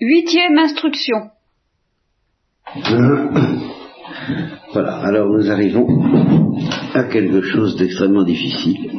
Huitième 0.00 0.58
instruction. 0.58 1.30
Voilà, 4.72 4.96
alors 4.98 5.28
nous 5.30 5.50
arrivons 5.50 5.86
à 6.92 7.04
quelque 7.04 7.40
chose 7.40 7.76
d'extrêmement 7.76 8.22
difficile, 8.22 8.90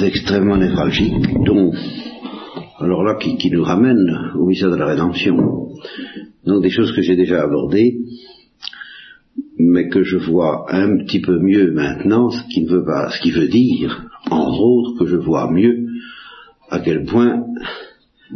d'extrêmement 0.00 0.56
névralgique, 0.56 1.26
dont, 1.44 1.72
alors 2.78 3.04
là, 3.04 3.16
qui, 3.16 3.50
nous 3.50 3.62
ramène 3.62 4.32
au 4.38 4.46
mystère 4.46 4.70
de 4.70 4.76
la 4.76 4.86
rédemption. 4.86 5.36
Donc 6.46 6.62
des 6.62 6.70
choses 6.70 6.92
que 6.96 7.02
j'ai 7.02 7.16
déjà 7.16 7.42
abordées, 7.42 7.98
mais 9.58 9.88
que 9.88 10.02
je 10.02 10.16
vois 10.16 10.64
un 10.74 10.96
petit 11.04 11.20
peu 11.20 11.38
mieux 11.38 11.72
maintenant, 11.72 12.30
ce 12.30 12.42
qui 12.48 12.62
ne 12.62 12.70
veut 12.70 12.84
pas, 12.84 13.10
ce 13.10 13.20
qui 13.20 13.30
veut 13.30 13.48
dire, 13.48 14.06
entre 14.30 14.60
autres, 14.60 14.98
que 14.98 15.06
je 15.06 15.16
vois 15.16 15.50
mieux 15.52 15.86
à 16.70 16.80
quel 16.80 17.04
point 17.04 17.44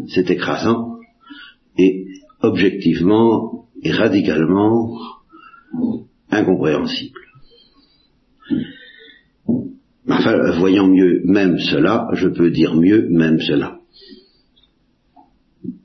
c'est 0.09 0.31
écrasant 0.31 0.99
et 1.79 2.07
objectivement 2.43 3.67
et 3.83 3.93
radicalement 3.93 4.97
incompréhensible. 6.31 7.21
Enfin, 10.09 10.59
voyant 10.59 10.89
mieux 10.89 11.23
même 11.25 11.59
cela, 11.59 12.09
je 12.15 12.29
peux 12.29 12.51
dire 12.51 12.75
mieux 12.75 13.09
même 13.11 13.39
cela. 13.41 13.79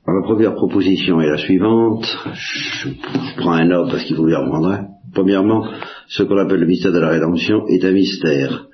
Alors, 0.06 0.20
la 0.20 0.26
première 0.26 0.54
proposition 0.54 1.20
est 1.20 1.28
la 1.28 1.38
suivante. 1.38 2.04
Je, 2.34 2.88
prends 3.36 3.52
un 3.52 3.70
ordre 3.70 3.92
parce 3.92 4.04
qu'il 4.04 4.16
faut 4.16 4.26
bien 4.26 4.38
reprendre. 4.38 4.88
Premièrement, 5.12 5.66
ce 6.08 6.22
qu'on 6.22 6.38
appelle 6.38 6.60
le 6.60 6.66
mystère 6.66 6.92
de 6.92 6.98
la 6.98 7.08
rédemption 7.08 7.66
est 7.68 7.84
un 7.84 7.92
mystère 7.92 8.66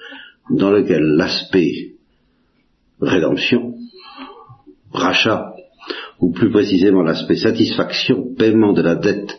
dans 0.50 0.70
lequel 0.70 1.02
l'aspect 1.02 1.94
rédemption, 3.00 3.71
rachat, 4.92 5.54
ou 6.20 6.32
plus 6.32 6.50
précisément 6.50 7.02
l'aspect 7.02 7.36
satisfaction, 7.36 8.34
paiement 8.36 8.72
de 8.72 8.82
la 8.82 8.94
dette 8.94 9.38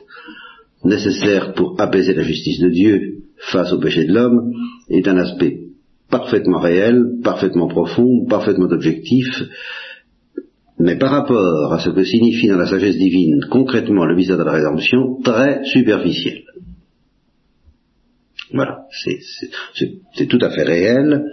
nécessaire 0.83 1.53
pour 1.53 1.79
apaiser 1.79 2.13
la 2.13 2.23
justice 2.23 2.59
de 2.59 2.69
Dieu 2.69 3.23
face 3.37 3.71
au 3.71 3.79
péché 3.79 4.05
de 4.05 4.13
l'homme, 4.13 4.51
est 4.89 5.07
un 5.07 5.17
aspect 5.17 5.59
parfaitement 6.09 6.59
réel, 6.59 7.19
parfaitement 7.23 7.67
profond, 7.67 8.25
parfaitement 8.29 8.67
objectif, 8.67 9.43
mais 10.79 10.97
par 10.97 11.11
rapport 11.11 11.73
à 11.73 11.79
ce 11.79 11.89
que 11.89 12.03
signifie 12.03 12.47
dans 12.47 12.57
la 12.57 12.67
sagesse 12.67 12.97
divine 12.97 13.45
concrètement 13.49 14.05
le 14.05 14.15
mystère 14.15 14.37
de 14.37 14.43
la 14.43 14.51
rédemption, 14.51 15.21
très 15.23 15.63
superficiel. 15.63 16.43
Voilà, 18.51 18.81
c'est 20.13 20.27
tout 20.27 20.39
à 20.41 20.49
fait 20.51 20.63
réel. 20.63 21.25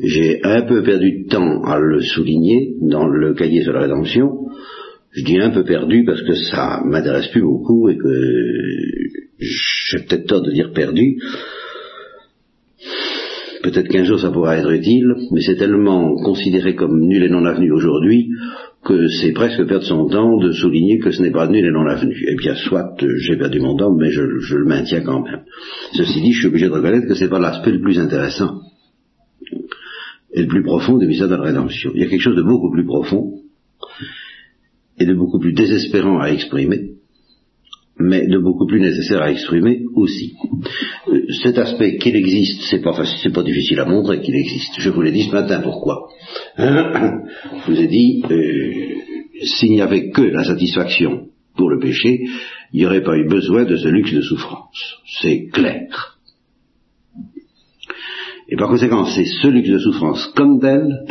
J'ai 0.00 0.40
un 0.42 0.62
peu 0.62 0.82
perdu 0.82 1.22
de 1.22 1.28
temps 1.28 1.62
à 1.62 1.78
le 1.78 2.00
souligner 2.02 2.74
dans 2.80 3.06
le 3.06 3.34
cahier 3.34 3.62
sur 3.62 3.72
la 3.72 3.82
rédemption. 3.82 4.48
Je 5.12 5.24
dis 5.24 5.38
un 5.38 5.50
peu 5.50 5.62
perdu 5.62 6.04
parce 6.04 6.22
que 6.22 6.34
ça 6.34 6.82
m'intéresse 6.84 7.28
plus 7.28 7.42
beaucoup 7.42 7.88
et 7.88 7.96
que 7.96 8.30
j'ai 9.38 9.98
peut-être 10.00 10.26
tort 10.26 10.42
de 10.42 10.50
dire 10.50 10.72
perdu. 10.72 11.18
Peut-être 13.62 13.88
qu'un 13.88 14.02
jour 14.02 14.18
ça 14.18 14.30
pourra 14.30 14.58
être 14.58 14.70
utile, 14.70 15.14
mais 15.30 15.40
c'est 15.40 15.56
tellement 15.56 16.16
considéré 16.16 16.74
comme 16.74 17.00
nul 17.06 17.22
et 17.22 17.30
non 17.30 17.44
avenu 17.44 17.70
aujourd'hui 17.70 18.30
que 18.84 19.06
c'est 19.20 19.32
presque 19.32 19.64
perdre 19.64 19.84
son 19.84 20.06
temps 20.08 20.36
de 20.38 20.50
souligner 20.50 20.98
que 20.98 21.12
ce 21.12 21.22
n'est 21.22 21.30
pas 21.30 21.46
nul 21.46 21.64
et 21.64 21.70
non 21.70 21.86
avenu. 21.86 22.14
Eh 22.28 22.34
bien, 22.34 22.56
soit 22.56 22.96
j'ai 23.00 23.36
perdu 23.36 23.60
mon 23.60 23.76
temps, 23.76 23.94
mais 23.94 24.10
je, 24.10 24.22
je, 24.40 24.56
le 24.56 24.66
maintiens 24.66 25.02
quand 25.02 25.22
même. 25.22 25.44
Ceci 25.92 26.20
dit, 26.20 26.32
je 26.32 26.40
suis 26.40 26.48
obligé 26.48 26.66
de 26.66 26.72
reconnaître 26.72 27.06
que 27.06 27.14
ce 27.14 27.24
n'est 27.24 27.30
pas 27.30 27.38
l'aspect 27.38 27.70
le 27.70 27.80
plus 27.80 27.98
intéressant 27.98 28.60
et 30.34 30.42
le 30.42 30.48
plus 30.48 30.62
profond 30.62 30.98
des 30.98 31.06
mystères 31.06 31.28
de 31.28 31.36
la 31.36 31.42
rédemption. 31.42 31.92
Il 31.94 32.00
y 32.00 32.04
a 32.04 32.08
quelque 32.08 32.20
chose 32.20 32.36
de 32.36 32.42
beaucoup 32.42 32.70
plus 32.70 32.84
profond 32.84 33.34
et 34.98 35.06
de 35.06 35.14
beaucoup 35.14 35.38
plus 35.38 35.52
désespérant 35.52 36.20
à 36.20 36.28
exprimer, 36.28 36.90
mais 37.98 38.26
de 38.26 38.38
beaucoup 38.38 38.66
plus 38.66 38.80
nécessaire 38.80 39.22
à 39.22 39.30
exprimer 39.30 39.82
aussi. 39.94 40.34
Euh, 41.08 41.26
cet 41.42 41.58
aspect 41.58 41.98
qu'il 41.98 42.16
existe, 42.16 42.62
c'est 42.68 42.82
pas 42.82 43.04
c'est 43.22 43.32
pas 43.32 43.42
difficile 43.44 43.78
à 43.78 43.84
montrer 43.84 44.20
qu'il 44.20 44.34
existe. 44.34 44.74
Je 44.78 44.90
vous 44.90 45.02
l'ai 45.02 45.12
dit 45.12 45.22
ce 45.22 45.32
matin, 45.32 45.60
pourquoi? 45.62 46.08
Je 46.58 47.70
vous 47.70 47.80
ai 47.80 47.86
dit, 47.86 48.22
euh, 48.28 48.72
s'il 49.42 49.70
n'y 49.70 49.82
avait 49.82 50.10
que 50.10 50.22
la 50.22 50.44
satisfaction 50.44 51.28
pour 51.56 51.70
le 51.70 51.78
péché, 51.78 52.24
il 52.72 52.80
n'y 52.80 52.86
aurait 52.86 53.04
pas 53.04 53.16
eu 53.16 53.28
besoin 53.28 53.64
de 53.64 53.76
ce 53.76 53.86
luxe 53.86 54.12
de 54.12 54.22
souffrance. 54.22 54.96
C'est 55.20 55.46
clair. 55.52 56.13
Et 58.48 58.56
par 58.56 58.68
conséquent, 58.68 59.04
c'est 59.06 59.24
ce 59.24 59.48
luxe 59.48 59.70
de 59.70 59.78
souffrance 59.78 60.26
comme 60.36 60.60
tel 60.60 61.06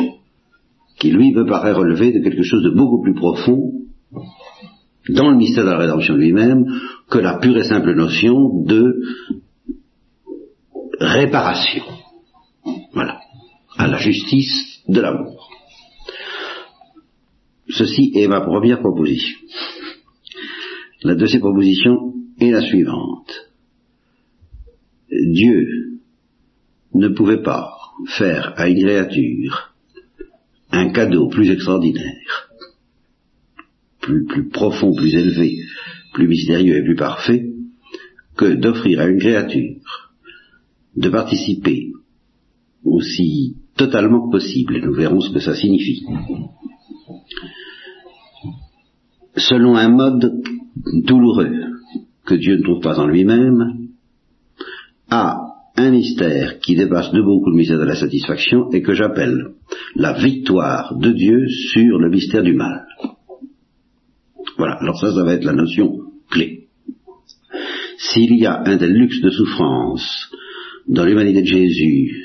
qui, 0.98 1.10
lui, 1.10 1.32
me 1.32 1.44
paraît 1.44 1.72
relever 1.72 2.12
de 2.12 2.22
quelque 2.22 2.42
chose 2.42 2.62
de 2.62 2.70
beaucoup 2.70 3.02
plus 3.02 3.14
profond 3.14 3.72
dans 5.08 5.30
le 5.30 5.36
mystère 5.36 5.64
de 5.64 5.70
la 5.70 5.78
rédemption 5.78 6.14
lui-même 6.14 6.64
que 7.10 7.18
la 7.18 7.38
pure 7.38 7.58
et 7.58 7.64
simple 7.64 7.94
notion 7.94 8.62
de 8.64 9.02
réparation. 11.00 11.84
Voilà. 12.92 13.20
À 13.76 13.88
la 13.88 13.98
justice 13.98 14.82
de 14.88 15.00
l'amour. 15.00 15.50
Ceci 17.68 18.12
est 18.14 18.28
ma 18.28 18.40
première 18.40 18.80
proposition. 18.80 19.36
La 21.02 21.16
deuxième 21.16 21.40
proposition 21.40 22.14
est 22.40 22.50
la 22.50 22.62
suivante. 22.62 23.32
Dieu 25.10 25.93
ne 26.94 27.08
pouvait 27.08 27.42
pas 27.42 27.72
faire 28.06 28.54
à 28.56 28.68
une 28.68 28.84
créature 28.84 29.74
un 30.70 30.90
cadeau 30.90 31.28
plus 31.28 31.50
extraordinaire, 31.50 32.50
plus, 34.00 34.48
profond, 34.48 34.94
plus 34.94 35.14
élevé, 35.14 35.58
plus 36.12 36.28
mystérieux 36.28 36.76
et 36.76 36.84
plus 36.84 36.96
parfait, 36.96 37.50
que 38.36 38.54
d'offrir 38.54 39.00
à 39.00 39.06
une 39.06 39.18
créature 39.18 40.12
de 40.96 41.08
participer 41.08 41.92
aussi 42.84 43.56
totalement 43.76 44.26
que 44.26 44.32
possible, 44.32 44.76
et 44.76 44.80
nous 44.80 44.94
verrons 44.94 45.20
ce 45.20 45.32
que 45.32 45.40
ça 45.40 45.54
signifie, 45.54 46.04
selon 49.36 49.76
un 49.76 49.88
mode 49.88 50.42
douloureux 51.04 51.52
que 52.24 52.34
Dieu 52.34 52.56
ne 52.56 52.62
trouve 52.62 52.80
pas 52.80 52.98
en 52.98 53.06
lui-même, 53.06 53.88
à 55.10 55.43
un 55.76 55.90
mystère 55.90 56.60
qui 56.60 56.76
dépasse 56.76 57.12
de 57.12 57.20
beaucoup 57.20 57.50
le 57.50 57.56
mystère 57.56 57.78
de 57.78 57.84
la 57.84 57.96
satisfaction 57.96 58.70
et 58.70 58.82
que 58.82 58.94
j'appelle 58.94 59.54
la 59.96 60.12
victoire 60.12 60.96
de 60.96 61.10
Dieu 61.10 61.48
sur 61.48 61.98
le 61.98 62.10
mystère 62.10 62.42
du 62.42 62.54
mal. 62.54 62.86
Voilà, 64.56 64.74
alors 64.74 64.98
ça, 65.00 65.12
ça 65.12 65.24
va 65.24 65.34
être 65.34 65.44
la 65.44 65.52
notion 65.52 65.98
clé. 66.30 66.68
S'il 67.98 68.36
y 68.36 68.46
a 68.46 68.62
un 68.64 68.78
tel 68.78 68.92
luxe 68.92 69.20
de 69.20 69.30
souffrance 69.30 70.30
dans 70.86 71.04
l'humanité 71.04 71.42
de 71.42 71.46
Jésus, 71.46 72.24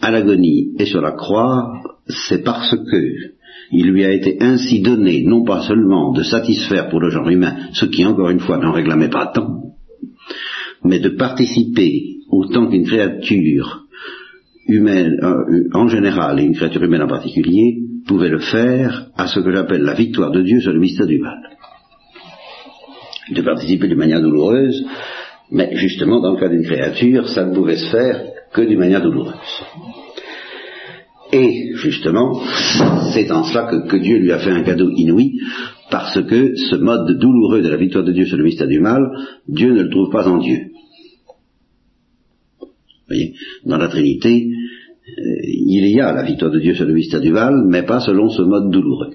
à 0.00 0.10
l'agonie 0.10 0.72
et 0.78 0.86
sur 0.86 1.02
la 1.02 1.12
croix, 1.12 1.82
c'est 2.08 2.42
parce 2.42 2.70
que 2.70 3.30
il 3.72 3.90
lui 3.90 4.04
a 4.04 4.12
été 4.12 4.38
ainsi 4.40 4.80
donné 4.80 5.22
non 5.22 5.44
pas 5.44 5.62
seulement 5.62 6.12
de 6.12 6.22
satisfaire 6.22 6.88
pour 6.88 7.00
le 7.00 7.10
genre 7.10 7.28
humain 7.28 7.68
ce 7.72 7.84
qui 7.84 8.04
encore 8.04 8.30
une 8.30 8.40
fois 8.40 8.58
n'en 8.58 8.72
réclamait 8.72 9.10
pas 9.10 9.26
tant, 9.26 9.74
mais 10.84 11.00
de 11.00 11.10
participer 11.10 12.16
autant 12.30 12.68
qu'une 12.68 12.86
créature 12.86 13.84
humaine 14.66 15.18
euh, 15.22 15.68
en 15.74 15.88
général 15.88 16.38
et 16.40 16.44
une 16.44 16.54
créature 16.54 16.82
humaine 16.82 17.02
en 17.02 17.08
particulier 17.08 17.78
pouvait 18.06 18.28
le 18.28 18.38
faire 18.38 19.08
à 19.16 19.26
ce 19.26 19.40
que 19.40 19.52
j'appelle 19.52 19.82
la 19.82 19.94
victoire 19.94 20.30
de 20.30 20.42
Dieu 20.42 20.60
sur 20.60 20.72
le 20.72 20.80
mystère 20.80 21.06
du 21.06 21.18
mal. 21.18 21.38
De 23.30 23.42
participer 23.42 23.88
d'une 23.88 23.98
manière 23.98 24.20
douloureuse, 24.20 24.84
mais 25.50 25.76
justement 25.76 26.20
dans 26.20 26.32
le 26.32 26.40
cas 26.40 26.48
d'une 26.48 26.64
créature, 26.64 27.28
ça 27.28 27.44
ne 27.44 27.54
pouvait 27.54 27.76
se 27.76 27.90
faire 27.90 28.24
que 28.52 28.62
d'une 28.62 28.78
manière 28.78 29.02
douloureuse. 29.02 29.62
Et 31.32 31.72
justement, 31.74 32.40
c'est 33.12 33.30
en 33.30 33.44
cela 33.44 33.68
que, 33.70 33.86
que, 33.86 33.96
Dieu 33.96 34.18
lui 34.18 34.32
a 34.32 34.38
fait 34.38 34.50
un 34.50 34.62
cadeau 34.62 34.90
inouï, 34.90 35.38
parce 35.90 36.22
que 36.22 36.54
ce 36.56 36.76
mode 36.76 37.18
douloureux 37.18 37.62
de 37.62 37.68
la 37.68 37.76
victoire 37.76 38.04
de 38.04 38.12
Dieu 38.12 38.26
sur 38.26 38.36
le 38.36 38.44
mystère 38.44 38.68
du 38.68 38.80
mal, 38.80 39.10
Dieu 39.48 39.72
ne 39.72 39.82
le 39.82 39.90
trouve 39.90 40.10
pas 40.10 40.28
en 40.28 40.38
Dieu 40.38 40.70
voyez, 43.10 43.34
dans 43.64 43.76
la 43.76 43.88
Trinité, 43.88 44.48
euh, 44.48 45.22
il 45.44 45.86
y 45.88 46.00
a 46.00 46.12
la 46.12 46.22
victoire 46.22 46.50
de 46.50 46.60
Dieu 46.60 46.74
sur 46.74 46.86
le 46.86 46.94
mystère 46.94 47.20
du 47.20 47.32
Val, 47.32 47.64
mais 47.66 47.82
pas 47.82 48.00
selon 48.00 48.30
ce 48.30 48.42
mode 48.42 48.70
douloureux. 48.70 49.14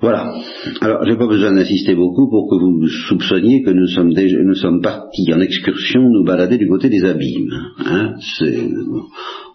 Voilà. 0.00 0.32
Alors, 0.80 1.04
j'ai 1.04 1.16
pas 1.16 1.26
besoin 1.26 1.52
d'insister 1.52 1.94
beaucoup 1.94 2.28
pour 2.30 2.48
que 2.48 2.56
vous 2.56 2.88
soupçonniez 3.08 3.62
que 3.62 3.70
nous 3.70 3.86
sommes 3.86 4.14
déjà, 4.14 4.38
nous 4.42 4.54
sommes 4.54 4.80
partis 4.80 5.32
en 5.34 5.40
excursion 5.40 6.00
nous 6.08 6.24
balader 6.24 6.56
du 6.56 6.68
côté 6.68 6.88
des 6.88 7.04
abîmes. 7.04 7.50
Hein 7.84 8.14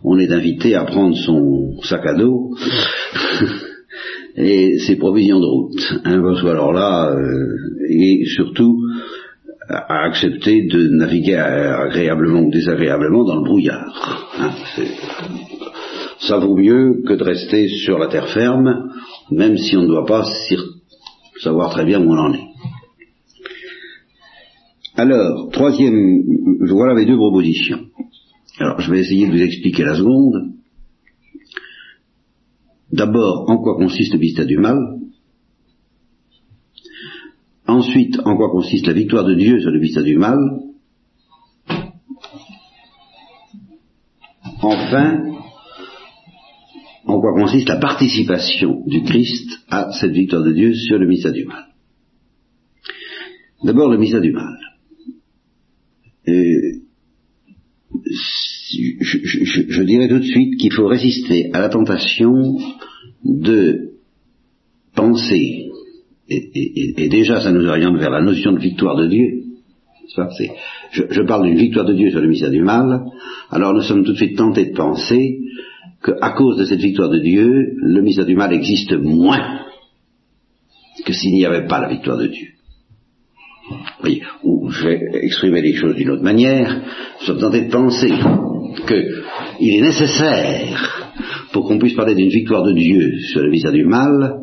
on 0.03 0.19
est 0.19 0.31
invité 0.31 0.75
à 0.75 0.86
prendre 0.86 1.15
son 1.18 1.81
sac 1.81 2.06
à 2.06 2.13
dos 2.13 2.51
et 4.38 4.77
ses 4.77 4.97
provisions 4.97 5.39
de 5.39 5.45
route. 5.45 6.01
Hein, 6.06 6.21
alors 6.48 6.74
là, 6.74 7.12
euh, 7.12 7.88
et 7.89 8.25
surtout, 8.36 8.77
à 9.68 10.03
accepter 10.06 10.68
de 10.68 10.89
naviguer 10.89 11.38
agréablement 11.38 12.41
ou 12.41 12.51
désagréablement 12.51 13.24
dans 13.24 13.38
le 13.38 13.44
brouillard. 13.44 14.30
Hein, 14.38 14.51
ça 16.27 16.38
vaut 16.38 16.56
mieux 16.56 17.04
que 17.06 17.13
de 17.13 17.24
rester 17.24 17.68
sur 17.68 17.98
la 17.98 18.07
terre 18.07 18.30
ferme, 18.33 18.92
même 19.31 19.57
si 19.57 19.75
on 19.77 19.83
ne 19.83 19.88
doit 19.88 20.06
pas 20.06 20.25
savoir 21.42 21.72
très 21.72 21.86
bien 21.86 22.04
où 22.04 22.12
on 22.12 22.18
en 22.18 22.33
est. 22.33 22.48
Alors, 24.95 25.50
troisième, 25.51 26.24
voilà 26.69 26.94
mes 26.94 27.06
deux 27.06 27.18
propositions. 27.18 27.88
Alors, 28.60 28.80
je 28.80 28.89
vais 28.92 29.00
essayer 29.00 29.27
de 29.27 29.33
vous 29.33 29.42
expliquer 29.42 29.83
la 29.83 29.95
seconde. 29.95 30.54
D'abord, 32.92 33.50
en 33.50 33.57
quoi 33.57 33.75
consiste 33.75 34.13
le 34.13 34.19
mystère 34.19 34.45
du 34.45 34.57
mal? 34.57 34.77
Ensuite, 37.68 38.19
en 38.24 38.38
quoi 38.38 38.51
consiste 38.51 38.88
la 38.88 38.94
victoire 38.94 39.25
de 39.25 39.33
Dieu 39.33 39.60
sur 39.60 39.72
le 39.72 39.80
mystère 39.80 40.04
du 40.04 40.18
mal? 40.18 40.38
Enfin, 44.62 45.34
en 47.05 47.19
quoi 47.19 47.33
consiste 47.33 47.69
la 47.69 47.77
participation 47.77 48.83
du 48.87 49.03
Christ 49.03 49.47
à 49.69 49.91
cette 49.91 50.11
victoire 50.11 50.43
de 50.43 50.51
Dieu 50.51 50.73
sur 50.73 50.97
le 50.97 51.07
mystère 51.07 51.33
du 51.33 51.45
mal. 51.45 51.65
D'abord 53.63 53.89
le 53.89 53.97
mystère 53.97 54.21
du 54.21 54.31
mal. 54.31 54.57
je, 59.01 59.81
dirais 59.83 60.07
tout 60.07 60.19
de 60.19 60.23
suite 60.23 60.57
qu'il 60.59 60.73
faut 60.73 60.87
résister 60.87 61.51
à 61.53 61.59
la 61.59 61.69
tentation 61.69 62.57
de 63.23 63.91
penser, 64.95 65.69
et, 66.27 67.07
déjà 67.09 67.41
ça 67.41 67.51
nous 67.51 67.65
oriente 67.67 67.97
vers 67.97 68.09
la 68.09 68.21
notion 68.21 68.53
de 68.53 68.59
victoire 68.59 68.97
de 68.97 69.07
Dieu, 69.07 69.43
je, 70.91 71.21
parle 71.21 71.47
d'une 71.47 71.57
victoire 71.57 71.85
de 71.85 71.93
Dieu 71.93 72.09
sur 72.09 72.21
le 72.21 72.27
mystère 72.27 72.51
du 72.51 72.61
mal, 72.61 73.03
alors 73.49 73.73
nous 73.73 73.81
sommes 73.81 74.03
tout 74.03 74.13
de 74.13 74.17
suite 74.17 74.37
tentés 74.37 74.65
de 74.65 74.75
penser 74.75 75.39
qu'à 76.05 76.31
cause 76.31 76.57
de 76.57 76.65
cette 76.65 76.81
victoire 76.81 77.09
de 77.09 77.19
Dieu, 77.19 77.73
le 77.77 78.01
mystère 78.01 78.25
du 78.25 78.35
mal 78.35 78.53
existe 78.53 78.93
moins 78.93 79.61
que 81.03 81.13
s'il 81.13 81.33
n'y 81.33 81.45
avait 81.45 81.67
pas 81.67 81.81
la 81.81 81.89
victoire 81.89 82.17
de 82.17 82.27
Dieu. 82.27 82.49
Oui, 84.03 84.21
ou 84.43 84.69
je 84.69 84.87
vais 84.87 85.01
exprimer 85.23 85.61
les 85.61 85.73
choses 85.73 85.95
d'une 85.95 86.11
autre 86.11 86.23
manière, 86.23 86.83
nous 87.19 87.25
sommes 87.25 87.39
tentés 87.39 87.65
de 87.65 87.71
penser 87.71 88.11
qu'il 88.87 89.75
est 89.75 89.81
nécessaire, 89.81 91.13
pour 91.51 91.67
qu'on 91.67 91.79
puisse 91.79 91.95
parler 91.95 92.13
d'une 92.13 92.29
victoire 92.29 92.63
de 92.63 92.73
Dieu 92.73 93.19
sur 93.31 93.41
le 93.41 93.49
mystère 93.49 93.71
du 93.71 93.85
mal, 93.85 94.41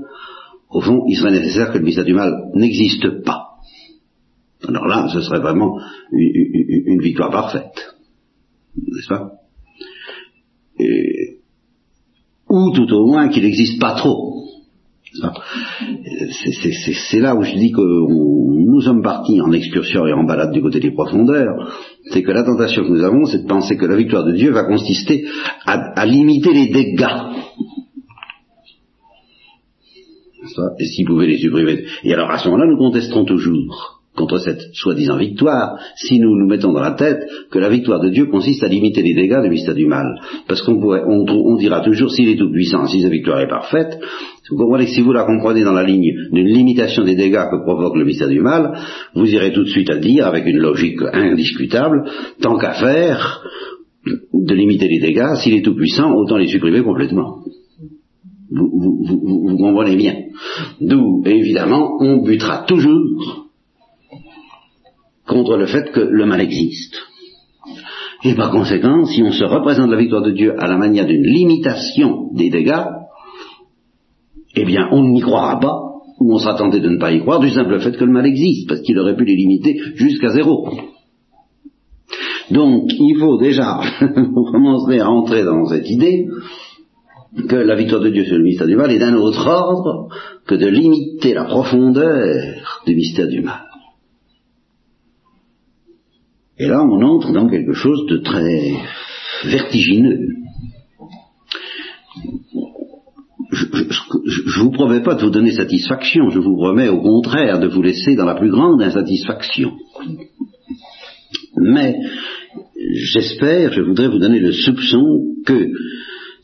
au 0.71 0.81
fond, 0.81 1.05
il 1.07 1.17
serait 1.17 1.31
nécessaire 1.31 1.71
que 1.71 1.79
le 1.79 1.85
mystère 1.85 2.05
du 2.05 2.15
mal 2.15 2.33
n'existe 2.55 3.23
pas. 3.23 3.51
Alors 4.67 4.87
là, 4.87 5.09
ce 5.13 5.21
serait 5.21 5.41
vraiment 5.41 5.79
une, 6.11 7.01
victoire 7.01 7.31
parfaite. 7.31 7.95
N'est-ce 8.77 9.09
pas? 9.09 9.33
Ou 12.53 12.71
tout 12.75 12.93
au 12.93 13.07
moins 13.07 13.29
qu'il 13.31 13.45
n'existe 13.45 13.81
pas 13.81 13.95
trop. 13.95 14.45
C'est 17.03 17.19
là 17.19 17.35
où 17.35 17.43
je 17.43 17.55
dis 17.55 17.73
que 17.73 17.81
nous 17.81 18.81
sommes 18.83 19.03
partis 19.03 19.41
en 19.41 19.53
excursion 19.53 20.07
et 20.07 20.13
en 20.13 20.25
balade 20.25 20.53
du 20.53 20.61
côté 20.61 20.79
des 20.79 20.91
profondeurs. 20.91 21.73
C'est 22.11 22.23
que 22.23 22.31
la 22.31 22.45
tentation 22.45 22.83
que 22.83 22.91
nous 22.91 23.03
avons, 23.03 23.25
c'est 23.25 23.45
de 23.45 23.49
penser 23.49 23.79
que 23.79 23.87
la 23.87 23.97
victoire 23.97 24.25
de 24.25 24.33
Dieu 24.33 24.53
va 24.53 24.65
consister 24.65 25.25
à, 25.65 26.05
limiter 26.05 26.53
les 26.53 26.69
dégâts. 26.69 27.07
Et 30.79 30.85
s'il 30.85 31.07
pouvait 31.07 31.29
les 31.29 31.39
supprimer. 31.39 31.85
Et 32.05 32.13
alors 32.13 32.31
à 32.31 32.37
ce 32.37 32.49
moment-là, 32.49 32.71
nous 32.71 32.77
contesterons 32.77 33.25
toujours 33.25 34.02
contre 34.15 34.39
cette 34.39 34.61
soi-disant 34.75 35.17
victoire, 35.17 35.79
si 35.97 36.19
nous 36.19 36.37
nous 36.37 36.47
mettons 36.47 36.73
dans 36.73 36.83
la 36.83 36.93
tête 36.93 37.23
que 37.51 37.59
la 37.59 37.71
victoire 37.71 38.01
de 38.01 38.11
Dieu 38.11 38.27
consiste 38.27 38.63
à 38.63 38.69
limiter 38.69 39.03
les 39.03 39.15
dégâts 39.15 39.43
du 39.43 39.49
mystère 39.49 39.75
du 39.75 39.87
mal. 39.87 40.07
Parce 40.47 40.61
qu'on 40.63 40.79
pourrait, 40.79 41.03
on, 41.07 41.57
dira 41.57 41.81
toujours, 41.81 42.11
s'il 42.11 42.29
est 42.29 42.37
tout-puissant, 42.37 42.87
si 42.87 43.01
sa 43.01 43.09
victoire 43.09 43.41
est 43.41 43.49
parfaite, 43.49 43.99
vous 44.51 44.59
comprenez 44.59 44.85
que 44.85 44.91
si 44.91 45.01
vous 45.01 45.13
la 45.13 45.25
comprenez 45.25 45.65
dans 45.65 45.73
la 45.73 45.83
ligne 45.83 46.13
d'une 46.31 46.47
limitation 46.47 47.05
des 47.05 47.15
dégâts 47.15 47.49
que 47.51 47.63
provoque 47.65 47.97
le 47.97 48.05
mystère 48.05 48.29
du 48.29 48.41
mal, 48.41 48.79
vous 49.15 49.33
irez 49.33 49.53
tout 49.53 49.63
de 49.63 49.69
suite 49.69 49.91
à 49.91 49.97
dire, 49.97 50.27
avec 50.27 50.45
une 50.47 50.59
logique 50.59 51.01
indiscutable, 51.13 52.05
tant 52.43 52.59
qu'à 52.59 52.75
faire 52.75 53.43
de 54.35 54.55
limiter 54.55 54.89
les 54.89 55.01
dégâts, 55.01 55.37
s'il 55.37 55.55
est 55.55 55.63
tout-puissant, 55.63 56.13
autant 56.13 56.37
les 56.37 56.49
supprimer 56.49 56.83
complètement. 56.83 57.39
Vous, 58.51 58.71
vous, 58.71 59.47
vous 59.49 59.57
comprenez 59.57 59.97
bien. 59.97 60.17
D'où, 60.83 61.23
évidemment, 61.25 61.97
on 62.01 62.23
butera 62.23 62.67
toujours 62.69 63.42
contre 65.33 65.57
le 65.57 65.67
fait 65.67 65.91
que 65.93 66.01
le 66.01 66.27
mal 66.27 66.41
existe. 66.41 66.97
Et 68.25 68.35
par 68.35 68.51
conséquent, 68.51 69.05
si 69.05 69.23
on 69.23 69.33
se 69.33 69.45
représente 69.45 69.91
la 69.91 69.97
victoire 69.97 70.23
de 70.23 70.31
Dieu 70.31 70.55
à 70.59 70.69
la 70.69 70.77
manière 70.77 71.07
d'une 71.07 71.25
limitation 71.25 72.29
des 72.33 72.51
dégâts, 72.51 72.85
eh 74.55 74.65
bien, 74.65 74.89
on 74.93 75.03
n'y 75.03 75.21
croira 75.21 75.59
pas, 75.59 75.81
ou 76.21 76.35
on 76.35 76.39
sera 76.39 76.55
tenté 76.55 76.79
de 76.81 76.89
ne 76.89 76.99
pas 76.99 77.13
y 77.13 77.21
croire 77.21 77.41
du 77.41 77.51
simple 77.51 77.81
fait 77.81 77.97
que 77.97 78.05
le 78.05 78.13
mal 78.13 78.27
existe, 78.27 78.69
parce 78.69 78.81
qu'il 78.83 78.99
aurait 78.99 79.17
pu 79.17 79.25
les 79.25 79.35
limiter 79.35 79.77
jusqu'à 79.95 80.29
zéro. 80.29 80.69
Donc, 82.51 82.93
il 82.93 83.17
faut 83.19 83.39
déjà 83.39 83.81
commencer 84.53 85.01
à 85.01 85.11
entrer 85.11 85.43
dans 85.43 85.65
cette 85.67 85.89
idée 85.89 86.27
que 87.49 87.57
la 87.57 87.75
victoire 87.75 88.03
de 88.03 88.11
Dieu 88.11 88.25
sur 88.25 88.37
le 88.37 88.45
mystère 88.45 88.67
du 88.67 88.77
mal 88.77 88.93
est 88.93 88.99
d'un 88.99 89.15
autre 89.15 89.47
ordre 89.49 90.09
que 90.47 90.55
de 90.55 90.67
limiter 90.67 91.33
la 91.33 91.45
profondeur 91.45 92.37
du 92.87 92.95
mystère 92.95 93.29
du 93.29 93.41
mal. 93.41 93.72
Et 96.63 96.69
là, 96.69 96.85
on 96.85 97.03
entre 97.03 97.33
dans 97.33 97.49
quelque 97.49 97.73
chose 97.73 98.07
de 98.07 98.19
très 98.19 98.73
vertigineux. 99.47 100.29
Je 103.51 103.67
ne 103.67 104.63
vous 104.63 104.71
promets 104.71 105.03
pas 105.03 105.17
de 105.17 105.23
vous 105.23 105.31
donner 105.31 105.51
satisfaction, 105.51 106.31
je 106.31 106.39
vous 106.39 106.55
promets 106.55 106.89
au 106.89 107.01
contraire 107.01 107.59
de 107.59 107.67
vous 107.67 107.83
laisser 107.83 108.15
dans 108.15 108.27
la 108.27 108.37
plus 108.37 108.53
grande 108.53 108.81
insatisfaction. 108.81 109.73
Mais 111.57 111.97
j'espère, 113.13 113.73
je 113.73 113.83
voudrais 113.83 114.07
vous 114.07 114.21
donner 114.21 114.39
le 114.39 114.53
soupçon 114.53 115.35
que 115.45 115.69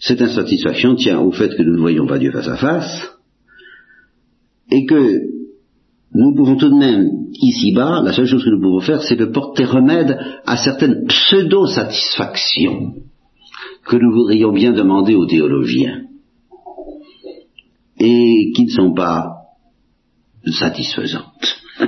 cette 0.00 0.20
insatisfaction 0.20 0.96
tient 0.96 1.20
au 1.20 1.30
fait 1.30 1.54
que 1.56 1.62
nous 1.62 1.76
ne 1.76 1.80
voyons 1.80 2.08
pas 2.08 2.18
Dieu 2.18 2.32
face 2.32 2.48
à 2.48 2.56
face, 2.56 3.08
et 4.72 4.84
que 4.84 5.37
nous 6.14 6.34
pouvons 6.34 6.56
tout 6.56 6.70
de 6.70 6.74
même, 6.74 7.10
ici-bas, 7.32 8.02
la 8.02 8.12
seule 8.12 8.26
chose 8.26 8.44
que 8.44 8.50
nous 8.50 8.60
pouvons 8.60 8.80
faire, 8.80 9.02
c'est 9.02 9.16
de 9.16 9.26
porter 9.26 9.64
remède 9.64 10.18
à 10.46 10.56
certaines 10.56 11.06
pseudo-satisfactions 11.06 12.94
que 13.84 13.96
nous 13.96 14.12
voudrions 14.12 14.52
bien 14.52 14.72
demander 14.72 15.14
aux 15.14 15.26
théologiens 15.26 16.04
et 17.98 18.52
qui 18.54 18.64
ne 18.64 18.70
sont 18.70 18.94
pas 18.94 19.34
satisfaisantes. 20.46 21.60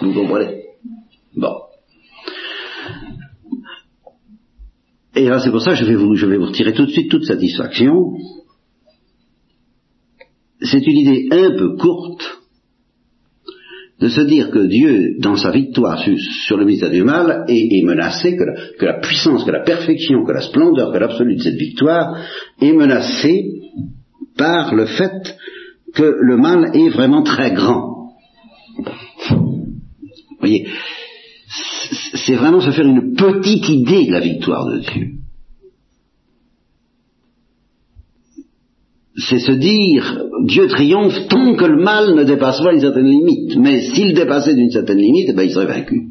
vous 0.00 0.12
comprenez? 0.12 0.64
Bon. 1.36 1.56
Et 5.14 5.24
là, 5.24 5.38
c'est 5.40 5.50
pour 5.50 5.62
ça 5.62 5.72
que 5.72 5.78
je 5.78 5.84
vais, 5.84 5.94
vous, 5.94 6.14
je 6.14 6.26
vais 6.26 6.36
vous 6.36 6.46
retirer 6.46 6.72
tout 6.72 6.86
de 6.86 6.90
suite 6.90 7.10
toute 7.10 7.24
satisfaction. 7.24 8.14
C'est 10.62 10.86
une 10.86 10.98
idée 10.98 11.28
un 11.30 11.56
peu 11.56 11.76
courte, 11.76 12.39
de 14.00 14.08
se 14.08 14.22
dire 14.22 14.50
que 14.50 14.66
Dieu, 14.66 15.16
dans 15.18 15.36
sa 15.36 15.50
victoire 15.50 16.02
sur, 16.46 16.56
le 16.56 16.64
mystère 16.64 16.90
du 16.90 17.02
mal, 17.02 17.44
est, 17.48 17.84
menacé, 17.84 18.34
que 18.34 18.44
la, 18.44 18.54
que 18.78 18.86
la, 18.86 19.00
puissance, 19.00 19.44
que 19.44 19.50
la 19.50 19.62
perfection, 19.62 20.24
que 20.24 20.32
la 20.32 20.40
splendeur, 20.40 20.90
que 20.90 20.98
l'absolu 20.98 21.36
de 21.36 21.42
cette 21.42 21.56
victoire 21.56 22.16
est 22.60 22.72
menacée 22.72 23.44
par 24.38 24.74
le 24.74 24.86
fait 24.86 25.36
que 25.94 26.16
le 26.18 26.36
mal 26.38 26.70
est 26.74 26.88
vraiment 26.88 27.22
très 27.22 27.52
grand. 27.52 28.14
Vous 29.30 30.36
voyez, 30.38 30.66
c'est 32.14 32.36
vraiment 32.36 32.60
se 32.60 32.70
faire 32.70 32.86
une 32.86 33.14
petite 33.14 33.68
idée 33.68 34.06
de 34.06 34.12
la 34.12 34.20
victoire 34.20 34.66
de 34.66 34.78
Dieu. 34.78 35.19
C'est 39.28 39.38
se 39.38 39.52
dire 39.52 40.24
Dieu 40.44 40.66
triomphe 40.68 41.28
tant 41.28 41.54
que 41.54 41.64
le 41.64 41.82
mal 41.82 42.14
ne 42.14 42.24
dépasse 42.24 42.60
pas 42.60 42.72
une 42.72 42.80
certaine 42.80 43.06
limite. 43.06 43.56
Mais 43.56 43.80
s'il 43.80 44.14
dépassait 44.14 44.54
d'une 44.54 44.70
certaine 44.70 44.98
limite, 44.98 45.28
eh 45.30 45.32
ben, 45.32 45.42
il 45.42 45.52
serait 45.52 45.66
vaincu. 45.66 46.10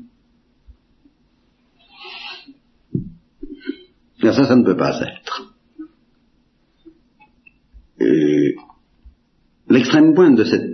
Mais 4.21 4.33
ça, 4.33 4.45
ça 4.45 4.55
ne 4.55 4.63
peut 4.63 4.77
pas 4.77 4.99
être. 5.01 5.53
L'extrême 9.69 10.13
pointe 10.13 10.35
de 10.35 10.43
cette 10.43 10.65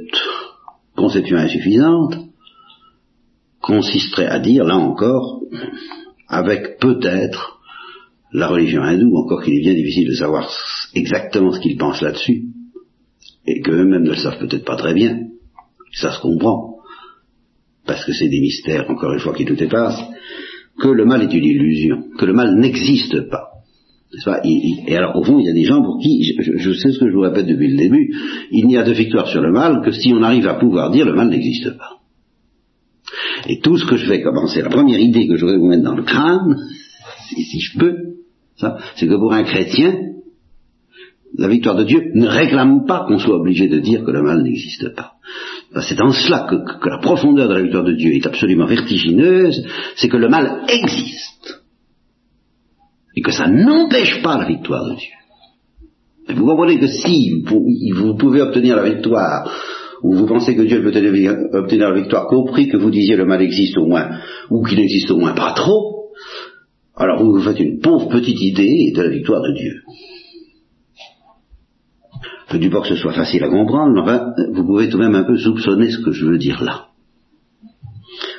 conception 0.96 1.38
insuffisante 1.38 2.16
consisterait 3.62 4.28
à 4.28 4.40
dire, 4.40 4.64
là 4.64 4.76
encore, 4.76 5.42
avec 6.28 6.80
peut-être 6.80 7.60
la 8.32 8.48
religion 8.48 8.82
hindoue, 8.82 9.16
encore 9.16 9.44
qu'il 9.44 9.56
est 9.56 9.62
bien 9.62 9.74
difficile 9.74 10.08
de 10.08 10.16
savoir 10.16 10.50
exactement 10.96 11.52
ce 11.52 11.60
qu'ils 11.60 11.78
pensent 11.78 12.02
là-dessus, 12.02 12.46
et 13.46 13.62
qu'eux-mêmes 13.62 14.04
ne 14.04 14.10
le 14.10 14.16
savent 14.16 14.40
peut-être 14.40 14.66
pas 14.66 14.78
très 14.78 14.94
bien, 14.94 15.28
ça 15.94 16.12
se 16.12 16.22
comprend, 16.22 16.78
parce 17.86 18.04
que 18.06 18.14
c'est 18.14 18.30
des 18.30 18.42
mystères, 18.42 18.90
encore 18.90 19.14
une 19.14 19.20
fois, 19.20 19.36
qui 19.36 19.46
tout 19.46 19.56
dépassent, 19.56 20.02
que 20.80 20.88
le 20.88 21.06
mal 21.06 21.22
est 21.22 21.34
une 21.34 21.44
illusion, 21.44 22.04
que 22.18 22.26
le 22.26 22.34
mal 22.34 22.56
n'existe 22.60 23.30
pas. 23.30 23.50
et, 24.44 24.96
alors, 24.96 25.16
au 25.16 25.24
fond, 25.24 25.40
il 25.40 25.46
y 25.46 25.50
a 25.50 25.54
des 25.54 25.64
gens 25.64 25.82
pour 25.82 26.00
qui, 26.02 26.24
je, 26.24 26.74
sais 26.74 26.92
ce 26.92 27.00
que 27.00 27.10
je 27.10 27.14
vous 27.14 27.22
répète 27.22 27.46
depuis 27.46 27.70
le 27.70 27.78
début, 27.78 28.14
il 28.52 28.68
n'y 28.68 28.78
a 28.78 28.84
de 28.84 28.92
victoire 28.92 29.28
sur 29.28 29.42
le 29.42 29.52
mal 29.52 29.82
que 29.84 29.92
si 29.92 30.14
on 30.14 30.22
arrive 30.22 30.48
à 30.48 30.56
pouvoir 30.56 30.92
dire 30.92 31.06
le 31.06 31.14
mal 31.14 31.30
n'existe 31.30 31.78
pas. 31.78 32.00
Et 33.48 33.60
tout 33.60 33.78
ce 33.78 33.86
que 33.86 33.98
je 33.98 34.10
vais 34.10 34.22
commencer, 34.22 34.62
la 34.62 34.70
première 34.70 35.00
idée 35.00 35.28
que 35.28 35.36
je 35.36 35.46
vais 35.46 35.58
vous 35.58 35.68
mettre 35.68 35.84
dans 35.84 35.96
le 35.96 36.04
crâne, 36.04 36.56
si, 37.30 37.60
je 37.60 37.78
peux, 37.78 37.96
c'est 38.96 39.08
que 39.08 39.16
pour 39.16 39.34
un 39.34 39.44
chrétien, 39.44 39.96
la 41.38 41.48
victoire 41.48 41.76
de 41.76 41.84
Dieu 41.84 42.12
ne 42.14 42.28
réclame 42.28 42.86
pas 42.86 43.06
qu'on 43.08 43.20
soit 43.20 43.36
obligé 43.36 43.68
de 43.68 43.80
dire 43.80 44.04
que 44.04 44.12
le 44.12 44.22
mal 44.22 44.44
n'existe 44.44 44.96
pas. 44.96 45.14
C'est 45.82 46.00
en 46.00 46.12
cela 46.12 46.48
que, 46.50 46.90
la 46.90 47.00
profondeur 47.00 47.50
de 47.50 47.54
la 47.54 47.62
victoire 47.62 47.84
de 47.84 47.94
Dieu 47.94 48.14
est 48.14 48.26
absolument 48.26 48.66
vertigineuse, 48.66 49.66
c'est 49.96 50.08
que 50.08 50.18
le 50.18 50.30
mal 50.30 50.62
existe. 50.70 51.64
Et 53.16 53.22
que 53.22 53.32
ça 53.32 53.48
n'empêche 53.48 54.22
pas 54.22 54.38
la 54.38 54.46
victoire 54.46 54.86
de 54.86 54.96
Dieu. 54.96 56.36
vous 56.36 56.46
comprenez 56.46 56.80
que 56.80 56.88
si 56.88 57.44
vous, 57.44 58.16
pouvez 58.16 58.42
obtenir 58.42 58.78
la 58.78 58.90
victoire, 58.90 59.52
ou 60.04 60.14
vous 60.14 60.28
pensez 60.28 60.56
que 60.56 60.62
Dieu 60.62 60.82
peut 60.82 60.96
obtenir 61.54 61.90
la 61.90 62.00
victoire 62.00 62.28
prix 62.48 62.70
que 62.70 62.78
vous 62.78 62.92
disiez 62.92 63.16
le 63.16 63.26
mal 63.26 63.42
existe 63.42 63.78
au 63.78 63.86
moins, 63.86 64.10
ou 64.50 64.64
qu'il 64.64 64.78
n'existe 64.78 65.12
au 65.12 65.18
moins 65.18 65.34
pas 65.34 65.54
trop, 65.54 66.12
alors 66.96 67.22
vous 67.22 67.34
vous 67.34 67.42
faites 67.42 67.60
une 67.60 67.80
pauvre 67.80 68.08
petite 68.08 68.42
idée 68.42 68.94
de 68.96 69.02
la 69.02 69.10
victoire 69.10 69.42
de 69.42 69.54
Dieu. 69.58 69.74
Ne 72.54 72.60
dis 72.60 72.70
pas 72.70 72.82
que 72.82 72.88
ce 72.88 72.96
soit 72.96 73.14
facile 73.14 73.44
à 73.44 73.50
comprendre, 73.50 74.00
enfin, 74.02 74.34
vous 74.54 74.66
pouvez 74.66 74.88
tout 74.88 74.98
de 74.98 75.04
même 75.04 75.16
un 75.16 75.24
peu 75.24 75.38
soupçonner 75.38 75.90
ce 75.90 76.00
que 76.00 76.12
je 76.12 76.26
veux 76.26 76.38
dire 76.38 76.64
là. 76.64 76.90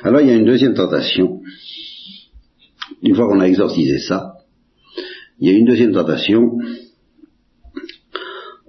Alors 0.03 0.21
il 0.21 0.27
y 0.27 0.31
a 0.31 0.35
une 0.35 0.45
deuxième 0.45 0.73
tentation. 0.73 1.41
Une 3.03 3.15
fois 3.15 3.27
qu'on 3.27 3.41
a 3.41 3.47
exorcisé 3.47 3.99
ça, 3.99 4.33
il 5.39 5.49
y 5.49 5.53
a 5.53 5.57
une 5.57 5.65
deuxième 5.65 5.91
tentation 5.91 6.57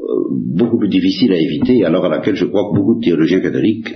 euh, 0.01 0.29
beaucoup 0.31 0.79
plus 0.79 0.89
difficile 0.89 1.33
à 1.33 1.39
éviter, 1.39 1.85
alors 1.85 2.05
à 2.05 2.09
laquelle 2.09 2.37
je 2.37 2.45
crois 2.45 2.69
que 2.69 2.77
beaucoup 2.77 2.97
de 2.97 3.05
théologiens 3.05 3.41
catholiques 3.41 3.95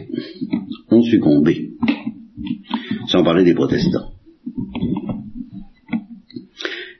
ont 0.90 1.02
succombé, 1.02 1.72
sans 3.08 3.24
parler 3.24 3.44
des 3.44 3.54
protestants. 3.54 4.12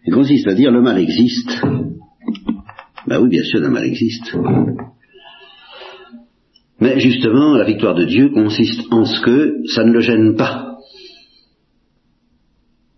Il 0.04 0.12
consiste 0.12 0.48
à 0.48 0.54
dire 0.54 0.70
le 0.70 0.82
mal 0.82 0.98
existe, 0.98 1.62
ben 3.12 3.20
oui, 3.20 3.28
bien 3.28 3.44
sûr, 3.44 3.60
le 3.60 3.68
mal 3.68 3.84
existe. 3.84 4.34
Mais 6.80 6.98
justement, 6.98 7.58
la 7.58 7.66
victoire 7.66 7.94
de 7.94 8.06
Dieu 8.06 8.30
consiste 8.30 8.90
en 8.90 9.04
ce 9.04 9.20
que 9.20 9.66
ça 9.66 9.84
ne 9.84 9.92
le 9.92 10.00
gêne 10.00 10.34
pas. 10.34 10.78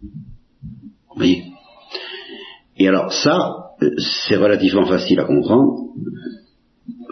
Vous 0.02 1.16
voyez? 1.16 1.42
Et 2.76 2.86
alors 2.86 3.12
ça, 3.12 3.40
c'est 4.26 4.36
relativement 4.36 4.86
facile 4.86 5.18
à 5.18 5.24
comprendre. 5.24 5.88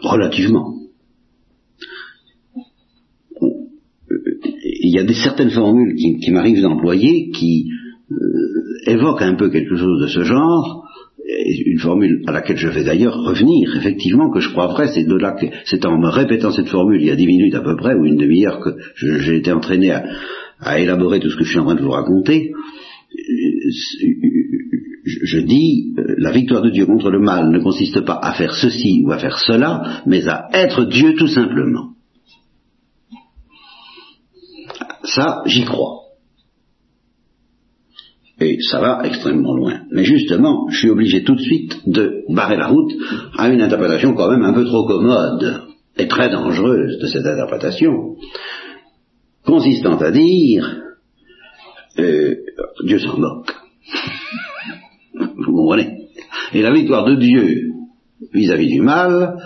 Relativement. 0.00 0.76
Il 4.62 4.94
y 4.94 4.98
a 5.00 5.04
des 5.04 5.14
certaines 5.14 5.50
formules 5.50 5.96
qui, 5.96 6.30
m'arrivent 6.30 6.62
d'employer 6.62 7.30
qui 7.30 7.68
euh, 8.12 8.16
évoquent 8.86 9.22
un 9.22 9.34
peu 9.34 9.50
quelque 9.50 9.74
chose 9.74 10.02
de 10.02 10.06
ce 10.06 10.22
genre, 10.22 10.86
une 11.66 11.78
formule 11.78 12.22
à 12.26 12.32
laquelle 12.32 12.56
je 12.56 12.68
vais 12.68 12.84
d'ailleurs 12.84 13.14
revenir, 13.14 13.76
effectivement, 13.76 14.30
que 14.30 14.40
je 14.40 14.50
crois 14.50 14.66
vrai, 14.68 14.88
c'est 14.88 15.04
de 15.04 15.16
là 15.16 15.32
que, 15.32 15.46
c'est 15.64 15.84
en 15.86 15.98
me 15.98 16.08
répétant 16.08 16.50
cette 16.50 16.68
formule 16.68 17.00
il 17.00 17.06
y 17.06 17.10
a 17.10 17.16
dix 17.16 17.26
minutes 17.26 17.54
à 17.54 17.60
peu 17.60 17.76
près, 17.76 17.94
ou 17.94 18.04
une 18.04 18.16
demi-heure, 18.16 18.60
que 18.60 18.70
j'ai 18.96 19.36
été 19.36 19.52
entraîné 19.52 19.92
à, 19.92 20.04
à, 20.60 20.80
élaborer 20.80 21.20
tout 21.20 21.30
ce 21.30 21.36
que 21.36 21.44
je 21.44 21.50
suis 21.50 21.58
en 21.58 21.64
train 21.64 21.74
de 21.74 21.82
vous 21.82 21.90
raconter, 21.90 22.52
je, 25.04 25.38
dis, 25.40 25.94
la 26.18 26.32
victoire 26.32 26.62
de 26.62 26.70
Dieu 26.70 26.86
contre 26.86 27.10
le 27.10 27.20
mal 27.20 27.50
ne 27.50 27.58
consiste 27.58 28.00
pas 28.04 28.18
à 28.22 28.34
faire 28.34 28.54
ceci 28.54 29.02
ou 29.04 29.12
à 29.12 29.18
faire 29.18 29.38
cela, 29.38 30.02
mais 30.06 30.26
à 30.28 30.48
être 30.52 30.84
Dieu 30.84 31.14
tout 31.14 31.28
simplement. 31.28 31.90
Ça, 35.04 35.42
j'y 35.46 35.64
crois. 35.64 36.01
Et 38.42 38.58
ça 38.60 38.80
va 38.80 39.02
extrêmement 39.04 39.54
loin. 39.54 39.82
Mais 39.92 40.02
justement, 40.02 40.68
je 40.68 40.78
suis 40.78 40.90
obligé 40.90 41.22
tout 41.22 41.36
de 41.36 41.40
suite 41.40 41.88
de 41.88 42.24
barrer 42.28 42.56
la 42.56 42.66
route 42.66 42.92
à 43.38 43.48
une 43.48 43.62
interprétation 43.62 44.14
quand 44.14 44.30
même 44.30 44.42
un 44.42 44.52
peu 44.52 44.64
trop 44.64 44.84
commode 44.84 45.62
et 45.96 46.08
très 46.08 46.28
dangereuse 46.28 46.98
de 46.98 47.06
cette 47.06 47.24
interprétation, 47.24 48.16
consistant 49.46 49.96
à 49.98 50.10
dire 50.10 50.76
euh, 52.00 52.34
Dieu 52.84 52.98
s'en 52.98 53.16
moque. 53.16 53.54
Vous 55.14 55.54
comprenez? 55.54 56.08
Et 56.52 56.62
la 56.62 56.72
victoire 56.72 57.04
de 57.04 57.14
Dieu 57.14 57.70
vis-à-vis 58.32 58.66
-vis 58.66 58.72
du 58.78 58.82
mal 58.82 59.36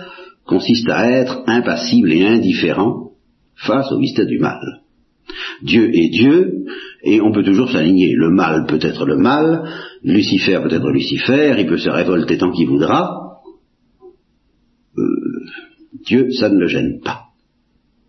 consiste 0.45 0.89
à 0.89 1.11
être 1.11 1.43
impassible 1.45 2.11
et 2.13 2.25
indifférent 2.25 3.11
face 3.55 3.91
au 3.91 3.99
mystère 3.99 4.25
du 4.25 4.39
mal. 4.39 4.86
Dieu 5.63 5.89
est 5.93 6.09
Dieu, 6.09 6.65
et 7.03 7.21
on 7.21 7.31
peut 7.31 7.43
toujours 7.43 7.71
s'aligner. 7.71 8.13
Le 8.13 8.29
mal 8.29 8.65
peut 8.67 8.79
être 8.81 9.05
le 9.05 9.17
mal, 9.17 9.69
Lucifer 10.03 10.59
peut 10.61 10.73
être 10.73 10.89
Lucifer, 10.89 11.55
il 11.57 11.65
peut 11.67 11.77
se 11.77 11.89
révolter 11.89 12.37
tant 12.37 12.51
qu'il 12.51 12.67
voudra. 12.67 13.41
Euh, 14.97 15.03
Dieu, 16.05 16.31
ça 16.31 16.49
ne 16.49 16.59
le 16.59 16.67
gêne 16.67 16.99
pas. 17.03 17.27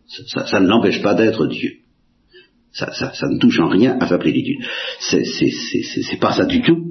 Ça, 0.06 0.60
ne 0.60 0.66
l'empêche 0.66 1.02
pas 1.02 1.14
d'être 1.14 1.46
Dieu. 1.46 1.70
Ça, 2.72 2.86
ne 3.28 3.38
touche 3.38 3.60
en 3.60 3.68
rien 3.68 3.98
à 4.00 4.08
sa 4.08 4.18
plénitude. 4.18 4.58
C'est 5.00 6.20
pas 6.20 6.32
ça 6.32 6.46
du 6.46 6.62
tout. 6.62 6.84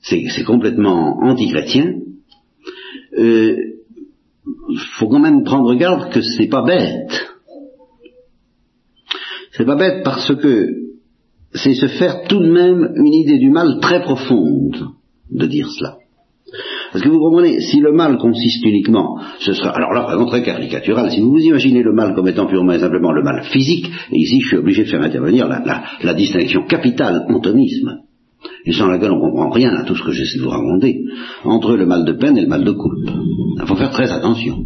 C'est 0.00 0.44
complètement 0.44 1.18
anti-chrétien. 1.20 1.94
Il 3.16 3.24
euh, 3.24 3.56
faut 4.98 5.08
quand 5.08 5.18
même 5.18 5.44
prendre 5.44 5.74
garde 5.74 6.12
que 6.12 6.20
c'est 6.22 6.48
pas 6.48 6.62
bête. 6.62 7.27
C'est 9.58 9.64
pas 9.64 9.74
bête 9.74 10.04
parce 10.04 10.32
que 10.36 10.68
c'est 11.52 11.74
se 11.74 11.86
faire 11.86 12.22
tout 12.28 12.38
de 12.38 12.50
même 12.50 12.92
une 12.94 13.12
idée 13.12 13.38
du 13.38 13.50
mal 13.50 13.80
très 13.80 14.02
profonde 14.02 14.90
de 15.32 15.46
dire 15.46 15.68
cela. 15.68 15.96
Parce 16.92 17.04
que 17.04 17.08
vous 17.08 17.18
comprenez, 17.18 17.60
si 17.60 17.80
le 17.80 17.92
mal 17.92 18.18
consiste 18.18 18.64
uniquement, 18.64 19.18
ce 19.40 19.52
sera, 19.52 19.70
alors 19.70 19.92
là, 19.92 20.02
vraiment 20.02 20.26
très 20.26 20.42
caricatural, 20.42 21.10
si 21.10 21.20
vous 21.20 21.32
vous 21.32 21.40
imaginez 21.40 21.82
le 21.82 21.92
mal 21.92 22.14
comme 22.14 22.28
étant 22.28 22.46
purement 22.46 22.72
et 22.72 22.78
simplement 22.78 23.10
le 23.12 23.24
mal 23.24 23.42
physique, 23.44 23.90
et 24.12 24.16
ici 24.16 24.40
je 24.40 24.46
suis 24.46 24.56
obligé 24.56 24.84
de 24.84 24.88
faire 24.88 25.02
intervenir 25.02 25.48
la, 25.48 26.14
distinction 26.14 26.62
capitale, 26.62 27.26
antonisme, 27.28 27.98
et 28.64 28.72
sans 28.72 28.86
laquelle 28.86 29.10
on 29.10 29.20
comprend 29.20 29.50
rien 29.50 29.74
à 29.74 29.84
tout 29.84 29.96
ce 29.96 30.04
que 30.04 30.12
j'essaie 30.12 30.38
de 30.38 30.44
vous 30.44 30.50
raconter, 30.50 31.02
entre 31.44 31.76
le 31.76 31.84
mal 31.84 32.04
de 32.04 32.12
peine 32.12 32.38
et 32.38 32.42
le 32.42 32.48
mal 32.48 32.64
de 32.64 32.72
coupe. 32.72 33.10
Il 33.60 33.66
faut 33.66 33.76
faire 33.76 33.90
très 33.90 34.10
attention. 34.10 34.64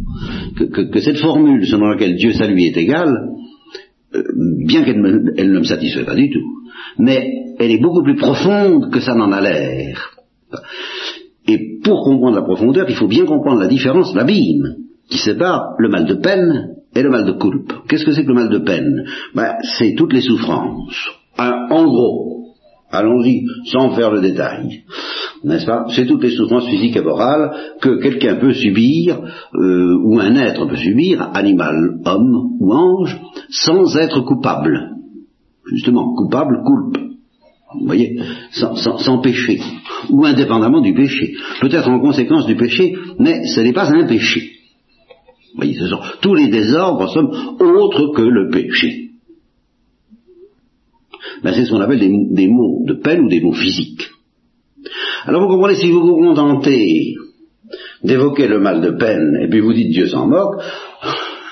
Que, 0.55 0.65
que 0.65 0.99
cette 0.99 1.17
formule 1.17 1.65
selon 1.65 1.87
laquelle 1.87 2.15
Dieu, 2.15 2.31
ça 2.31 2.45
est 2.45 2.77
égal, 2.77 3.33
bien 4.65 4.83
qu'elle 4.83 5.01
ne 5.01 5.59
me 5.59 5.63
satisfait 5.63 6.05
pas 6.05 6.15
du 6.15 6.29
tout, 6.29 6.63
mais 6.99 7.55
elle 7.59 7.71
est 7.71 7.81
beaucoup 7.81 8.03
plus 8.03 8.15
profonde 8.15 8.91
que 8.91 8.99
ça 8.99 9.15
n'en 9.15 9.31
a 9.31 9.41
l'air. 9.41 10.11
Et 11.47 11.79
pour 11.83 12.03
comprendre 12.03 12.35
la 12.35 12.43
profondeur, 12.43 12.85
il 12.89 12.95
faut 12.95 13.07
bien 13.07 13.25
comprendre 13.25 13.59
la 13.59 13.67
différence, 13.67 14.15
l'abîme, 14.15 14.75
qui 15.09 15.17
sépare 15.17 15.75
le 15.77 15.89
mal 15.89 16.05
de 16.05 16.15
peine 16.15 16.75
et 16.95 17.01
le 17.01 17.09
mal 17.09 17.25
de 17.25 17.33
culpe. 17.33 17.73
Qu'est-ce 17.87 18.05
que 18.05 18.11
c'est 18.11 18.23
que 18.23 18.29
le 18.29 18.35
mal 18.35 18.49
de 18.49 18.59
peine? 18.59 19.05
Ben, 19.35 19.55
C'est 19.77 19.95
toutes 19.95 20.13
les 20.13 20.21
souffrances. 20.21 21.09
En 21.37 21.85
gros, 21.85 22.42
allons-y, 22.93 23.43
sans 23.65 23.91
faire 23.95 24.11
le 24.11 24.21
détail 24.21 24.83
n'est-ce 25.43 25.65
pas? 25.65 25.85
C'est 25.89 26.05
toutes 26.05 26.23
les 26.23 26.35
souffrances 26.35 26.67
physiques 26.67 26.95
et 26.95 27.01
morales 27.01 27.51
que 27.81 28.01
quelqu'un 28.01 28.35
peut 28.35 28.53
subir, 28.53 29.19
euh, 29.53 29.97
ou 30.03 30.19
un 30.19 30.35
être 30.35 30.65
peut 30.65 30.77
subir, 30.77 31.29
animal, 31.33 31.99
homme 32.05 32.57
ou 32.59 32.73
ange, 32.73 33.19
sans 33.49 33.95
être 33.97 34.21
coupable. 34.21 34.91
Justement, 35.71 36.13
coupable, 36.15 36.61
culpe. 36.65 37.03
Vous 37.79 37.87
voyez, 37.87 38.19
sans, 38.51 39.21
péché, 39.21 39.59
ou 40.09 40.25
indépendamment 40.25 40.81
du 40.81 40.93
péché. 40.93 41.33
Peut-être 41.59 41.89
en 41.89 41.99
conséquence 41.99 42.45
du 42.45 42.55
péché, 42.55 42.93
mais 43.19 43.45
ce 43.45 43.61
n'est 43.61 43.73
pas 43.73 43.91
un 43.91 44.05
péché. 44.05 44.51
Voyez, 45.55 45.73
sont 45.73 45.99
tous 46.21 46.35
les 46.35 46.47
désordres, 46.47 47.09
somme, 47.09 47.31
autres 47.59 48.13
que 48.15 48.21
le 48.21 48.49
péché. 48.51 49.02
Ben, 51.43 51.53
c'est 51.53 51.65
ce 51.65 51.71
qu'on 51.71 51.81
appelle 51.81 51.99
des, 51.99 52.47
mots 52.47 52.83
de 52.85 52.93
peine 52.93 53.21
ou 53.21 53.29
des 53.29 53.41
mots 53.41 53.53
physiques. 53.53 54.09
Alors 55.25 55.41
vous 55.41 55.53
comprenez, 55.53 55.75
si 55.75 55.91
vous 55.91 56.05
vous 56.05 56.15
contentez 56.15 57.15
d'évoquer 58.03 58.47
le 58.47 58.59
mal 58.59 58.81
de 58.81 58.91
peine, 58.91 59.37
et 59.41 59.49
puis 59.49 59.59
vous 59.59 59.73
dites 59.73 59.91
Dieu 59.91 60.07
s'en 60.07 60.27
moque, 60.27 60.61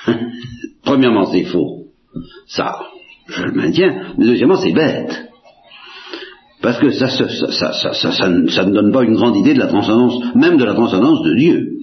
premièrement 0.84 1.26
c'est 1.26 1.44
faux. 1.44 1.86
Ça, 2.46 2.80
je 3.28 3.42
le 3.44 3.52
maintiens, 3.52 4.14
mais 4.18 4.26
deuxièmement 4.26 4.56
c'est 4.56 4.72
bête. 4.72 5.28
Parce 6.62 6.78
que 6.78 6.90
ça, 6.90 7.08
ça, 7.08 7.28
ça, 7.28 7.92
ça, 7.92 8.28
ne 8.28 8.72
donne 8.72 8.92
pas 8.92 9.02
une 9.02 9.14
grande 9.14 9.36
idée 9.36 9.54
de 9.54 9.58
la 9.58 9.66
transcendance, 9.66 10.34
même 10.36 10.58
de 10.58 10.64
la 10.64 10.74
transcendance 10.74 11.22
de 11.22 11.34
Dieu. 11.34 11.81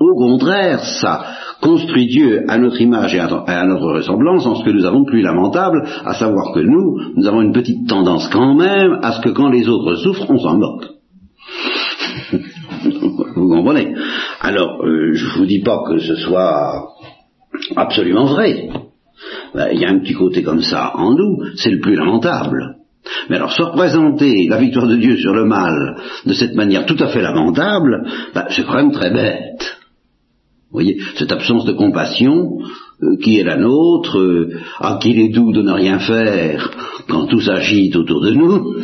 Au 0.00 0.14
contraire, 0.16 0.80
ça 1.00 1.26
construit 1.60 2.06
Dieu 2.06 2.44
à 2.48 2.56
notre 2.56 2.80
image 2.80 3.14
et 3.14 3.20
à 3.20 3.66
notre 3.66 3.92
ressemblance 3.92 4.46
en 4.46 4.54
ce 4.54 4.64
que 4.64 4.70
nous 4.70 4.86
avons 4.86 5.02
de 5.02 5.10
plus 5.10 5.20
lamentable, 5.20 5.86
à 6.06 6.14
savoir 6.14 6.54
que 6.54 6.60
nous, 6.60 6.98
nous 7.16 7.26
avons 7.28 7.42
une 7.42 7.52
petite 7.52 7.86
tendance 7.86 8.28
quand 8.28 8.54
même 8.54 8.98
à 9.02 9.12
ce 9.12 9.20
que 9.20 9.28
quand 9.28 9.50
les 9.50 9.68
autres 9.68 9.96
souffrent, 9.96 10.30
on 10.30 10.38
s'en 10.38 10.56
moque. 10.56 10.86
comprenez? 13.34 13.94
Alors, 14.40 14.82
euh, 14.84 15.12
je 15.12 15.38
vous 15.38 15.46
dis 15.46 15.62
pas 15.62 15.82
que 15.86 15.98
ce 15.98 16.16
soit 16.16 16.88
absolument 17.76 18.26
vrai. 18.26 18.70
Ben, 19.54 19.68
il 19.72 19.80
y 19.80 19.84
a 19.84 19.90
un 19.90 19.98
petit 19.98 20.14
côté 20.14 20.42
comme 20.42 20.62
ça 20.62 20.92
en 20.94 21.14
nous, 21.14 21.44
c'est 21.56 21.70
le 21.70 21.80
plus 21.80 21.94
lamentable. 21.94 22.76
Mais 23.28 23.36
alors, 23.36 23.52
se 23.52 23.62
représenter 23.62 24.46
la 24.48 24.58
victoire 24.58 24.86
de 24.86 24.96
Dieu 24.96 25.16
sur 25.16 25.34
le 25.34 25.44
mal 25.44 25.96
de 26.24 26.32
cette 26.32 26.54
manière 26.54 26.86
tout 26.86 26.96
à 27.00 27.08
fait 27.08 27.22
lamentable, 27.22 28.06
ben, 28.34 28.46
c'est 28.48 28.64
quand 28.64 28.76
même 28.76 28.92
très 28.92 29.10
bête. 29.10 29.79
Vous 30.70 30.76
voyez, 30.78 30.98
cette 31.16 31.32
absence 31.32 31.64
de 31.64 31.72
compassion 31.72 32.58
euh, 33.02 33.16
qui 33.20 33.38
est 33.38 33.42
la 33.42 33.56
nôtre, 33.56 34.20
euh, 34.20 34.50
à 34.78 35.00
qui 35.02 35.10
il 35.10 35.18
est 35.18 35.28
doux 35.30 35.50
de 35.50 35.62
ne 35.62 35.72
rien 35.72 35.98
faire 35.98 36.70
quand 37.08 37.26
tout 37.26 37.40
s'agite 37.40 37.96
autour 37.96 38.20
de 38.20 38.30
nous, 38.30 38.76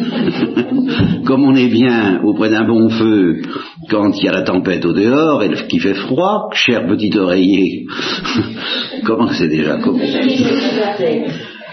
comme 1.24 1.44
on 1.44 1.54
est 1.54 1.68
bien 1.68 2.22
auprès 2.24 2.50
d'un 2.50 2.66
bon 2.66 2.88
feu 2.88 3.40
quand 3.88 4.10
il 4.18 4.24
y 4.24 4.28
a 4.28 4.32
la 4.32 4.42
tempête 4.42 4.84
au 4.84 4.94
dehors 4.94 5.44
et 5.44 5.50
qu'il 5.68 5.80
fait 5.80 5.94
froid, 5.94 6.48
cher 6.54 6.88
petit 6.88 7.16
oreiller, 7.16 7.86
comment 9.04 9.28
c'est 9.28 9.48
déjà 9.48 9.76
comme... 9.78 10.00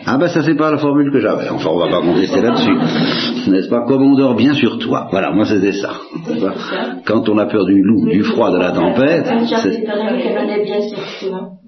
Ah 0.06 0.18
ben 0.18 0.28
ça 0.28 0.42
c'est 0.44 0.56
pas 0.56 0.72
la 0.72 0.78
formule 0.78 1.12
que 1.12 1.20
j'avais, 1.20 1.50
enfin 1.50 1.70
on 1.70 1.78
va 1.78 1.88
pas 1.88 2.02
contester 2.02 2.42
là-dessus, 2.42 3.50
n'est-ce 3.50 3.70
pas? 3.70 3.86
Comme 3.88 4.04
on 4.04 4.16
dort 4.16 4.36
bien 4.36 4.54
sur 4.54 4.78
toi, 4.80 5.08
voilà, 5.12 5.32
moi 5.32 5.46
c'était 5.46 5.72
ça. 5.72 5.92
Quand 7.06 7.30
on 7.30 7.38
a 7.38 7.46
peur 7.46 7.66
du 7.66 7.82
loup, 7.82 8.10
du 8.10 8.24
froid, 8.24 8.52
de 8.52 8.58
la 8.58 8.72
tempête... 8.72 9.26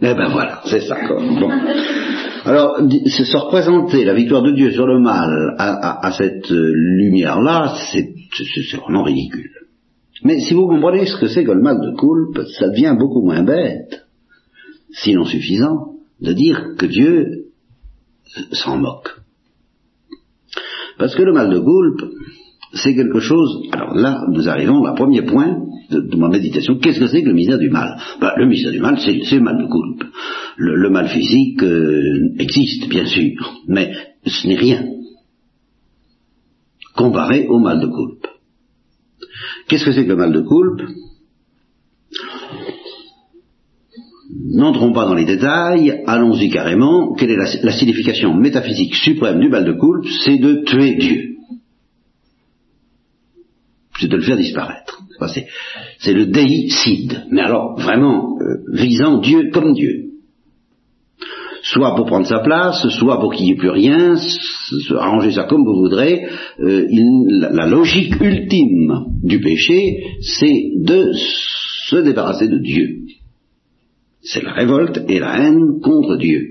Eh 0.01 0.13
ben 0.13 0.27
voilà, 0.31 0.61
c'est 0.65 0.81
ça. 0.81 0.97
Bon. 1.39 1.49
Alors, 2.45 2.77
se 2.77 3.37
représenter 3.37 4.05
la 4.05 4.13
victoire 4.13 4.43
de 4.43 4.51
Dieu 4.51 4.71
sur 4.71 4.85
le 4.85 4.99
mal 4.99 5.55
à, 5.57 6.11
cette 6.11 6.51
euh, 6.51 6.71
lumière-là, 6.73 7.73
c'est 7.91 8.13
vraiment 8.77 9.03
ridicule. 9.03 9.49
Mais 10.23 10.39
si 10.39 10.53
vous 10.53 10.67
comprenez 10.67 11.05
ce 11.05 11.17
que 11.17 11.27
c'est 11.27 11.43
que 11.43 11.51
le 11.51 11.61
mal 11.61 11.77
de 11.79 11.95
coulpe, 11.95 12.39
ça 12.59 12.69
devient 12.69 12.95
beaucoup 12.97 13.21
moins 13.21 13.43
bête, 13.43 14.05
sinon 14.91 15.25
suffisant, 15.25 15.93
de 16.21 16.33
dire 16.33 16.75
que 16.77 16.85
Dieu 16.85 17.44
s'en 18.51 18.77
moque. 18.77 19.09
Parce 20.97 21.15
que 21.15 21.23
le 21.23 21.33
mal 21.33 21.49
de 21.49 21.59
coulpe, 21.59 22.01
c'est 22.73 22.95
quelque 22.95 23.19
chose. 23.19 23.67
Alors 23.71 23.95
là, 23.95 24.25
nous 24.31 24.47
arrivons 24.47 24.81
au 24.81 24.95
premier 24.95 25.21
point 25.23 25.57
de, 25.89 26.15
ma 26.15 26.29
méditation. 26.29 26.77
Qu'est-ce 26.79 26.99
que 26.99 27.07
c'est 27.07 27.21
que 27.21 27.27
le 27.27 27.33
misère 27.33 27.57
du 27.57 27.69
mal? 27.69 27.97
Ben, 28.19 28.31
Le 28.37 28.47
misère 28.47 28.71
du 28.71 28.79
mal, 28.79 28.99
c'est 28.99 29.13
le 29.13 29.41
mal 29.41 29.57
de 29.57 29.67
coulpe. 29.67 30.03
Le, 30.57 30.89
mal 30.89 31.07
physique 31.07 31.61
euh, 31.63 32.33
existe, 32.39 32.87
bien 32.89 33.05
sûr, 33.05 33.61
mais 33.67 33.91
ce 34.25 34.47
n'est 34.47 34.55
rien 34.55 34.85
comparé 36.95 37.47
au 37.47 37.59
mal 37.59 37.79
de 37.81 37.87
coulpe. 37.87 38.25
Qu'est-ce 39.67 39.85
que 39.85 39.91
c'est 39.91 40.05
que 40.05 40.09
le 40.09 40.15
mal 40.15 40.31
de 40.31 40.41
coulpe 40.41 40.81
N'entrons 44.43 44.91
pas 44.91 45.05
dans 45.05 45.13
les 45.13 45.25
détails, 45.25 46.03
allons-y 46.07 46.49
carrément. 46.49 47.13
Quelle 47.13 47.31
est 47.31 47.63
la, 47.63 47.71
signification 47.71 48.33
métaphysique 48.33 48.95
suprême 48.95 49.39
du 49.39 49.49
mal 49.49 49.65
de 49.65 49.73
coulpe 49.73 50.05
C'est 50.23 50.37
de 50.37 50.63
tuer 50.65 50.95
Dieu. 50.95 51.35
C'est 53.99 54.09
de 54.09 54.17
le 54.17 54.23
faire 54.23 54.37
disparaître. 54.37 55.01
C'est 55.99 56.13
le 56.13 56.25
déicide. 56.25 57.25
Mais 57.31 57.41
alors, 57.41 57.79
vraiment, 57.79 58.37
euh, 58.41 58.57
visant 58.73 59.19
Dieu 59.19 59.49
comme 59.53 59.73
Dieu. 59.73 60.05
Soit 61.63 61.95
pour 61.95 62.05
prendre 62.05 62.27
sa 62.27 62.39
place, 62.39 62.87
soit 62.89 63.19
pour 63.19 63.33
qu'il 63.33 63.45
n'y 63.45 63.53
ait 63.53 63.57
plus 63.57 63.69
rien, 63.69 64.15
arranger 64.99 65.31
ça 65.31 65.43
comme 65.43 65.63
vous 65.63 65.79
voudrez. 65.79 66.27
Euh, 66.59 66.85
la 67.39 67.65
logique 67.65 68.19
ultime 68.21 69.05
du 69.23 69.39
péché, 69.39 70.03
c'est 70.21 70.71
de 70.83 71.11
se 71.13 71.95
débarrasser 71.95 72.47
de 72.47 72.59
Dieu. 72.59 73.05
C'est 74.25 74.43
la 74.43 74.53
révolte 74.53 75.01
et 75.07 75.19
la 75.19 75.39
haine 75.39 75.79
contre 75.81 76.17
Dieu. 76.17 76.41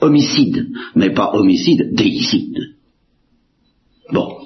Homicide, 0.00 0.68
mais 0.96 1.10
pas 1.10 1.32
homicide, 1.34 1.94
déicide. 1.94 2.74
Bon. 4.12 4.38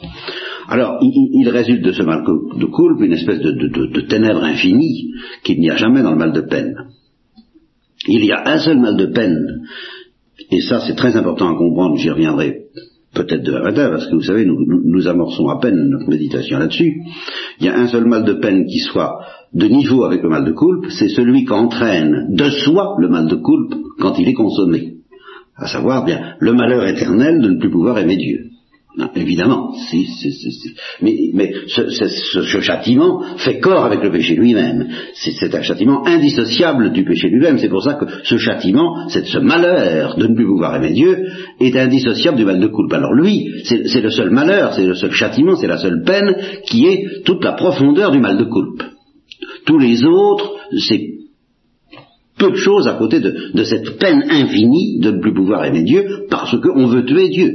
Alors, 0.68 0.98
il, 1.00 1.48
résulte 1.48 1.82
de 1.82 1.92
ce 1.92 2.02
mal 2.02 2.22
de 2.24 2.66
coulpe 2.66 3.00
une 3.00 3.14
espèce 3.14 3.40
de, 3.40 3.52
de 3.52 4.00
ténèbres 4.02 4.44
infinies 4.44 5.12
qu'il 5.42 5.60
n'y 5.60 5.70
a 5.70 5.76
jamais 5.76 6.02
dans 6.02 6.12
le 6.12 6.18
mal 6.18 6.32
de 6.32 6.42
peine. 6.42 6.74
Il 8.06 8.24
y 8.24 8.32
a 8.32 8.46
un 8.46 8.58
seul 8.58 8.78
mal 8.78 8.96
de 8.96 9.06
peine, 9.06 9.66
et 10.50 10.60
ça 10.60 10.80
c'est 10.86 10.94
très 10.94 11.16
important 11.16 11.48
à 11.48 11.58
comprendre, 11.58 11.96
j'y 11.96 12.10
reviendrai 12.10 12.66
peut-être 13.14 13.42
de 13.42 13.52
matin, 13.52 13.90
parce 13.90 14.06
que 14.06 14.14
vous 14.14 14.22
savez, 14.22 14.44
nous, 14.44 15.08
amorçons 15.08 15.48
à 15.48 15.58
peine 15.58 15.88
notre 15.88 16.08
méditation 16.08 16.58
là-dessus. 16.58 17.00
Il 17.58 17.66
y 17.66 17.68
a 17.68 17.78
un 17.78 17.88
seul 17.88 18.04
mal 18.04 18.24
de 18.24 18.34
peine 18.34 18.66
qui 18.66 18.78
soit 18.78 19.18
de 19.52 19.66
niveau 19.66 20.04
avec 20.04 20.22
le 20.22 20.28
mal 20.28 20.44
de 20.44 20.52
coulpe, 20.52 20.86
c'est 20.90 21.08
celui 21.08 21.44
qu'entraîne 21.44 22.34
de 22.34 22.50
soi 22.50 22.96
le 22.98 23.08
mal 23.08 23.28
de 23.28 23.36
coulpe 23.36 23.74
quand 24.00 24.18
il 24.18 24.28
est 24.28 24.34
consommé. 24.34 24.94
À 25.56 25.66
savoir, 25.66 26.04
bien, 26.04 26.34
le 26.38 26.52
malheur 26.52 26.86
éternel 26.86 27.40
de 27.40 27.48
ne 27.48 27.58
plus 27.58 27.70
pouvoir 27.70 27.98
aimer 27.98 28.16
Dieu 28.16 28.48
évidemment, 29.14 29.72
si, 29.74 30.08
mais, 31.02 31.52
ce, 31.68 32.60
châtiment 32.60 33.22
fait 33.36 33.60
corps 33.60 33.84
avec 33.84 34.02
le 34.02 34.10
péché 34.10 34.34
lui-même. 34.34 34.88
C'est 35.14 35.54
un 35.54 35.62
châtiment 35.62 36.06
indissociable 36.06 36.92
du 36.92 37.04
péché 37.04 37.28
lui-même. 37.28 37.58
C'est 37.58 37.68
pour 37.68 37.82
ça 37.82 37.94
que 37.94 38.06
ce 38.24 38.36
châtiment, 38.38 39.08
ce 39.08 39.38
malheur 39.38 40.16
de 40.16 40.26
ne 40.26 40.34
plus 40.34 40.46
pouvoir 40.46 40.76
aimer 40.76 40.92
Dieu, 40.92 41.26
est 41.60 41.76
indissociable 41.76 42.38
du 42.38 42.44
mal 42.44 42.60
de 42.60 42.66
coulpe. 42.66 42.92
Alors 42.92 43.12
lui, 43.12 43.46
c'est 43.64 44.00
le 44.00 44.10
seul 44.10 44.30
malheur, 44.30 44.74
c'est 44.74 44.86
le 44.86 44.94
seul 44.94 45.12
châtiment, 45.12 45.56
c'est 45.56 45.68
la 45.68 45.78
seule 45.78 46.02
peine 46.04 46.34
qui 46.66 46.86
est 46.86 47.24
toute 47.24 47.44
la 47.44 47.52
profondeur 47.52 48.10
du 48.10 48.18
mal 48.18 48.36
de 48.36 48.44
coulpe. 48.44 48.82
Tous 49.68 49.78
les 49.78 50.02
autres, 50.02 50.56
c'est 50.88 51.18
peu 52.38 52.52
de 52.52 52.56
choses 52.56 52.88
à 52.88 52.94
côté 52.94 53.20
de, 53.20 53.64
cette 53.64 53.98
peine 53.98 54.22
infinie 54.30 54.98
de 54.98 55.10
ne 55.10 55.20
plus 55.20 55.34
pouvoir 55.34 55.66
aimer 55.66 55.82
Dieu 55.82 56.26
parce 56.30 56.58
qu'on 56.58 56.86
veut 56.86 57.04
tuer 57.04 57.28
Dieu. 57.28 57.52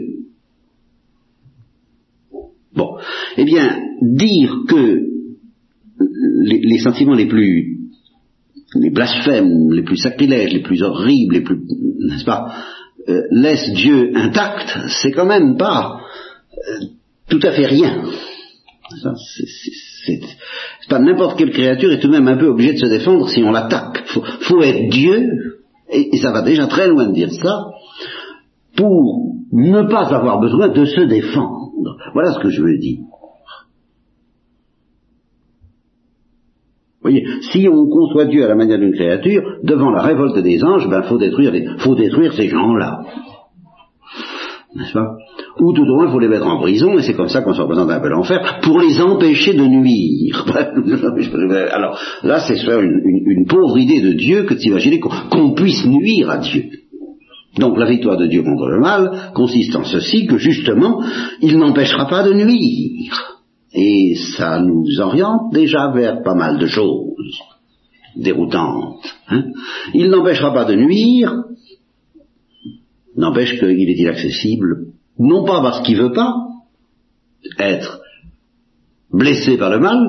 Bon, 2.75 2.97
eh 3.35 3.43
bien, 3.45 3.79
dire 3.99 4.55
que 4.67 5.01
les, 6.43 6.77
sentiments 6.83 7.15
les 7.15 7.25
plus 7.25 7.79
les 8.75 8.91
blasphèmes, 8.91 9.71
les 9.71 9.83
plus 9.83 9.97
sacrilèges, 9.97 10.53
les 10.53 10.61
plus 10.61 10.83
horribles, 10.83 11.33
les 11.33 11.41
plus, 11.41 11.61
n'est-ce 12.09 12.25
pas, 12.25 12.63
euh, 13.09 13.23
laissent 13.31 13.73
Dieu 13.73 14.11
intact, 14.15 14.77
c'est 15.01 15.11
quand 15.13 15.25
même 15.25 15.57
pas 15.57 15.99
euh, 16.53 16.85
tout 17.27 17.39
à 17.41 17.53
fait 17.53 17.65
rien. 17.65 18.03
C'est 20.05 20.89
pas 20.89 20.99
n'importe 20.99 21.37
quelle 21.37 21.51
créature 21.51 21.91
est 21.91 21.99
tout 21.99 22.07
de 22.07 22.13
même 22.13 22.27
un 22.27 22.37
peu 22.37 22.47
obligée 22.47 22.73
de 22.73 22.79
se 22.79 22.87
défendre 22.87 23.29
si 23.29 23.43
on 23.43 23.51
l'attaque. 23.51 24.03
Faut, 24.07 24.23
faut 24.41 24.61
être 24.61 24.89
Dieu, 24.89 25.29
et, 25.89 26.17
ça 26.17 26.31
va 26.31 26.41
déjà 26.41 26.67
très 26.67 26.87
loin 26.87 27.07
de 27.07 27.13
dire 27.13 27.31
ça, 27.31 27.65
pour 28.75 29.35
ne 29.51 29.83
pas 29.83 30.13
avoir 30.13 30.39
besoin 30.39 30.69
de 30.69 30.85
se 30.85 31.01
défendre. 31.01 31.71
Voilà 32.13 32.33
ce 32.33 32.39
que 32.39 32.49
je 32.49 32.61
veux 32.61 32.77
dire. 32.77 32.99
Vous 37.01 37.09
voyez, 37.09 37.25
si 37.51 37.67
on 37.67 37.89
conçoit 37.89 38.25
Dieu 38.25 38.45
à 38.45 38.47
la 38.47 38.55
manière 38.55 38.79
d'une 38.79 38.93
créature, 38.93 39.57
devant 39.63 39.91
la 39.91 40.01
révolte 40.01 40.39
des 40.39 40.63
anges, 40.63 40.87
ben 40.89 41.03
faut 41.03 41.17
détruire, 41.17 41.53
faut 41.79 41.95
détruire 41.95 42.33
ces 42.33 42.47
gens-là. 42.47 43.03
N'est-ce 44.73 44.93
pas? 44.93 45.17
Ou 45.59 45.73
tout 45.73 45.83
au 45.83 45.95
moins, 45.95 46.07
il 46.07 46.11
faut 46.11 46.19
les 46.19 46.27
mettre 46.27 46.47
en 46.47 46.59
prison, 46.59 46.97
et 46.97 47.03
c'est 47.03 47.13
comme 47.13 47.29
ça 47.29 47.41
qu'on 47.41 47.53
se 47.53 47.61
représente 47.61 47.89
un 47.89 47.99
peu 47.99 48.09
l'enfer, 48.09 48.59
pour 48.63 48.79
les 48.79 48.99
empêcher 48.99 49.53
de 49.53 49.63
nuire. 49.63 50.45
Alors, 51.73 51.99
là, 52.23 52.39
c'est 52.39 52.57
une, 52.57 53.23
une, 53.25 53.45
pauvre 53.45 53.77
idée 53.77 54.01
de 54.01 54.13
Dieu 54.13 54.43
que 54.43 54.55
d'imaginer 54.55 54.99
qu'on 54.99 55.53
puisse 55.53 55.85
nuire 55.85 56.29
à 56.29 56.37
Dieu. 56.37 56.69
Donc 57.57 57.77
la 57.77 57.85
victoire 57.85 58.17
de 58.17 58.25
Dieu 58.25 58.41
contre 58.41 58.67
le 58.67 58.79
mal 58.79 59.31
consiste 59.35 59.75
en 59.75 59.83
ceci 59.83 60.25
que 60.25 60.37
justement, 60.37 61.03
il 61.41 61.57
n'empêchera 61.59 62.07
pas 62.07 62.23
de 62.23 62.33
nuire. 62.33 63.41
Et 63.73 64.15
ça 64.37 64.59
nous 64.59 64.85
oriente 64.99 65.53
déjà 65.53 65.91
vers 65.91 66.23
pas 66.23 66.35
mal 66.35 66.57
de 66.57 66.65
choses 66.67 67.13
déroutantes. 68.15 69.03
Hein. 69.29 69.45
il 69.93 70.09
n'empêchera 70.09 70.53
pas 70.53 70.65
de 70.65 70.75
nuire, 70.75 71.33
n'empêche 73.15 73.57
qu'il 73.57 73.89
est 73.89 73.99
inaccessible, 73.99 74.92
non 75.19 75.45
pas 75.45 75.61
parce 75.61 75.81
qu'il 75.81 75.97
veut 75.97 76.11
pas 76.11 76.33
être 77.59 78.01
blessé 79.11 79.57
par 79.57 79.69
le 79.69 79.79
mal, 79.79 79.99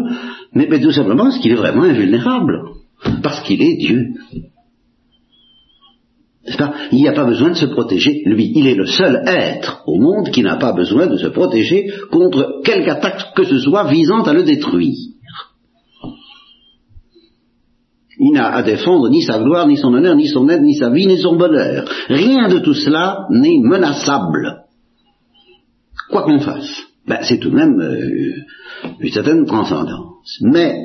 mais, 0.55 0.81
tout 0.81 0.93
simplement 0.93 1.25
parce 1.25 1.39
qu'il 1.39 1.53
est 1.53 1.57
vraiment 1.57 1.83
invulnérable, 1.83 2.63
parce 3.23 3.41
qu'il 3.43 3.61
est 3.61 3.77
Dieu. 3.77 4.15
Il 6.93 6.99
n'y 6.99 7.09
a 7.09 7.13
pas 7.13 7.25
besoin 7.25 7.51
de 7.51 7.57
se 7.57 7.67
protéger, 7.67 8.23
lui. 8.27 8.53
Il 8.55 8.67
est 8.67 8.75
le 8.75 8.87
seul 8.87 9.23
être 9.27 9.83
au 9.87 9.99
monde 9.99 10.31
qui 10.31 10.43
n'a 10.43 10.57
pas 10.57 10.73
besoin 10.73 11.07
de 11.07 11.17
se 11.17 11.29
protéger 11.29 11.89
contre 12.11 12.61
quelque 12.63 12.91
attaque 12.91 13.35
que 13.35 13.45
ce 13.45 13.59
soit 13.59 13.91
visant 13.91 14.23
à 14.23 14.33
le 14.33 14.43
détruire. 14.43 14.95
Il 18.19 18.33
n'a 18.33 18.55
à 18.55 18.63
défendre 18.63 19.09
ni 19.09 19.23
sa 19.23 19.39
gloire, 19.39 19.67
ni 19.67 19.77
son 19.77 19.93
honneur, 19.93 20.15
ni 20.15 20.29
son 20.29 20.49
aide, 20.49 20.63
ni 20.63 20.75
sa 20.75 20.91
vie, 20.91 21.07
ni 21.07 21.19
son 21.19 21.37
bonheur. 21.37 21.85
Rien 22.09 22.49
de 22.49 22.59
tout 22.59 22.75
cela 22.75 23.27
n'est 23.31 23.61
menaçable. 23.63 24.64
Quoi 26.11 26.23
qu'on 26.23 26.41
fasse. 26.41 26.83
ben, 27.07 27.19
c'est 27.23 27.39
tout 27.39 27.51
de 27.51 27.57
même 27.57 27.81
euh, 27.81 28.45
une 29.01 29.13
certaine 29.13 29.45
transcendance. 29.47 30.39
Mais, 30.43 30.79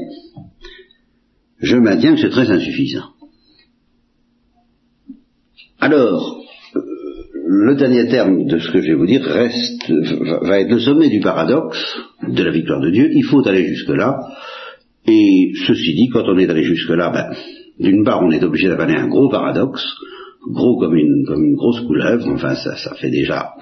je 1.60 1.76
maintiens 1.78 2.16
que 2.16 2.22
c'est 2.22 2.30
très 2.30 2.50
insuffisant. 2.50 3.10
Alors, 5.80 6.44
euh, 6.76 6.82
le 7.48 7.76
dernier 7.76 8.08
terme 8.08 8.46
de 8.46 8.60
ce 8.60 8.72
que 8.72 8.82
je 8.82 8.88
vais 8.88 8.96
vous 8.96 9.06
dire 9.06 9.24
reste, 9.24 9.90
va 10.42 10.60
être 10.60 10.72
le 10.72 10.80
sommet 10.80 11.10
du 11.10 11.20
paradoxe 11.20 11.80
de 12.28 12.44
la 12.44 12.52
victoire 12.52 12.82
de 12.82 12.92
Dieu. 12.92 13.10
Il 13.14 13.24
faut 13.24 13.46
aller 13.48 13.66
jusque-là. 13.66 14.20
Et 15.08 15.54
ceci 15.68 15.96
dit, 15.96 16.10
quand 16.10 16.24
on 16.28 16.38
est 16.38 16.50
allé 16.50 16.64
jusque-là, 16.64 17.10
ben, 17.12 17.36
d'une 17.80 18.04
part, 18.04 18.22
on 18.22 18.32
est 18.32 18.44
obligé 18.44 18.68
d'avaler 18.68 18.96
un 18.96 19.08
gros 19.08 19.30
paradoxe, 19.30 19.86
gros 20.48 20.80
comme 20.80 20.96
une, 20.96 21.26
comme 21.26 21.44
une 21.44 21.56
grosse 21.56 21.82
couleuvre, 21.82 22.28
enfin 22.30 22.56
ça, 22.56 22.76
ça 22.78 22.96
fait 22.96 23.10
déjà 23.10 23.54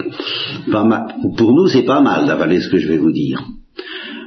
pas 0.71 0.83
mal. 0.83 1.15
Pour 1.37 1.53
nous, 1.53 1.67
c'est 1.67 1.85
pas 1.85 2.01
mal 2.01 2.27
d'avaler 2.27 2.61
ce 2.61 2.69
que 2.69 2.77
je 2.77 2.87
vais 2.87 2.97
vous 2.97 3.11
dire. 3.11 3.43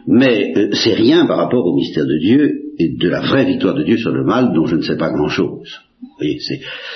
Mais 0.07 0.53
euh, 0.57 0.71
c'est 0.73 0.95
rien 0.95 1.27
par 1.27 1.37
rapport 1.39 1.65
au 1.65 1.75
mystère 1.75 2.05
de 2.05 2.19
Dieu 2.19 2.73
et 2.79 2.97
de 2.97 3.09
la 3.09 3.21
vraie 3.21 3.45
victoire 3.45 3.75
de 3.75 3.85
Dieu 3.85 3.99
sur 3.99 4.11
le 4.11 4.25
mal 4.25 4.53
dont 4.55 4.67
je 4.67 4.77
ne 4.77 4.83
sais 4.83 4.97
pas 4.97 5.11
grand-chose. 5.11 5.81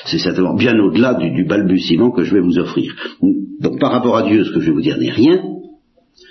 C'est 0.07 0.19
certainement 0.19 0.55
bien 0.55 0.79
au-delà 0.79 1.15
du, 1.15 1.31
du, 1.31 1.45
balbutiement 1.45 2.11
que 2.11 2.25
je 2.25 2.35
vais 2.35 2.41
vous 2.41 2.59
offrir. 2.59 2.95
Donc 3.61 3.79
par 3.79 3.93
rapport 3.93 4.17
à 4.17 4.23
Dieu, 4.23 4.45
ce 4.45 4.51
que 4.51 4.61
je 4.61 4.67
vais 4.67 4.73
vous 4.73 4.81
dire 4.81 4.99
n'est 4.99 5.11
rien, 5.11 5.43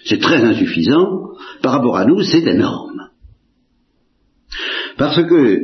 c'est 0.06 0.20
très 0.20 0.44
insuffisant, 0.44 1.30
par 1.62 1.74
rapport 1.74 1.98
à 1.98 2.06
nous, 2.06 2.22
c'est 2.22 2.46
énorme. 2.46 3.10
Parce 4.98 5.22
que 5.24 5.60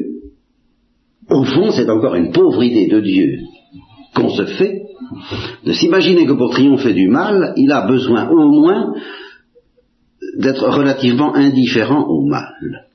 au 1.29 1.43
fond, 1.43 1.71
c'est 1.71 1.89
encore 1.89 2.15
une 2.15 2.31
pauvre 2.31 2.63
idée 2.63 2.87
de 2.87 2.99
Dieu 2.99 3.39
qu'on 4.15 4.29
se 4.29 4.45
fait, 4.45 4.83
de 5.65 5.71
s'imaginer 5.71 6.25
que 6.25 6.33
pour 6.33 6.51
triompher 6.51 6.93
du 6.93 7.07
mal, 7.07 7.53
il 7.57 7.71
a 7.71 7.87
besoin 7.87 8.29
au 8.29 8.49
moins 8.49 8.93
d'être 10.37 10.67
relativement 10.67 11.35
indifférent 11.35 12.05
au 12.07 12.25
mal. 12.25 12.87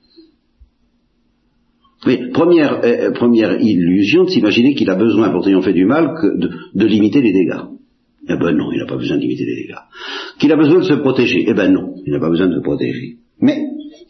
Oui, 2.07 2.31
première, 2.33 2.85
euh, 2.85 3.13
première 3.13 3.61
illusion 3.61 4.25
de 4.25 4.31
s'imaginer 4.31 4.75
qu'il 4.75 4.91
a 4.91 4.95
besoin 4.95 5.31
pour 5.31 5.43
triompher 5.43 5.73
du 5.73 5.87
mal 5.87 6.15
de, 6.23 6.51
de 6.75 6.87
limiter 6.87 7.23
les 7.23 7.33
dégâts. 7.33 7.63
Eh 8.29 8.37
ben 8.37 8.53
non, 8.53 8.73
il 8.73 8.79
n'a 8.79 8.87
pas 8.87 8.97
besoin 8.97 9.17
de 9.17 9.23
limiter 9.23 9.45
les 9.45 9.57
dégâts. 9.57 9.81
Qu'il 10.39 10.53
a 10.53 10.57
besoin 10.57 10.79
de 10.79 10.85
se 10.85 10.95
protéger. 10.95 11.45
Eh 11.47 11.55
ben 11.55 11.73
non, 11.73 11.95
il 12.07 12.13
n'a 12.13 12.21
pas 12.21 12.31
besoin 12.31 12.49
de 12.49 12.55
se 12.55 12.61
protéger. 12.61 13.19
Mais 13.41 13.59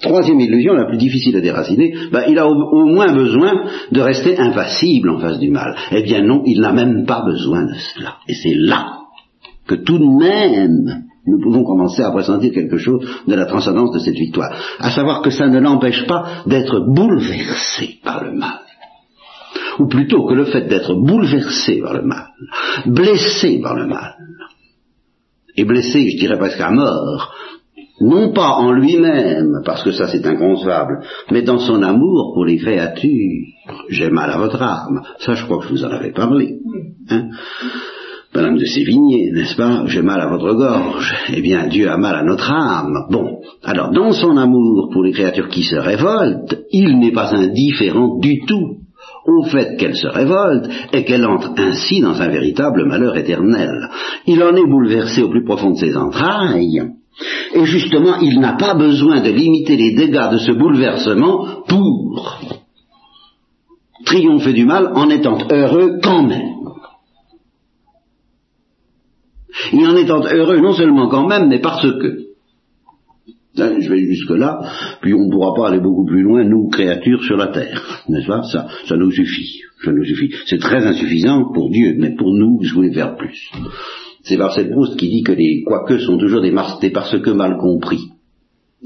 Troisième 0.01 0.41
illusion, 0.41 0.75
la 0.75 0.87
plus 0.87 0.99
difficile 0.99 1.37
à 1.37 1.41
déraciner, 1.41 1.95
ben, 2.13 2.25
il 2.29 2.39
a 2.39 2.49
au, 2.49 2.87
moins 2.87 3.13
besoin 3.15 3.53
de 3.91 4.01
rester 4.01 4.39
impassible 4.39 5.11
en 5.11 5.19
face 5.19 5.39
du 5.39 5.51
mal. 5.51 5.75
Eh 5.93 6.03
bien 6.03 6.23
non, 6.23 6.43
il 6.45 6.61
n'a 6.61 6.73
même 6.73 7.07
pas 7.07 7.23
besoin 7.25 7.65
de 7.65 7.75
cela. 7.75 8.17
Et 8.29 8.35
c'est 8.35 8.55
là 8.55 8.99
que 9.67 9.77
tout 9.77 9.99
de 9.99 10.19
même, 10.19 11.05
nous 11.27 11.41
pouvons 11.41 11.65
commencer 11.65 12.03
à 12.03 12.11
ressentir 12.11 12.53
quelque 12.53 12.77
chose 12.77 13.07
de 13.27 13.35
la 13.35 13.47
transcendance 13.47 13.93
de 13.93 13.99
cette 13.99 14.17
victoire. 14.17 14.53
À 14.79 14.91
savoir 14.91 15.23
que 15.23 15.31
ça 15.31 15.49
ne 15.49 15.59
l'empêche 15.59 16.07
pas 16.07 16.43
d'être 16.47 16.81
bouleversé 16.81 17.99
par 18.03 18.25
le 18.25 18.33
mal. 18.33 18.61
Ou 19.79 19.87
plutôt 19.87 20.27
que 20.27 20.35
le 20.35 20.45
fait 20.45 20.69
d'être 20.69 20.95
bouleversé 20.95 21.81
par 21.81 21.95
le 21.95 22.03
mal, 22.03 22.29
blessé 22.87 23.61
par 23.61 23.75
le 23.75 23.87
mal, 23.87 24.15
et 25.57 25.65
blessé, 25.65 26.11
je 26.11 26.19
dirais 26.19 26.39
presque 26.39 26.61
à 26.61 26.71
mort, 26.71 27.33
non 28.01 28.33
pas 28.33 28.57
en 28.57 28.73
lui-même, 28.73 29.63
parce 29.65 29.83
que 29.85 29.93
ça 29.93 30.09
c'est 30.09 30.27
inconcevable, 30.27 31.01
mais 31.31 31.43
dans 31.43 31.59
son 31.59 31.83
amour 31.83 32.33
pour 32.35 32.45
les 32.45 32.59
créatures. 32.59 33.47
J'ai 33.89 34.11
mal 34.11 34.31
à 34.31 34.39
votre 34.39 34.61
âme. 34.61 35.01
Ça, 35.21 35.35
je 35.35 35.45
crois 35.45 35.59
que 35.59 35.65
je 35.65 35.71
vous 35.71 35.85
en 35.85 35.91
avais 35.91 36.13
parlé. 36.13 36.59
Hein 37.11 37.29
Madame 38.35 38.59
de 38.59 38.65
Sévigné, 38.65 39.31
n'est-ce 39.33 39.55
pas 39.55 39.85
J'ai 39.87 40.03
mal 40.03 40.21
à 40.21 40.27
votre 40.27 40.55
gorge. 40.55 41.15
Eh 41.33 41.41
bien, 41.41 41.69
Dieu 41.69 41.89
a 41.89 41.97
mal 41.97 42.17
à 42.17 42.25
notre 42.25 42.51
âme. 42.51 43.07
Bon, 43.09 43.39
alors 43.63 43.93
dans 43.93 44.11
son 44.11 44.37
amour 44.37 44.91
pour 44.93 45.05
les 45.05 45.13
créatures 45.13 45.49
qui 45.49 45.63
se 45.63 45.77
révoltent, 45.77 46.65
il 46.73 46.99
n'est 46.99 47.13
pas 47.13 47.33
indifférent 47.33 48.19
du 48.19 48.41
tout 48.45 48.79
au 49.27 49.45
fait 49.45 49.77
qu'elle 49.77 49.95
se 49.95 50.09
révolte 50.09 50.69
et 50.93 51.05
qu'elle 51.05 51.25
entre 51.25 51.53
ainsi 51.57 52.01
dans 52.01 52.21
un 52.21 52.29
véritable 52.29 52.87
malheur 52.87 53.17
éternel. 53.17 53.89
Il 54.27 54.43
en 54.43 54.57
est 54.57 54.69
bouleversé 54.69 55.23
au 55.23 55.29
plus 55.29 55.45
profond 55.45 55.71
de 55.71 55.79
ses 55.79 55.97
entrailles, 55.97 56.83
et 57.55 57.65
justement, 57.65 58.19
il 58.21 58.41
n'a 58.41 58.55
pas 58.55 58.75
besoin 58.75 59.21
de 59.21 59.31
limiter 59.31 59.77
les 59.77 59.95
dégâts 59.95 60.33
de 60.33 60.39
ce 60.39 60.53
bouleversement 60.53 61.63
pour 61.69 62.41
triompher 64.05 64.53
du 64.53 64.65
mal 64.65 64.91
en 64.95 65.09
étant 65.09 65.39
heureux 65.51 65.99
quand 66.03 66.25
même. 66.25 66.55
Et 69.73 69.87
en 69.87 69.97
étant 69.97 70.25
heureux 70.25 70.61
non 70.61 70.73
seulement 70.73 71.09
quand 71.09 71.27
même, 71.27 71.49
mais 71.49 71.61
parce 71.61 71.83
que. 71.83 72.25
Hein, 73.57 73.77
je 73.79 73.89
vais 73.89 74.05
jusque-là, 74.05 74.59
puis 75.01 75.15
on 75.15 75.27
ne 75.27 75.31
pourra 75.31 75.55
pas 75.55 75.69
aller 75.69 75.81
beaucoup 75.81 76.05
plus 76.05 76.23
loin, 76.23 76.43
nous, 76.43 76.69
créatures 76.71 77.23
sur 77.23 77.37
la 77.37 77.47
terre. 77.49 78.03
N'est-ce 78.09 78.27
pas? 78.27 78.43
Ça, 78.43 78.67
ça 78.87 78.97
nous 78.97 79.13
suffit. 79.13 79.61
Ça 79.85 79.93
nous 79.93 80.05
suffit. 80.05 80.35
C'est 80.47 80.59
très 80.59 80.85
insuffisant 80.85 81.53
pour 81.55 81.71
Dieu, 81.71 81.95
mais 81.97 82.17
pour 82.17 82.35
nous, 82.35 82.59
je 82.63 82.75
voulais 82.75 82.93
faire 82.93 83.17
plus. 83.17 83.53
C'est 84.25 84.39
Marcel 84.39 84.71
Proust 84.71 84.97
qui 84.97 85.09
dit 85.09 85.23
que 85.23 85.33
les 85.33 85.63
quoique 85.65 85.99
sont 85.99 86.17
toujours 86.17 86.41
des, 86.41 86.51
parce 86.91 87.19
que 87.21 87.31
mal 87.31 87.59
compris. 87.59 88.11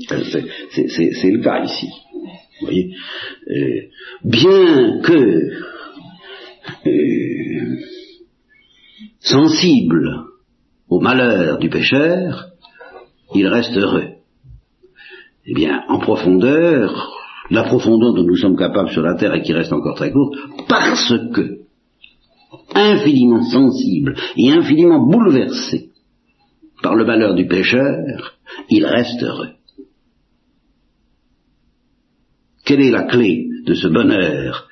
C'est 0.09 1.31
le 1.31 1.43
cas 1.43 1.65
ici. 1.65 1.89
Euh, 2.63 3.81
Bien 4.25 5.01
que 5.01 5.51
euh, 6.87 7.79
sensible 9.21 10.25
au 10.89 10.99
malheur 10.99 11.59
du 11.59 11.69
pécheur, 11.69 12.49
il 13.35 13.47
reste 13.47 13.77
heureux. 13.77 14.09
Eh 15.47 15.55
bien, 15.55 15.85
en 15.89 16.01
profondeur, 16.01 17.13
la 17.51 17.63
profondeur 17.63 18.13
dont 18.13 18.25
nous 18.25 18.37
sommes 18.37 18.57
capables 18.57 18.91
sur 18.91 19.03
la 19.03 19.15
terre 19.15 19.35
et 19.35 19.43
qui 19.43 19.53
reste 19.53 19.73
encore 19.73 19.95
très 19.95 20.11
courte, 20.11 20.35
parce 20.69 21.15
que 21.33 21.68
infiniment 22.75 23.43
sensible 23.43 24.15
et 24.37 24.51
infiniment 24.51 25.07
bouleversé 25.07 25.91
par 26.83 26.95
le 26.95 27.05
malheur 27.05 27.35
du 27.35 27.47
pécheur, 27.47 28.37
il 28.71 28.87
reste 28.87 29.23
heureux. 29.23 29.51
Quelle 32.65 32.81
est 32.83 32.91
la 32.91 33.05
clé 33.05 33.49
de 33.67 33.75
ce 33.75 33.89
bonheur 33.89 34.69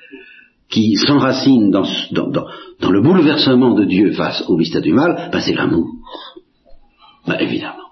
qui 0.70 0.96
s'enracine 0.96 1.70
dans, 1.70 1.84
le 1.84 3.02
bouleversement 3.02 3.74
de 3.74 3.84
Dieu 3.84 4.12
face 4.12 4.44
au 4.48 4.56
mystère 4.56 4.82
du 4.82 4.92
mal? 4.92 5.30
Ben 5.32 5.40
C'est 5.40 5.54
l'amour. 5.54 5.86
Ben, 7.26 7.38
évidemment. 7.40 7.86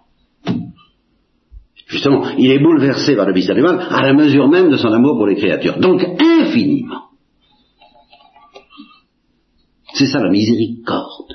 Justement, 1.86 2.28
il 2.36 2.50
est 2.50 2.58
bouleversé 2.58 3.16
par 3.16 3.26
le 3.26 3.34
mystère 3.34 3.54
du 3.54 3.62
mal 3.62 3.78
à 3.78 4.02
la 4.02 4.12
mesure 4.12 4.48
même 4.48 4.70
de 4.70 4.76
son 4.76 4.92
amour 4.92 5.16
pour 5.16 5.26
les 5.26 5.36
créatures. 5.36 5.78
Donc 5.78 6.04
infiniment. 6.20 7.04
C'est 9.94 10.06
ça 10.06 10.20
la 10.20 10.30
miséricorde. 10.30 11.32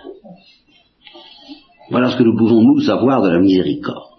Voilà 1.92 2.12
ce 2.12 2.18
que 2.18 2.24
nous 2.24 2.38
pouvons 2.38 2.62
nous 2.62 2.82
savoir 2.82 3.22
de 3.22 3.30
la 3.30 3.40
miséricorde. 3.40 4.10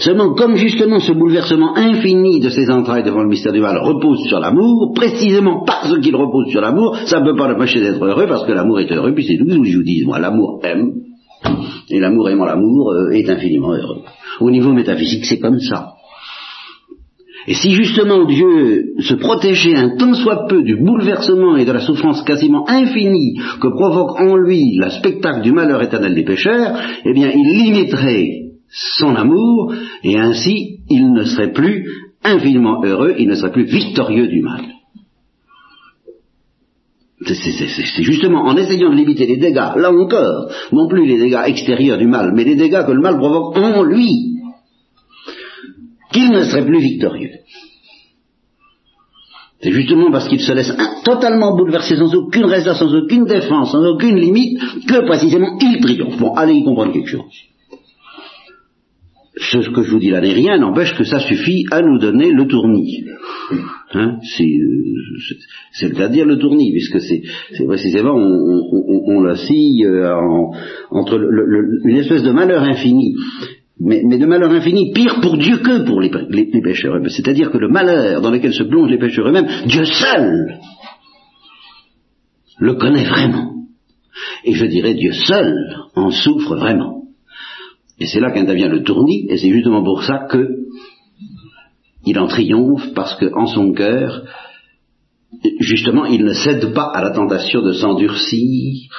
Seulement, 0.00 0.34
comme 0.34 0.56
justement 0.56 1.00
ce 1.00 1.12
bouleversement 1.12 1.74
infini 1.76 2.40
de 2.40 2.50
ces 2.50 2.70
entrailles 2.70 3.04
devant 3.04 3.22
le 3.22 3.28
mystère 3.28 3.52
du 3.52 3.60
mal 3.60 3.78
repose 3.78 4.20
sur 4.28 4.38
l'amour, 4.38 4.92
précisément 4.94 5.64
parce 5.64 5.98
qu'il 6.00 6.14
repose 6.14 6.48
sur 6.50 6.60
l'amour, 6.60 6.96
ça 7.06 7.20
ne 7.20 7.24
peut 7.24 7.36
pas 7.36 7.48
l'empêcher 7.48 7.80
d'être 7.80 8.04
heureux, 8.04 8.26
parce 8.28 8.44
que 8.44 8.52
l'amour 8.52 8.80
est 8.80 8.92
heureux, 8.92 9.14
puis 9.14 9.24
c'est 9.24 9.38
tout 9.38 9.50
ce 9.50 9.56
que 9.56 9.64
je 9.64 9.76
vous 9.78 9.84
dis, 9.84 10.04
moi, 10.04 10.18
l'amour 10.18 10.60
aime, 10.62 10.92
et 11.88 12.00
l'amour 12.00 12.28
aimant 12.28 12.44
l'amour 12.44 12.92
euh, 12.92 13.10
est 13.12 13.28
infiniment 13.30 13.72
heureux. 13.72 14.02
Au 14.40 14.50
niveau 14.50 14.72
métaphysique, 14.72 15.24
c'est 15.24 15.38
comme 15.38 15.60
ça. 15.60 15.94
Et 17.48 17.54
si 17.54 17.72
justement 17.72 18.26
Dieu 18.26 18.92
se 19.00 19.14
protégeait 19.14 19.74
un 19.74 19.96
tant 19.96 20.12
soit 20.12 20.46
peu 20.50 20.62
du 20.62 20.76
bouleversement 20.76 21.56
et 21.56 21.64
de 21.64 21.72
la 21.72 21.80
souffrance 21.80 22.22
quasiment 22.22 22.68
infinie 22.68 23.40
que 23.58 23.68
provoque 23.68 24.20
en 24.20 24.36
lui 24.36 24.76
le 24.76 24.90
spectacle 24.90 25.40
du 25.40 25.52
malheur 25.52 25.82
éternel 25.82 26.14
des 26.14 26.24
pécheurs, 26.24 26.78
eh 27.06 27.12
bien 27.14 27.30
il 27.34 27.64
limiterait 27.64 28.50
son 28.70 29.14
amour 29.14 29.72
et 30.04 30.18
ainsi 30.18 30.80
il 30.90 31.10
ne 31.10 31.24
serait 31.24 31.52
plus 31.52 31.86
infiniment 32.22 32.82
heureux, 32.84 33.14
il 33.18 33.28
ne 33.28 33.34
serait 33.34 33.52
plus 33.52 33.64
victorieux 33.64 34.28
du 34.28 34.42
mal. 34.42 34.66
C'est 37.24 38.02
justement 38.02 38.42
en 38.42 38.58
essayant 38.58 38.90
de 38.90 38.96
limiter 38.96 39.24
les 39.24 39.38
dégâts, 39.38 39.72
là 39.76 39.90
encore, 39.90 40.50
non 40.72 40.86
plus 40.86 41.06
les 41.06 41.18
dégâts 41.18 41.44
extérieurs 41.46 41.98
du 41.98 42.06
mal, 42.06 42.32
mais 42.34 42.44
les 42.44 42.56
dégâts 42.56 42.84
que 42.86 42.92
le 42.92 43.00
mal 43.00 43.16
provoque 43.16 43.56
en 43.56 43.82
lui, 43.84 44.27
qu'il 46.12 46.30
ne 46.30 46.42
serait 46.42 46.64
plus 46.64 46.80
victorieux. 46.80 47.30
C'est 49.60 49.72
justement 49.72 50.10
parce 50.12 50.28
qu'il 50.28 50.40
se 50.40 50.52
laisse 50.52 50.72
totalement 51.04 51.56
bouleverser 51.56 51.96
sans 51.96 52.14
aucune 52.14 52.44
réserve, 52.44 52.76
sans 52.76 52.94
aucune 52.94 53.24
défense, 53.24 53.72
sans 53.72 53.84
aucune 53.84 54.16
limite, 54.16 54.58
que 54.86 55.04
précisément 55.06 55.58
il 55.60 55.80
triomphe. 55.80 56.18
Bon, 56.18 56.32
allez 56.34 56.54
y 56.54 56.64
comprendre 56.64 56.92
quelque 56.92 57.08
chose. 57.08 57.24
Ce 59.40 59.70
que 59.70 59.82
je 59.82 59.90
vous 59.90 59.98
dis 59.98 60.10
là 60.10 60.20
n'est 60.20 60.32
rien, 60.32 60.58
n'empêche 60.58 60.94
que 60.96 61.04
ça 61.04 61.20
suffit 61.20 61.64
à 61.70 61.80
nous 61.80 61.98
donner 61.98 62.30
le 62.30 62.46
tournis. 62.46 63.04
Hein, 63.94 64.18
c'est 64.22 65.88
le 65.88 65.94
cas 65.94 66.08
de 66.08 66.12
dire 66.12 66.26
le 66.26 66.38
tournis, 66.38 66.70
puisque 66.72 67.00
c'est 67.00 67.64
précisément 67.66 68.14
on, 68.14 68.62
on, 69.06 69.20
l'oscille 69.20 69.86
euh, 69.86 70.14
entre 70.90 71.18
une 71.84 71.96
espèce 71.96 72.22
de 72.22 72.30
malheur 72.30 72.62
infini, 72.62 73.14
mais, 73.80 74.02
de 74.02 74.26
malheur 74.26 74.50
infini, 74.50 74.92
pire 74.92 75.20
pour 75.20 75.36
Dieu 75.36 75.58
que 75.58 75.84
pour 75.84 76.00
les, 76.00 76.10
pécheurs 76.62 76.96
eux-mêmes. 76.96 77.10
C'est-à-dire 77.10 77.50
que 77.50 77.58
le 77.58 77.68
malheur 77.68 78.20
dans 78.20 78.30
lequel 78.30 78.52
se 78.52 78.64
plongent 78.64 78.90
les 78.90 78.98
pécheurs 78.98 79.28
eux-mêmes, 79.28 79.48
Dieu 79.66 79.84
seul 79.84 80.58
le 82.58 82.74
connaît 82.74 83.04
vraiment. 83.04 83.54
Et 84.44 84.52
je 84.52 84.66
dirais 84.66 84.94
Dieu 84.94 85.12
seul 85.12 85.54
en 85.94 86.10
souffre 86.10 86.56
vraiment. 86.56 87.04
Et 88.00 88.06
c'est 88.06 88.20
là 88.20 88.30
qu'intervient 88.30 88.68
le 88.68 88.82
tournis, 88.82 89.26
et 89.28 89.36
c'est 89.36 89.50
justement 89.50 89.82
pour 89.82 90.02
ça 90.02 90.26
que 90.30 90.58
il 92.04 92.18
en 92.18 92.26
triomphe 92.26 92.94
parce 92.94 93.16
qu'en 93.16 93.46
son 93.46 93.72
cœur, 93.72 94.24
justement, 95.60 96.06
il 96.06 96.24
ne 96.24 96.32
cède 96.32 96.72
pas 96.72 96.90
à 96.94 97.02
la 97.02 97.10
tentation 97.10 97.62
de 97.62 97.72
s'endurcir 97.72 98.90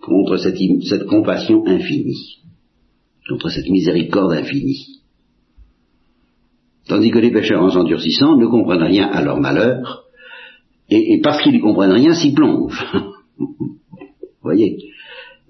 contre 0.00 0.36
cette, 0.36 1.06
compassion 1.06 1.66
infinie, 1.66 2.42
contre 3.28 3.48
cette 3.48 3.68
miséricorde 3.68 4.32
infinie. 4.32 5.00
Tandis 6.86 7.10
que 7.10 7.18
les 7.18 7.32
pécheurs 7.32 7.62
en 7.62 7.70
s'endurcissant 7.70 8.36
ne 8.36 8.46
comprennent 8.46 8.82
rien 8.82 9.08
à 9.08 9.22
leur 9.22 9.40
malheur, 9.40 10.04
et, 10.90 11.20
parce 11.22 11.42
qu'ils 11.42 11.54
ne 11.54 11.62
comprennent 11.62 11.92
rien, 11.92 12.14
s'y 12.14 12.32
plongent. 12.32 12.84
Vous 13.38 13.78
voyez 14.42 14.76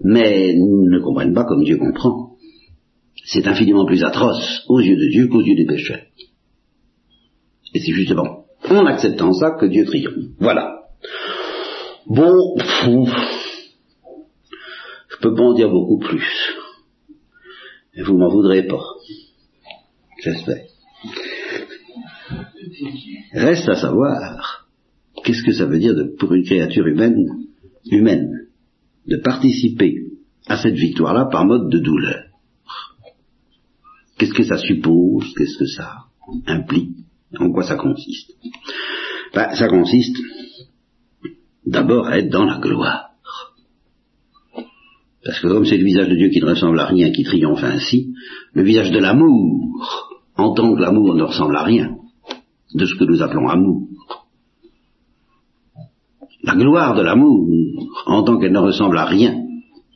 Mais 0.03 0.55
ne 0.55 0.99
comprennent 1.01 1.35
pas 1.35 1.45
comme 1.45 1.65
Dieu 1.65 1.77
comprend. 1.77 2.37
C'est 3.25 3.47
infiniment 3.49 3.85
plus 3.85 4.05
atroce 4.05 4.65
aux 4.69 4.81
yeux 4.81 4.97
de 4.97 5.11
Dieu 5.11 5.27
qu'aux 5.29 5.43
yeux 5.43 5.57
des 5.57 5.67
pécheurs. 5.67 6.03
Et 7.75 7.81
c'est 7.81 7.93
justement 7.93 8.45
en 8.71 8.87
acceptant 8.87 9.33
ça 9.33 9.53
que 9.53 9.67
Dieu 9.67 9.85
triomphe. 9.85 10.15
Voilà. 10.39 10.85
Bon, 12.07 12.57
je 15.09 15.17
peux 15.21 15.35
pas 15.35 15.43
en 15.43 15.55
dire 15.55 15.71
beaucoup 15.71 15.99
plus. 15.99 16.55
Vous 18.03 18.17
m'en 18.17 18.29
voudrez 18.29 18.67
pas. 18.67 18.83
J'espère. 20.23 20.65
Reste 23.33 23.69
à 23.69 23.77
savoir 23.77 24.67
qu'est-ce 25.25 25.45
que 25.45 25.53
ça 25.53 25.67
veut 25.67 25.79
dire 25.79 25.95
pour 26.19 26.33
une 26.33 26.45
créature 26.45 26.87
humaine, 26.87 27.47
humaine, 27.91 28.49
de 29.07 29.17
participer 29.19 29.95
à 30.47 30.57
cette 30.57 30.75
victoire-là 30.75 31.27
par 31.31 31.45
mode 31.45 31.71
de 31.71 31.79
douleur? 31.79 32.25
Qu'est-ce 34.19 34.35
que 34.35 34.45
ça 34.45 34.59
suppose? 34.59 35.33
Qu'est-ce 35.37 35.59
que 35.59 35.67
ça 35.67 36.07
implique? 36.47 36.97
En 37.39 37.51
quoi 37.51 37.65
ça 37.65 37.77
consiste? 37.77 38.33
Ben, 39.35 39.55
Ça 39.55 39.69
consiste 39.69 40.17
d'abord 41.67 42.07
à 42.07 42.19
être 42.19 42.31
dans 42.31 42.45
la 42.45 42.59
gloire. 42.59 43.14
Parce 45.25 45.41
que 45.41 45.49
comme 45.49 45.65
c'est 45.65 45.79
le 45.79 45.85
visage 45.85 46.09
de 46.09 46.17
Dieu 46.17 46.29
qui 46.29 46.41
ne 46.41 46.47
ressemble 46.47 46.79
à 46.79 46.87
rien, 46.87 47.11
qui 47.11 47.25
triomphe 47.25 47.65
ainsi, 47.65 48.13
le 48.53 48.63
visage 48.63 48.91
de 48.91 48.99
l'amour, 48.99 49.81
en 50.37 50.53
tant 50.53 50.75
que 50.75 50.81
l'amour 50.81 51.15
ne 51.15 51.23
ressemble 51.23 51.57
à 51.57 51.63
rien, 51.63 51.97
de 52.75 52.85
ce 52.85 52.95
que 52.97 53.05
nous 53.05 53.23
appelons 53.23 53.49
amour. 53.49 53.89
La 56.43 56.55
gloire 56.55 56.95
de 56.95 57.03
l'amour, 57.03 57.49
en 58.07 58.23
tant 58.23 58.39
qu'elle 58.39 58.53
ne 58.53 58.59
ressemble 58.59 58.99
à 58.99 59.07
rien, 59.07 59.41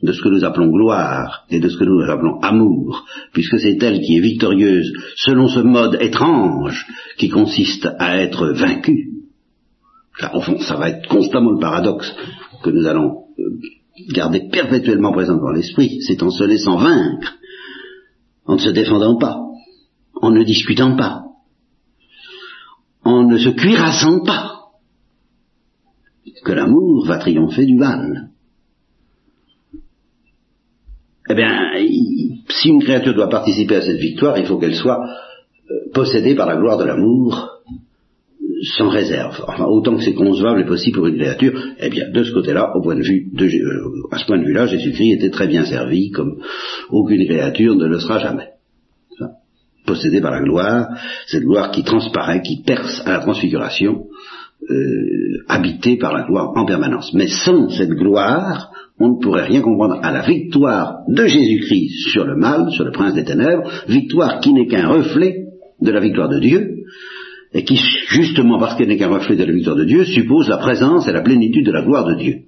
de 0.01 0.11
ce 0.13 0.21
que 0.21 0.29
nous 0.29 0.43
appelons 0.45 0.71
gloire 0.71 1.45
et 1.49 1.59
de 1.59 1.67
ce 1.67 1.77
que 1.77 1.83
nous 1.83 2.01
appelons 2.09 2.39
amour, 2.39 3.05
puisque 3.33 3.59
c'est 3.59 3.77
elle 3.83 3.99
qui 3.99 4.17
est 4.17 4.21
victorieuse 4.21 4.91
selon 5.17 5.47
ce 5.47 5.59
mode 5.59 5.97
étrange 6.01 6.87
qui 7.17 7.29
consiste 7.29 7.87
à 7.99 8.17
être 8.17 8.47
vaincu. 8.47 9.09
Fond, 10.19 10.59
ça 10.59 10.75
va 10.75 10.89
être 10.89 11.07
constamment 11.07 11.51
le 11.51 11.59
paradoxe 11.59 12.13
que 12.63 12.69
nous 12.69 12.87
allons 12.87 13.25
euh, 13.37 13.59
garder 14.09 14.49
perpétuellement 14.51 15.11
présent 15.11 15.37
dans 15.37 15.51
l'esprit, 15.51 16.01
c'est 16.01 16.23
en 16.23 16.29
se 16.29 16.43
laissant 16.43 16.77
vaincre, 16.77 17.37
en 18.45 18.55
ne 18.55 18.59
se 18.59 18.69
défendant 18.69 19.17
pas, 19.17 19.37
en 20.21 20.31
ne 20.31 20.43
discutant 20.43 20.95
pas, 20.95 21.23
en 23.03 23.23
ne 23.23 23.37
se 23.37 23.49
cuirassant 23.49 24.23
pas, 24.23 24.55
que 26.43 26.51
l'amour 26.51 27.05
va 27.05 27.17
triompher 27.17 27.65
du 27.65 27.75
mal 27.75 28.29
eh 31.29 31.35
bien, 31.35 31.73
si 32.49 32.69
une 32.69 32.81
créature 32.81 33.13
doit 33.13 33.29
participer 33.29 33.75
à 33.75 33.81
cette 33.83 33.99
victoire, 33.99 34.37
il 34.39 34.47
faut 34.47 34.57
qu'elle 34.57 34.75
soit 34.75 34.99
euh, 34.99 35.91
possédée 35.93 36.33
par 36.33 36.47
la 36.47 36.57
gloire 36.57 36.79
de 36.79 36.85
l'amour 36.85 37.58
sans 38.61 38.89
réserve. 38.89 39.43
Enfin, 39.47 39.65
autant 39.65 39.95
que 39.95 40.03
c'est 40.03 40.13
concevable 40.13 40.61
et 40.61 40.65
possible 40.65 40.97
pour 40.97 41.07
une 41.07 41.17
créature, 41.17 41.53
eh 41.79 41.89
bien, 41.89 42.09
de 42.11 42.23
ce 42.23 42.31
côté-là, 42.31 42.71
au 42.75 42.81
point 42.81 42.95
de 42.95 43.03
vue 43.03 43.27
de, 43.31 43.45
euh, 43.45 44.07
à 44.11 44.19
ce 44.19 44.25
point 44.25 44.39
de 44.39 44.45
vue-là, 44.45 44.65
Jésus-Christ 44.65 45.13
était 45.13 45.29
très 45.29 45.47
bien 45.47 45.65
servi, 45.65 46.11
comme 46.11 46.37
aucune 46.89 47.25
créature 47.25 47.75
ne 47.75 47.87
le 47.87 47.99
sera 47.99 48.19
jamais. 48.19 48.49
Possédée 49.85 50.21
par 50.21 50.31
la 50.31 50.41
gloire, 50.41 50.87
cette 51.27 51.43
gloire 51.43 51.71
qui 51.71 51.83
transparaît, 51.83 52.41
qui 52.41 52.61
perce 52.63 53.01
à 53.05 53.13
la 53.13 53.19
transfiguration, 53.19 54.05
euh, 54.69 55.43
habitée 55.47 55.97
par 55.97 56.13
la 56.13 56.23
gloire 56.27 56.51
en 56.55 56.65
permanence. 56.65 57.11
Mais 57.13 57.27
sans 57.27 57.69
cette 57.69 57.89
gloire, 57.91 58.71
on 58.99 59.15
ne 59.15 59.21
pourrait 59.21 59.45
rien 59.45 59.61
comprendre 59.61 59.99
à 60.03 60.11
la 60.11 60.21
victoire 60.21 60.99
de 61.07 61.25
Jésus-Christ 61.25 62.11
sur 62.11 62.25
le 62.25 62.35
mal, 62.35 62.69
sur 62.71 62.83
le 62.83 62.91
prince 62.91 63.15
des 63.15 63.23
ténèbres, 63.23 63.69
victoire 63.87 64.41
qui 64.41 64.53
n'est 64.53 64.67
qu'un 64.67 64.89
reflet 64.89 65.45
de 65.81 65.91
la 65.91 66.01
victoire 66.01 66.29
de 66.29 66.39
Dieu, 66.39 66.78
et 67.53 67.63
qui, 67.63 67.77
justement 68.09 68.59
parce 68.59 68.75
qu'elle 68.75 68.89
n'est 68.89 68.97
qu'un 68.97 69.09
reflet 69.09 69.35
de 69.35 69.43
la 69.43 69.53
victoire 69.53 69.75
de 69.75 69.85
Dieu, 69.85 70.05
suppose 70.05 70.47
la 70.47 70.57
présence 70.57 71.07
et 71.07 71.11
la 71.11 71.21
plénitude 71.21 71.65
de 71.65 71.71
la 71.71 71.83
gloire 71.83 72.05
de 72.05 72.15
Dieu. 72.15 72.43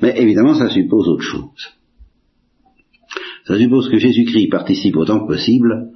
Mais 0.00 0.20
évidemment, 0.20 0.54
ça 0.54 0.68
suppose 0.68 1.06
autre 1.08 1.22
chose. 1.22 1.68
Ça 3.46 3.56
suppose 3.56 3.88
que 3.88 3.98
Jésus-Christ 3.98 4.50
participe 4.50 4.96
autant 4.96 5.20
que 5.20 5.32
possible 5.32 5.90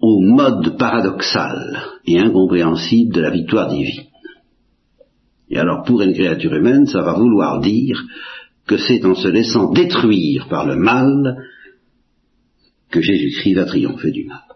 au 0.00 0.20
mode 0.20 0.76
paradoxal 0.76 2.00
et 2.06 2.18
incompréhensible 2.18 3.14
de 3.14 3.20
la 3.20 3.30
victoire 3.30 3.68
divine. 3.68 4.06
Et 5.50 5.58
alors 5.58 5.84
pour 5.84 6.00
une 6.02 6.14
créature 6.14 6.54
humaine, 6.54 6.86
ça 6.86 7.02
va 7.02 7.14
vouloir 7.14 7.60
dire 7.60 8.02
que 8.66 8.76
c'est 8.76 9.04
en 9.04 9.14
se 9.14 9.28
laissant 9.28 9.72
détruire 9.72 10.48
par 10.48 10.66
le 10.66 10.76
mal 10.76 11.44
que 12.90 13.00
Jésus-Christ 13.00 13.54
va 13.54 13.64
triompher 13.66 14.10
du 14.10 14.24
mal. 14.24 14.49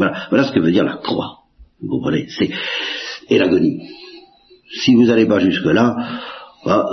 Voilà, 0.00 0.16
voilà 0.30 0.44
ce 0.44 0.52
que 0.52 0.60
veut 0.60 0.72
dire 0.72 0.84
la 0.84 0.96
croix. 0.96 1.40
Vous 1.82 1.88
comprenez? 1.88 2.26
C'est 2.30 2.48
et 3.28 3.38
l'agonie. 3.38 3.82
Si 4.82 4.94
vous 4.94 5.04
n'allez 5.04 5.26
pas 5.26 5.40
jusque-là, 5.40 5.94
bah, 6.64 6.86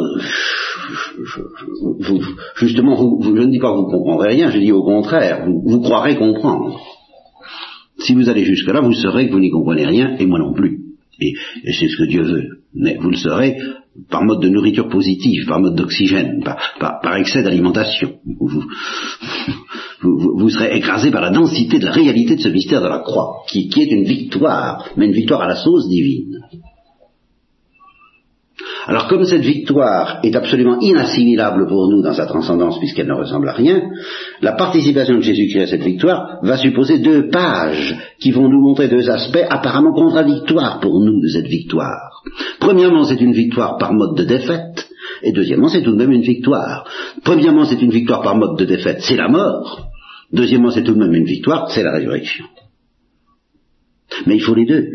justement, 2.57 3.21
je 3.21 3.29
ne 3.29 3.45
dis 3.45 3.59
pas 3.59 3.71
que 3.71 3.77
vous 3.77 3.89
comprendrez 3.89 4.33
rien, 4.33 4.51
je 4.51 4.59
dis 4.59 4.73
au 4.73 4.83
contraire, 4.83 5.45
vous, 5.45 5.61
vous 5.65 5.79
croirez 5.79 6.17
comprendre. 6.17 6.77
Si 7.99 8.13
vous 8.13 8.27
allez 8.27 8.43
jusque-là, 8.43 8.81
vous 8.81 8.93
saurez 8.93 9.27
que 9.27 9.31
vous 9.31 9.39
n'y 9.39 9.51
comprenez 9.51 9.85
rien, 9.85 10.17
et 10.19 10.25
moi 10.25 10.39
non 10.39 10.53
plus. 10.53 10.81
Et, 11.21 11.33
c'est 11.65 11.87
ce 11.87 11.97
que 11.97 12.09
Dieu 12.09 12.23
veut. 12.23 12.59
Mais 12.73 12.97
vous 12.99 13.09
le 13.09 13.15
saurez 13.15 13.57
par 14.09 14.25
mode 14.25 14.41
de 14.41 14.49
nourriture 14.49 14.89
positive, 14.89 15.45
par 15.47 15.61
mode 15.61 15.75
d'oxygène, 15.75 16.43
par, 16.43 17.15
excès 17.15 17.41
d'alimentation. 17.41 18.19
Vous, 20.35 20.49
serez 20.49 20.77
écrasé 20.77 21.11
par 21.11 21.21
la 21.21 21.29
densité 21.29 21.79
de 21.79 21.85
la 21.85 21.91
réalité 21.91 22.35
de 22.35 22.41
ce 22.41 22.49
mystère 22.49 22.81
de 22.81 22.87
la 22.87 22.99
croix, 22.99 23.43
qui 23.47 23.69
est 23.75 23.91
une 23.91 24.05
victoire, 24.05 24.89
mais 24.95 25.05
une 25.05 25.13
victoire 25.13 25.41
à 25.41 25.47
la 25.47 25.55
sauce 25.55 25.87
divine. 25.87 26.39
Alors 28.87 29.07
comme 29.07 29.25
cette 29.25 29.43
victoire 29.43 30.19
est 30.23 30.35
absolument 30.35 30.79
inassimilable 30.79 31.67
pour 31.67 31.89
nous 31.89 32.01
dans 32.01 32.13
sa 32.13 32.25
transcendance 32.25 32.79
puisqu'elle 32.79 33.07
ne 33.07 33.13
ressemble 33.13 33.49
à 33.49 33.53
rien, 33.53 33.81
la 34.41 34.53
participation 34.53 35.15
de 35.15 35.21
Jésus-Christ 35.21 35.61
à 35.61 35.67
cette 35.67 35.83
victoire 35.83 36.39
va 36.41 36.57
supposer 36.57 36.99
deux 36.99 37.29
pages 37.29 37.95
qui 38.19 38.31
vont 38.31 38.47
nous 38.47 38.61
montrer 38.61 38.87
deux 38.87 39.09
aspects 39.09 39.45
apparemment 39.49 39.93
contradictoires 39.93 40.79
pour 40.79 41.01
nous 41.01 41.21
de 41.21 41.27
cette 41.27 41.47
victoire. 41.47 42.23
Premièrement, 42.61 43.03
c'est 43.03 43.19
une 43.19 43.33
victoire 43.33 43.77
par 43.77 43.93
mode 43.93 44.15
de 44.15 44.23
défaite, 44.23 44.87
et 45.21 45.33
deuxièmement, 45.33 45.67
c'est 45.67 45.81
tout 45.81 45.91
de 45.91 45.97
même 45.97 46.11
une 46.11 46.21
victoire. 46.21 46.87
Premièrement, 47.23 47.65
c'est 47.65 47.81
une 47.81 47.91
victoire 47.91 48.21
par 48.21 48.35
mode 48.35 48.57
de 48.57 48.65
défaite, 48.65 48.99
c'est 49.01 49.17
la 49.17 49.27
mort. 49.27 49.89
Deuxièmement, 50.31 50.71
c'est 50.71 50.83
tout 50.83 50.93
de 50.93 50.99
même 50.99 51.13
une 51.13 51.25
victoire, 51.25 51.71
c'est 51.71 51.83
la 51.83 51.93
résurrection. 51.93 52.45
Mais 54.25 54.35
il 54.35 54.41
faut 54.41 54.55
les 54.55 54.65
deux. 54.65 54.87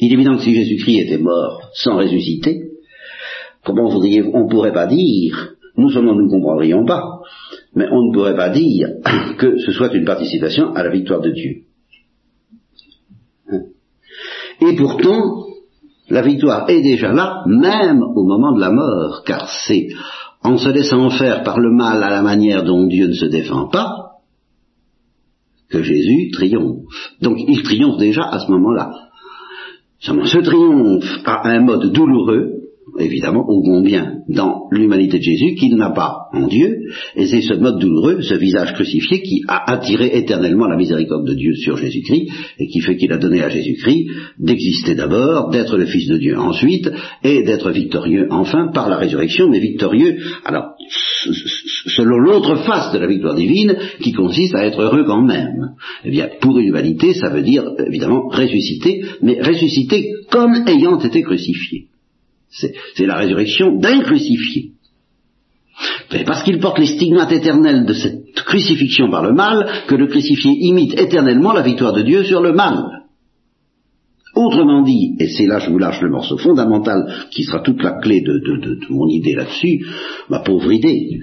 Il 0.00 0.10
est 0.10 0.14
évident 0.14 0.36
que 0.36 0.42
si 0.42 0.54
Jésus-Christ 0.54 1.00
était 1.00 1.18
mort 1.18 1.70
sans 1.74 1.96
ressusciter, 1.96 2.72
comment 3.64 3.88
on 3.88 4.00
ne 4.00 4.50
pourrait 4.50 4.72
pas 4.72 4.86
dire, 4.86 5.54
nous 5.76 5.90
seulement 5.90 6.14
nous 6.14 6.26
ne 6.26 6.30
comprendrions 6.30 6.84
pas, 6.84 7.20
mais 7.74 7.86
on 7.90 8.08
ne 8.08 8.12
pourrait 8.12 8.36
pas 8.36 8.50
dire 8.50 8.88
que 9.38 9.58
ce 9.58 9.72
soit 9.72 9.94
une 9.94 10.04
participation 10.04 10.74
à 10.74 10.82
la 10.82 10.90
victoire 10.90 11.20
de 11.20 11.30
Dieu. 11.30 11.62
Et 14.60 14.76
pourtant, 14.76 15.46
la 16.10 16.22
victoire 16.22 16.68
est 16.68 16.82
déjà 16.82 17.12
là, 17.12 17.42
même 17.46 18.02
au 18.02 18.24
moment 18.24 18.54
de 18.54 18.60
la 18.60 18.70
mort, 18.70 19.22
car 19.24 19.48
c'est 19.66 19.88
en 20.44 20.58
se 20.58 20.68
laissant 20.68 21.08
faire 21.10 21.42
par 21.42 21.58
le 21.58 21.70
mal 21.72 22.02
à 22.02 22.10
la 22.10 22.22
manière 22.22 22.62
dont 22.64 22.86
Dieu 22.86 23.08
ne 23.08 23.14
se 23.14 23.24
défend 23.24 23.68
pas, 23.68 24.20
que 25.70 25.82
Jésus 25.82 26.30
triomphe. 26.32 27.14
Donc 27.22 27.38
il 27.38 27.62
triomphe 27.62 27.98
déjà 27.98 28.22
à 28.24 28.38
ce 28.38 28.50
moment-là. 28.52 28.92
Ce 30.00 30.38
triomphe 30.38 31.20
a 31.24 31.48
un 31.48 31.60
mode 31.60 31.90
douloureux, 31.92 32.63
évidemment, 32.98 33.44
au 33.48 33.62
combien 33.62 34.18
dans 34.28 34.68
l'humanité 34.70 35.18
de 35.18 35.22
Jésus 35.22 35.54
qu'il 35.54 35.76
n'a 35.76 35.90
pas 35.90 36.28
en 36.32 36.46
Dieu, 36.46 36.82
et 37.16 37.26
c'est 37.26 37.42
ce 37.42 37.54
mode 37.54 37.78
douloureux, 37.78 38.22
ce 38.22 38.34
visage 38.34 38.72
crucifié 38.74 39.22
qui 39.22 39.42
a 39.48 39.72
attiré 39.72 40.10
éternellement 40.14 40.66
la 40.66 40.76
miséricorde 40.76 41.26
de 41.26 41.34
Dieu 41.34 41.54
sur 41.56 41.76
Jésus-Christ, 41.76 42.28
et 42.58 42.66
qui 42.68 42.80
fait 42.80 42.96
qu'il 42.96 43.12
a 43.12 43.18
donné 43.18 43.42
à 43.42 43.48
Jésus-Christ 43.48 44.06
d'exister 44.38 44.94
d'abord, 44.94 45.50
d'être 45.50 45.76
le 45.76 45.86
Fils 45.86 46.08
de 46.08 46.18
Dieu 46.18 46.38
ensuite, 46.38 46.90
et 47.22 47.42
d'être 47.42 47.70
victorieux 47.70 48.28
enfin 48.30 48.70
par 48.72 48.88
la 48.88 48.96
résurrection, 48.96 49.48
mais 49.48 49.60
victorieux, 49.60 50.16
alors, 50.44 50.74
selon 51.86 52.18
l'autre 52.18 52.56
face 52.64 52.92
de 52.92 52.98
la 52.98 53.06
victoire 53.06 53.34
divine, 53.34 53.76
qui 54.00 54.12
consiste 54.12 54.54
à 54.54 54.66
être 54.66 54.80
heureux 54.80 55.04
quand 55.04 55.22
même. 55.22 55.74
Eh 56.04 56.10
bien, 56.10 56.28
pour 56.40 56.58
une 56.58 56.68
humanité, 56.68 57.14
ça 57.14 57.30
veut 57.30 57.42
dire, 57.42 57.64
évidemment, 57.86 58.28
ressusciter, 58.28 59.04
mais 59.22 59.40
ressusciter 59.40 60.10
comme 60.30 60.54
ayant 60.66 60.98
été 60.98 61.22
crucifié. 61.22 61.88
C'est 62.54 63.06
la 63.06 63.16
résurrection 63.16 63.78
d'un 63.78 64.00
crucifié. 64.00 64.70
parce 66.24 66.44
qu'il 66.44 66.60
porte 66.60 66.78
les 66.78 66.86
stigmates 66.86 67.32
éternels 67.32 67.84
de 67.84 67.94
cette 67.94 68.34
crucifixion 68.34 69.10
par 69.10 69.24
le 69.24 69.32
mal 69.32 69.84
que 69.88 69.96
le 69.96 70.06
crucifié 70.06 70.52
imite 70.52 70.98
éternellement 70.98 71.52
la 71.52 71.62
victoire 71.62 71.92
de 71.92 72.02
Dieu 72.02 72.24
sur 72.24 72.40
le 72.40 72.52
mal. 72.52 73.04
Autrement 74.36 74.82
dit, 74.82 75.14
et 75.18 75.28
c'est 75.28 75.46
là 75.46 75.58
je 75.60 75.70
vous 75.70 75.78
lâche 75.78 76.00
le 76.00 76.10
morceau 76.10 76.36
fondamental 76.38 77.26
qui 77.30 77.44
sera 77.44 77.60
toute 77.60 77.82
la 77.82 77.98
clé 78.00 78.20
de, 78.20 78.38
de 78.38 78.78
mon 78.90 79.08
idée 79.08 79.34
là-dessus, 79.34 79.84
ma 80.28 80.40
pauvre 80.40 80.72
idée, 80.72 81.20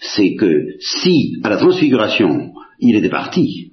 c'est 0.00 0.34
que 0.34 0.76
si 0.80 1.36
à 1.42 1.50
la 1.50 1.56
transfiguration 1.56 2.52
il 2.80 2.96
était 2.96 3.10
parti, 3.10 3.69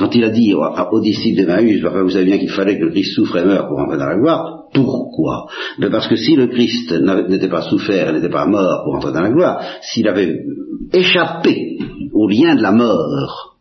quand 0.00 0.14
il 0.14 0.24
a 0.24 0.30
dit 0.30 0.54
aux, 0.54 1.00
disciples 1.00 1.42
d'Emmaüs, 1.42 1.82
vous 1.82 2.08
savez 2.08 2.24
bien 2.24 2.38
qu'il 2.38 2.48
fallait 2.48 2.78
que 2.78 2.84
le 2.84 2.90
Christ 2.90 3.14
souffre 3.14 3.36
et 3.36 3.44
meure 3.44 3.68
pour 3.68 3.78
entrer 3.78 3.98
dans 3.98 4.06
la 4.06 4.16
gloire, 4.16 4.64
pourquoi? 4.72 5.46
Ben 5.78 5.90
Parce 5.90 6.08
que 6.08 6.16
si 6.16 6.36
le 6.36 6.46
Christ 6.46 6.90
n'était 7.28 7.50
pas 7.50 7.60
souffert, 7.60 8.10
n'était 8.10 8.30
pas 8.30 8.46
mort 8.46 8.82
pour 8.84 8.94
entrer 8.94 9.12
dans 9.12 9.20
la 9.20 9.30
gloire, 9.30 9.62
s'il 9.82 10.08
avait 10.08 10.38
échappé 10.94 11.76
au 12.14 12.26
lien 12.28 12.54
de 12.54 12.62
la 12.62 12.72
mort, 12.72 13.58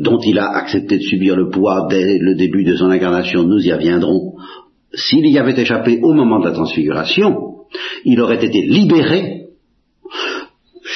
dont 0.00 0.18
il 0.18 0.36
a 0.40 0.48
accepté 0.48 0.98
de 0.98 1.02
subir 1.02 1.36
le 1.36 1.48
poids 1.48 1.86
dès 1.88 2.18
le 2.18 2.34
début 2.34 2.64
de 2.64 2.74
son 2.74 2.90
incarnation, 2.90 3.44
nous 3.44 3.64
y 3.64 3.72
reviendrons, 3.72 4.34
s'il 4.92 5.30
y 5.30 5.38
avait 5.38 5.60
échappé 5.60 6.00
au 6.02 6.12
moment 6.12 6.40
de 6.40 6.46
la 6.46 6.54
transfiguration, 6.54 7.36
il 8.04 8.20
aurait 8.20 8.44
été 8.44 8.62
libéré, 8.62 9.46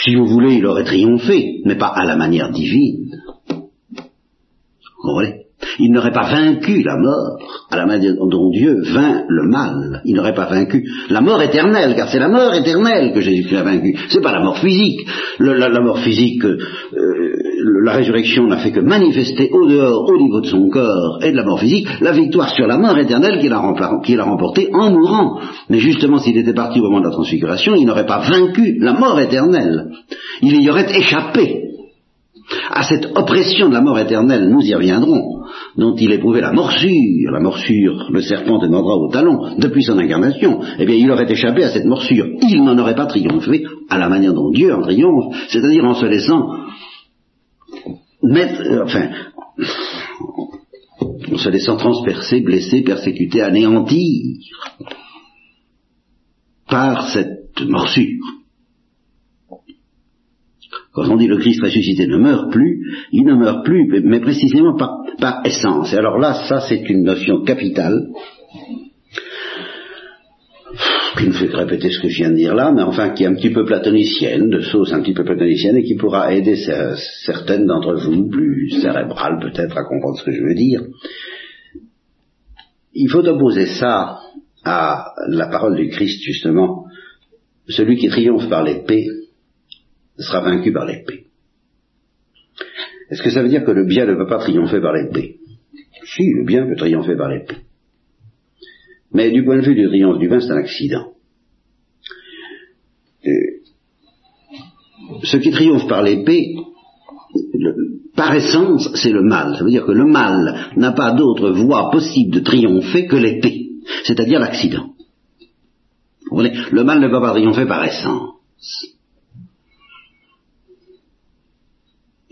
si 0.03 0.17
vous 0.17 0.27
voulez, 0.27 0.55
il 0.55 0.67
aurait 0.67 0.83
triomphé, 0.83 1.61
mais 1.65 1.77
pas 1.77 1.93
à 1.95 2.05
la 2.05 2.17
manière 2.17 2.51
divine. 2.51 3.04
Il 5.79 5.93
n'aurait 5.93 6.13
pas 6.13 6.29
vaincu 6.29 6.83
la 6.83 6.97
mort 6.97 7.39
à 7.71 7.77
la 7.77 7.87
manière 7.87 8.15
dont 8.15 8.51
Dieu 8.51 8.83
vainc 8.93 9.25
le 9.29 9.49
mal. 9.49 10.03
Il 10.05 10.15
n'aurait 10.15 10.35
pas 10.35 10.47
vaincu 10.47 10.85
la 11.11 11.21
mort 11.21 11.41
éternelle, 11.43 11.95
car 11.97 12.09
c'est 12.09 12.19
la 12.19 12.29
mort 12.29 12.55
éternelle 12.55 13.13
que 13.13 13.21
Jésus-Christ 13.21 13.57
a 13.57 13.63
vaincu. 13.63 13.97
C'est 14.09 14.21
pas 14.21 14.33
la 14.33 14.41
mort 14.41 14.59
physique. 14.59 15.07
la, 15.39 15.81
mort 15.81 15.99
physique, 15.99 16.45
euh, 16.45 16.59
la 17.83 17.93
résurrection 17.93 18.47
n'a 18.47 18.59
fait 18.59 18.73
que 18.73 18.81
manifester 18.81 19.51
au 19.53 19.67
dehors, 19.67 20.09
au 20.09 20.19
niveau 20.19 20.41
de 20.41 20.47
son 20.47 20.69
corps 20.69 21.19
et 21.23 21.33
de 21.33 21.37
la 21.37 21.45
mort 21.45 21.61
physique, 21.61 21.89
la 22.01 22.13
victoire 22.13 22.51
sur 22.51 22.67
la 22.67 22.77
mort 22.77 22.99
éternelle 22.99 23.41
qu'il 23.41 23.53
a 23.53 24.25
remportée 24.25 24.71
en 24.73 24.91
mourant. 24.91 25.41
Mais 25.71 25.79
justement, 25.79 26.19
s'il 26.19 26.37
était 26.37 26.55
parti 26.55 26.81
au 26.81 26.85
moment 26.85 27.01
de 27.01 27.07
la 27.07 27.13
transfiguration, 27.13 27.75
il 27.75 27.87
n'aurait 27.87 28.07
pas 28.07 28.21
vaincu 28.21 28.79
la 28.81 28.93
mort 28.93 29.19
éternelle. 29.19 29.91
Il 30.43 30.63
y 30.63 30.71
aurait 30.71 30.91
échappé 30.97 31.74
à 32.71 32.83
cette 32.83 33.07
oppression 33.17 33.69
de 33.69 33.75
la 33.75 33.81
mort 33.81 33.99
éternelle, 33.99 34.49
nous 34.49 34.61
y 34.61 34.75
reviendrons, 34.75 35.43
dont 35.77 35.95
il 35.97 36.13
éprouvait 36.13 36.41
la 36.41 36.53
morsure, 36.53 37.31
la 37.31 37.41
morsure, 37.41 38.09
le 38.11 38.21
serpent 38.21 38.59
te 38.59 38.67
mordra 38.67 38.97
au 38.97 39.11
talon, 39.11 39.57
depuis 39.59 39.83
son 39.83 39.99
incarnation, 39.99 40.61
eh 40.79 40.85
bien 40.85 40.97
il 40.97 41.11
aurait 41.11 41.31
échappé 41.31 41.65
à 41.65 41.71
cette 41.71 41.87
morsure, 41.87 42.27
il 42.43 42.63
n'en 42.65 42.79
aurait 42.79 42.95
pas 42.95 43.07
triomphé 43.07 43.65
à 43.89 43.99
la 43.99 44.09
manière 44.09 44.35
dont 44.35 44.51
Dieu 44.51 44.75
en 44.75 44.83
triomphe, 44.83 45.35
c'est-à-dire 45.49 45.85
en 45.85 45.95
se 45.95 46.07
laissant 46.07 46.51
mettre, 48.23 48.61
euh, 48.61 48.85
enfin, 48.85 49.11
en 51.33 51.39
se 51.39 51.49
laissant 51.49 51.77
transpercer, 51.77 52.41
blesser, 52.41 52.83
persécuter, 52.83 53.43
anéantir 53.43 54.39
par 56.69 57.09
cette 57.09 57.61
morsure. 57.67 58.44
Quand 60.95 61.09
on 61.09 61.17
dit 61.17 61.27
le 61.27 61.39
Christ 61.39 61.61
ressuscité 61.61 62.07
ne 62.07 62.19
meurt 62.19 62.53
plus, 62.53 62.81
il 63.11 63.25
ne 63.25 63.35
meurt 63.35 63.65
plus, 63.65 63.89
mais 64.05 64.21
précisément 64.21 64.77
par, 64.77 65.41
essence. 65.45 65.93
Et 65.93 65.97
alors 65.97 66.19
là, 66.19 66.35
ça 66.49 66.61
c'est 66.61 66.89
une 66.89 67.03
notion 67.03 67.43
capitale, 67.43 68.11
qui 71.19 71.27
me 71.27 71.33
fait 71.33 71.47
répéter 71.47 71.91
ce 71.91 72.01
que 72.01 72.09
je 72.09 72.17
viens 72.17 72.31
de 72.31 72.37
dire 72.37 72.55
là, 72.55 72.73
mais 72.73 72.83
enfin 72.83 73.11
qui 73.11 73.25
est 73.25 73.27
un 73.27 73.35
petit 73.35 73.51
peu 73.51 73.65
platonicienne, 73.65 74.51
de 74.51 74.61
sauce 74.61 74.93
un 74.93 75.03
petit 75.03 75.15
peu 75.15 75.25
platonicienne, 75.25 75.77
et 75.77 75.83
qui 75.83 75.97
pourra 75.97 76.33
aider 76.33 76.57
certaines 77.25 77.67
d'entre 77.67 77.95
vous, 77.95 78.29
plus 78.29 78.71
cérébrales 78.81 79.41
peut-être, 79.41 79.77
à 79.77 79.85
comprendre 79.85 80.19
ce 80.19 80.25
que 80.25 80.33
je 80.33 80.43
veux 80.43 80.55
dire. 80.55 80.83
Il 82.93 83.09
faut 83.09 83.27
opposer 83.27 83.67
ça 83.67 84.21
à 84.65 85.07
la 85.29 85.49
parole 85.49 85.75
du 85.75 85.89
Christ, 85.89 86.23
justement, 86.23 86.85
celui 87.69 87.97
qui 87.97 88.09
triomphe 88.09 88.49
par 88.49 88.63
l'épée, 88.63 89.07
sera 90.19 90.41
vaincu 90.41 90.73
par 90.73 90.87
l'épée. 90.87 91.27
Est-ce 93.11 93.23
que 93.23 93.31
ça 93.31 93.43
veut 93.43 93.49
dire 93.49 93.65
que 93.65 93.71
le 93.71 93.85
bien 93.85 94.07
ne 94.07 94.15
peut 94.15 94.27
pas 94.27 94.39
triompher 94.39 94.81
par 94.81 94.93
l'épée? 94.93 95.37
Si, 96.05 96.23
le 96.33 96.45
bien 96.45 96.67
peut 96.67 96.77
triompher 96.77 97.17
par 97.17 97.29
l'épée. 97.29 97.57
Mais 99.13 99.31
du 99.31 99.45
point 99.45 99.57
de 99.57 99.65
vue 99.65 99.75
du 99.75 99.87
triomphe 99.87 100.19
du 100.19 100.29
bien, 100.29 100.41
c'est 100.41 100.51
un 100.51 100.57
accident. 100.57 101.15
ce 105.23 105.37
qui 105.39 105.51
triomphe 105.51 105.89
par 105.89 106.03
l'épée, 106.03 106.55
par 108.15 108.35
essence, 108.35 108.91
c'est 108.95 109.11
le 109.11 109.23
mal. 109.23 109.57
Ça 109.57 109.65
veut 109.65 109.71
dire 109.71 109.87
que 109.87 109.93
le 109.93 110.07
mal 110.07 110.71
n'a 110.77 110.93
pas 110.93 111.13
d'autre 111.13 111.51
voie 111.51 111.91
possible 111.91 112.35
de 112.35 112.41
triompher 112.41 113.07
que 113.07 113.17
l'épée, 113.17 113.71
c'est-à-dire 114.05 114.41
l'accident. 114.41 114.91
Le 116.33 116.83
mal 116.83 117.01
ne 117.01 117.09
peut 117.09 117.21
pas 117.21 117.33
triompher 117.33 117.67
par 117.67 117.85
essence. 117.85 118.35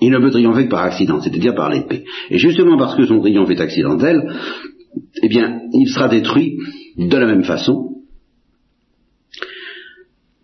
Il 0.04 0.10
ne 0.10 0.18
peut 0.18 0.30
triompher 0.30 0.64
que 0.64 0.70
par 0.70 0.82
accident, 0.82 1.20
c'est-à-dire 1.20 1.54
par 1.54 1.70
l'épée. 1.70 2.04
Et 2.28 2.36
justement 2.36 2.76
parce 2.76 2.96
que 2.96 3.06
son 3.06 3.20
triomphe 3.20 3.50
est 3.50 3.60
accidentel, 3.60 4.34
eh 5.22 5.28
bien, 5.28 5.60
il 5.72 5.88
sera 5.88 6.08
détruit 6.08 6.58
de 6.96 7.16
la 7.16 7.26
même 7.26 7.44
façon, 7.44 8.02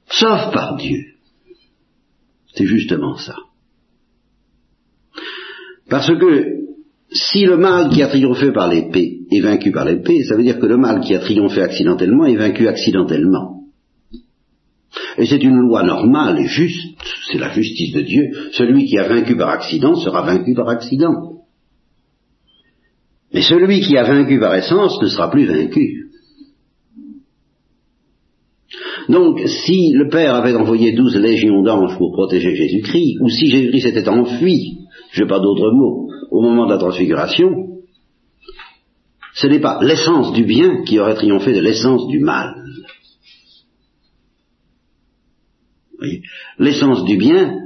sauf 0.09 0.53
par 0.53 0.77
Dieu. 0.77 0.99
C'est 2.55 2.66
justement 2.66 3.16
ça. 3.16 3.35
Parce 5.90 6.07
que 6.07 6.59
si 7.11 7.44
le 7.44 7.57
mal 7.57 7.90
qui 7.90 8.01
a 8.03 8.09
triomphé 8.09 8.53
par 8.53 8.68
l'épée 8.68 9.23
est 9.29 9.40
vaincu 9.40 9.73
par 9.73 9.87
l'épée, 9.87 10.23
ça 10.23 10.37
veut 10.37 10.44
dire 10.44 10.61
que 10.61 10.66
le 10.66 10.77
mal 10.77 11.01
qui 11.01 11.16
a 11.16 11.18
triomphé 11.18 11.62
accidentellement 11.62 12.27
est 12.27 12.37
vaincu 12.37 12.68
accidentellement. 12.68 13.58
Et 15.19 15.27
c'est 15.27 15.43
une 15.43 15.57
loi 15.57 15.83
normale 15.83 16.39
et 16.39 16.47
juste, 16.47 16.97
c'est 17.31 17.39
la 17.39 17.51
justice 17.53 17.93
de 17.93 18.03
Dieu. 18.03 18.31
Celui 18.53 18.87
qui 18.87 18.99
a 18.99 19.09
vaincu 19.09 19.37
par 19.37 19.51
accident 19.51 19.95
sera 19.97 20.23
vaincu 20.23 20.55
par 20.55 20.69
accident. 20.69 21.43
Mais 23.33 23.43
celui 23.43 23.81
qui 23.81 23.97
a 23.97 24.05
vaincu 24.05 24.39
par 24.41 24.55
essence 24.55 25.01
ne 25.03 25.09
sera 25.09 25.31
plus 25.31 25.47
vaincu. 25.47 26.09
Donc, 29.09 29.41
si 29.47 29.93
le 29.93 30.09
Père 30.09 30.35
avait 30.35 30.55
envoyé 30.55 30.93
douze 30.93 31.17
légions 31.17 31.63
d'anges 31.63 31.97
pour 31.97 32.13
protéger 32.13 32.55
Jésus-Christ, 32.55 33.17
ou 33.23 33.29
si 33.29 33.47
Jésus-Christ 33.51 33.83
s'était 33.83 34.09
enfui, 34.09 34.81
je 35.13 35.23
n'ai 35.23 35.29
pas 35.29 35.41
d'autre 35.41 35.71
mot, 35.73 36.09
au 36.31 36.43
moment 36.43 36.67
de 36.67 36.73
la 36.73 36.79
transfiguration, 36.79 37.49
ce 39.35 39.47
n'est 39.47 39.61
pas 39.61 39.79
l'essence 39.83 40.33
du 40.33 40.45
bien 40.45 40.83
qui 40.85 40.99
aurait 40.99 41.15
triomphé 41.15 41.55
de 41.55 41.61
l'essence 41.61 42.07
du 42.09 42.18
mal. 42.18 42.55
L'essence 46.59 47.05
du 47.05 47.16
bien 47.16 47.59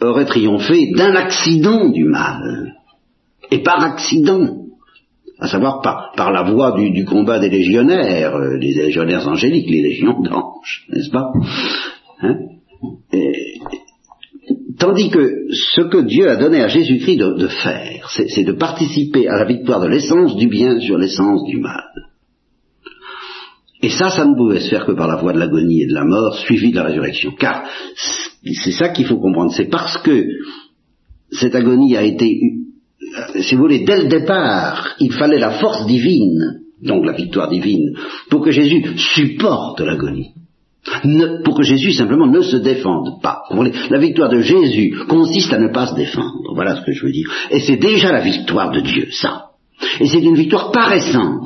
aurait 0.00 0.26
triomphé 0.26 0.90
d'un 0.96 1.14
accident 1.14 1.88
du 1.88 2.04
mal. 2.04 2.74
Et 3.50 3.62
par 3.62 3.82
accident. 3.82 4.60
À 5.38 5.48
savoir 5.48 5.80
par, 5.80 6.12
par 6.16 6.30
la 6.30 6.42
voie 6.44 6.72
du, 6.72 7.04
combat 7.04 7.40
des 7.40 7.50
légionnaires, 7.50 8.36
euh, 8.36 8.56
les 8.56 8.72
légionnaires 8.72 9.26
angéliques, 9.26 9.68
les 9.68 9.82
légions 9.82 10.20
d'anges, 10.20 10.86
n'est-ce 10.90 11.10
pas? 11.10 11.32
Hein? 12.22 12.36
Tandis 14.78 15.10
que 15.10 15.46
ce 15.50 15.82
que 15.82 16.02
Dieu 16.02 16.28
a 16.28 16.36
donné 16.36 16.60
à 16.60 16.68
Jésus-Christ 16.68 17.18
de 17.18 17.48
faire, 17.48 18.10
c'est 18.10 18.44
de 18.44 18.52
participer 18.52 19.28
à 19.28 19.36
la 19.36 19.44
victoire 19.44 19.80
de 19.80 19.88
l'essence 19.88 20.36
du 20.36 20.48
bien 20.48 20.78
sur 20.80 20.98
l'essence 20.98 21.44
du 21.44 21.58
mal. 21.58 21.84
Et 23.84 23.90
ça, 23.90 24.08
ça 24.08 24.24
ne 24.24 24.34
pouvait 24.34 24.60
se 24.60 24.70
faire 24.70 24.86
que 24.86 24.92
par 24.92 25.06
la 25.06 25.16
voie 25.16 25.34
de 25.34 25.38
l'agonie 25.38 25.82
et 25.82 25.86
de 25.86 25.92
la 25.92 26.06
mort, 26.06 26.38
suivie 26.38 26.70
de 26.70 26.76
la 26.76 26.84
résurrection. 26.84 27.32
Car 27.38 27.64
c'est 28.42 28.70
ça 28.70 28.88
qu'il 28.88 29.04
faut 29.04 29.18
comprendre. 29.18 29.52
C'est 29.52 29.68
parce 29.68 29.98
que 29.98 30.24
cette 31.30 31.54
agonie 31.54 31.94
a 31.94 32.02
été, 32.02 32.40
euh, 33.18 33.42
si 33.42 33.54
vous 33.54 33.60
voulez, 33.60 33.84
dès 33.84 34.04
le 34.04 34.08
départ, 34.08 34.94
il 35.00 35.12
fallait 35.12 35.38
la 35.38 35.58
force 35.58 35.84
divine, 35.84 36.62
donc 36.82 37.04
la 37.04 37.12
victoire 37.12 37.50
divine, 37.50 37.94
pour 38.30 38.42
que 38.42 38.52
Jésus 38.52 38.96
supporte 38.96 39.80
l'agonie. 39.80 40.30
pour 41.44 41.54
que 41.54 41.62
Jésus 41.62 41.92
simplement 41.92 42.26
ne 42.26 42.40
se 42.40 42.56
défende 42.56 43.20
pas. 43.22 43.42
La 43.90 43.98
victoire 43.98 44.30
de 44.30 44.40
Jésus 44.40 44.94
consiste 45.08 45.52
à 45.52 45.58
ne 45.58 45.68
pas 45.68 45.88
se 45.88 45.94
défendre. 45.94 46.54
Voilà 46.54 46.76
ce 46.76 46.86
que 46.86 46.92
je 46.92 47.04
veux 47.04 47.12
dire. 47.12 47.30
Et 47.50 47.60
c'est 47.60 47.76
déjà 47.76 48.12
la 48.12 48.20
victoire 48.22 48.70
de 48.70 48.80
Dieu, 48.80 49.08
ça. 49.10 49.50
Et 50.00 50.06
c'est 50.06 50.22
une 50.22 50.36
victoire 50.36 50.72
par 50.72 50.90
essence. 50.90 51.43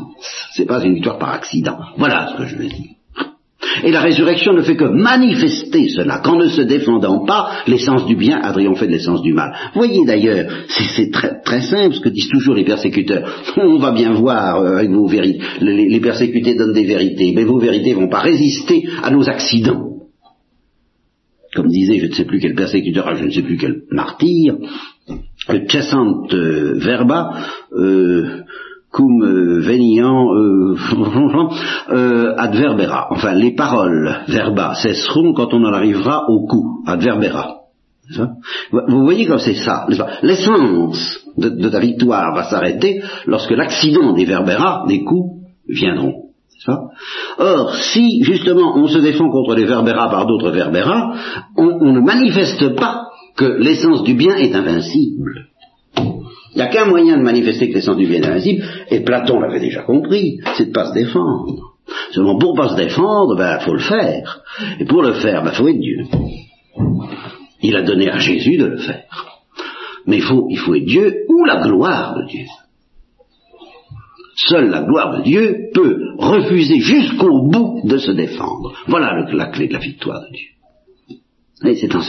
C'est 0.52 0.66
pas 0.66 0.82
une 0.84 0.94
victoire 0.94 1.18
par 1.18 1.30
accident. 1.30 1.78
Voilà 1.96 2.32
ce 2.32 2.42
que 2.42 2.48
je 2.48 2.56
veux 2.56 2.68
dire. 2.68 2.98
Et 3.84 3.90
la 3.90 4.00
résurrection 4.00 4.52
ne 4.52 4.62
fait 4.62 4.76
que 4.76 4.84
manifester 4.84 5.88
cela, 5.88 6.18
qu'en 6.18 6.36
ne 6.36 6.48
se 6.48 6.62
défendant 6.62 7.24
pas, 7.24 7.62
l'essence 7.66 8.06
du 8.06 8.16
bien 8.16 8.40
a 8.40 8.52
triomphé 8.52 8.86
de 8.86 8.92
l'essence 8.92 9.22
du 9.22 9.32
mal. 9.32 9.52
Voyez 9.74 10.04
d'ailleurs, 10.06 10.48
c'est 10.68 11.10
très, 11.10 11.40
très 11.42 11.60
simple 11.60 11.94
ce 11.94 12.00
que 12.00 12.08
disent 12.08 12.28
toujours 12.28 12.54
les 12.54 12.64
persécuteurs. 12.64 13.42
On 13.56 13.78
va 13.78 13.92
bien 13.92 14.12
voir 14.12 14.60
euh, 14.60 14.76
avec 14.78 14.90
vos 14.90 15.06
vérités. 15.06 15.40
Les, 15.60 15.88
les, 15.88 16.00
persécutés 16.00 16.54
donnent 16.54 16.72
des 16.72 16.84
vérités, 16.84 17.32
mais 17.34 17.44
vos 17.44 17.58
vérités 17.58 17.90
ne 17.90 18.00
vont 18.00 18.08
pas 18.08 18.20
résister 18.20 18.88
à 19.02 19.10
nos 19.10 19.28
accidents. 19.28 19.84
Comme 21.54 21.68
disait 21.68 21.98
je 21.98 22.06
ne 22.06 22.12
sais 22.12 22.24
plus 22.24 22.40
quel 22.40 22.54
persécuteur, 22.54 23.14
je 23.16 23.24
ne 23.24 23.30
sais 23.30 23.42
plus 23.42 23.56
quel 23.56 23.82
martyr, 23.90 24.56
cessant 25.68 26.26
euh, 26.32 26.74
verba, 26.78 27.32
euh, 27.72 28.42
cum 28.92 29.22
euh, 29.22 29.60
veniant 29.60 30.34
euh, 30.34 30.76
euh, 31.90 32.34
adverbera. 32.36 33.08
Enfin, 33.10 33.34
les 33.34 33.54
paroles 33.54 34.20
verba 34.28 34.74
cesseront 34.74 35.34
quand 35.34 35.52
on 35.52 35.64
en 35.64 35.72
arrivera 35.72 36.24
au 36.28 36.46
coup, 36.46 36.82
adverbera. 36.86 37.56
Vous 38.70 39.04
voyez 39.04 39.26
comme 39.26 39.38
c'est 39.38 39.54
ça, 39.54 39.86
L'essence 40.22 41.18
de, 41.36 41.68
ta 41.68 41.78
victoire 41.78 42.34
va 42.34 42.44
s'arrêter 42.44 43.02
lorsque 43.26 43.50
l'accident 43.50 44.14
des 44.14 44.24
verbera, 44.24 44.86
des 44.88 45.04
coups, 45.04 45.42
viendront. 45.68 46.24
Or, 47.38 47.74
si 47.74 48.22
justement 48.24 48.76
on 48.76 48.88
se 48.88 48.98
défend 48.98 49.30
contre 49.30 49.54
les 49.54 49.66
verbera 49.66 50.10
par 50.10 50.26
d'autres 50.26 50.50
verbera, 50.50 51.14
on 51.56 51.92
ne 51.92 52.00
manifeste 52.00 52.74
pas 52.76 53.08
que 53.36 53.44
l'essence 53.44 54.02
du 54.02 54.14
bien 54.14 54.36
est 54.36 54.54
invincible. 54.54 55.48
Il 56.58 56.62
n'y 56.62 56.66
a 56.70 56.72
qu'un 56.72 56.86
moyen 56.86 57.16
de 57.16 57.22
manifester 57.22 57.68
que 57.68 57.74
l'essence 57.74 57.96
du 57.96 58.08
bien 58.08 58.20
est 58.20 58.26
invincible, 58.26 58.64
et 58.90 58.98
Platon 59.04 59.38
l'avait 59.38 59.60
déjà 59.60 59.82
compris, 59.82 60.40
c'est 60.56 60.64
de 60.64 60.68
ne 60.70 60.74
pas 60.74 60.86
se 60.86 60.92
défendre. 60.92 61.76
Seulement 62.10 62.36
pour 62.36 62.54
ne 62.54 62.60
pas 62.60 62.70
se 62.70 62.74
défendre, 62.74 63.36
il 63.36 63.38
ben, 63.38 63.60
faut 63.60 63.74
le 63.74 63.78
faire. 63.78 64.42
Et 64.80 64.84
pour 64.84 65.02
le 65.02 65.12
faire, 65.12 65.42
il 65.42 65.44
ben, 65.44 65.52
faut 65.52 65.68
être 65.68 65.78
Dieu. 65.78 65.98
Il 67.62 67.76
a 67.76 67.82
donné 67.82 68.10
à 68.10 68.18
Jésus 68.18 68.56
de 68.56 68.66
le 68.66 68.78
faire. 68.78 69.38
Mais 70.06 70.16
il 70.16 70.22
faut, 70.24 70.48
il 70.50 70.58
faut 70.58 70.74
être 70.74 70.84
Dieu 70.84 71.26
ou 71.28 71.44
la 71.44 71.62
gloire 71.62 72.16
de 72.16 72.26
Dieu. 72.26 72.46
Seule 74.34 74.68
la 74.68 74.82
gloire 74.82 75.16
de 75.16 75.22
Dieu 75.22 75.70
peut 75.72 75.96
refuser 76.18 76.80
jusqu'au 76.80 77.48
bout 77.48 77.82
de 77.84 77.98
se 77.98 78.10
défendre. 78.10 78.72
Voilà 78.88 79.24
la 79.32 79.46
clé 79.46 79.68
de 79.68 79.74
la 79.74 79.78
victoire 79.78 80.22
de 80.22 80.36
Dieu. 80.36 80.48
C'est 81.76 81.86
dans, 81.86 82.00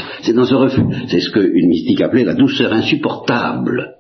dans, 0.42 0.46
ce 0.46 0.56
refus. 0.56 0.82
C'est 1.08 1.20
ce 1.20 1.30
qu'une 1.30 1.68
mystique 1.68 2.02
appelait 2.02 2.24
la 2.24 2.34
douceur 2.34 2.74
insupportable 2.74 3.99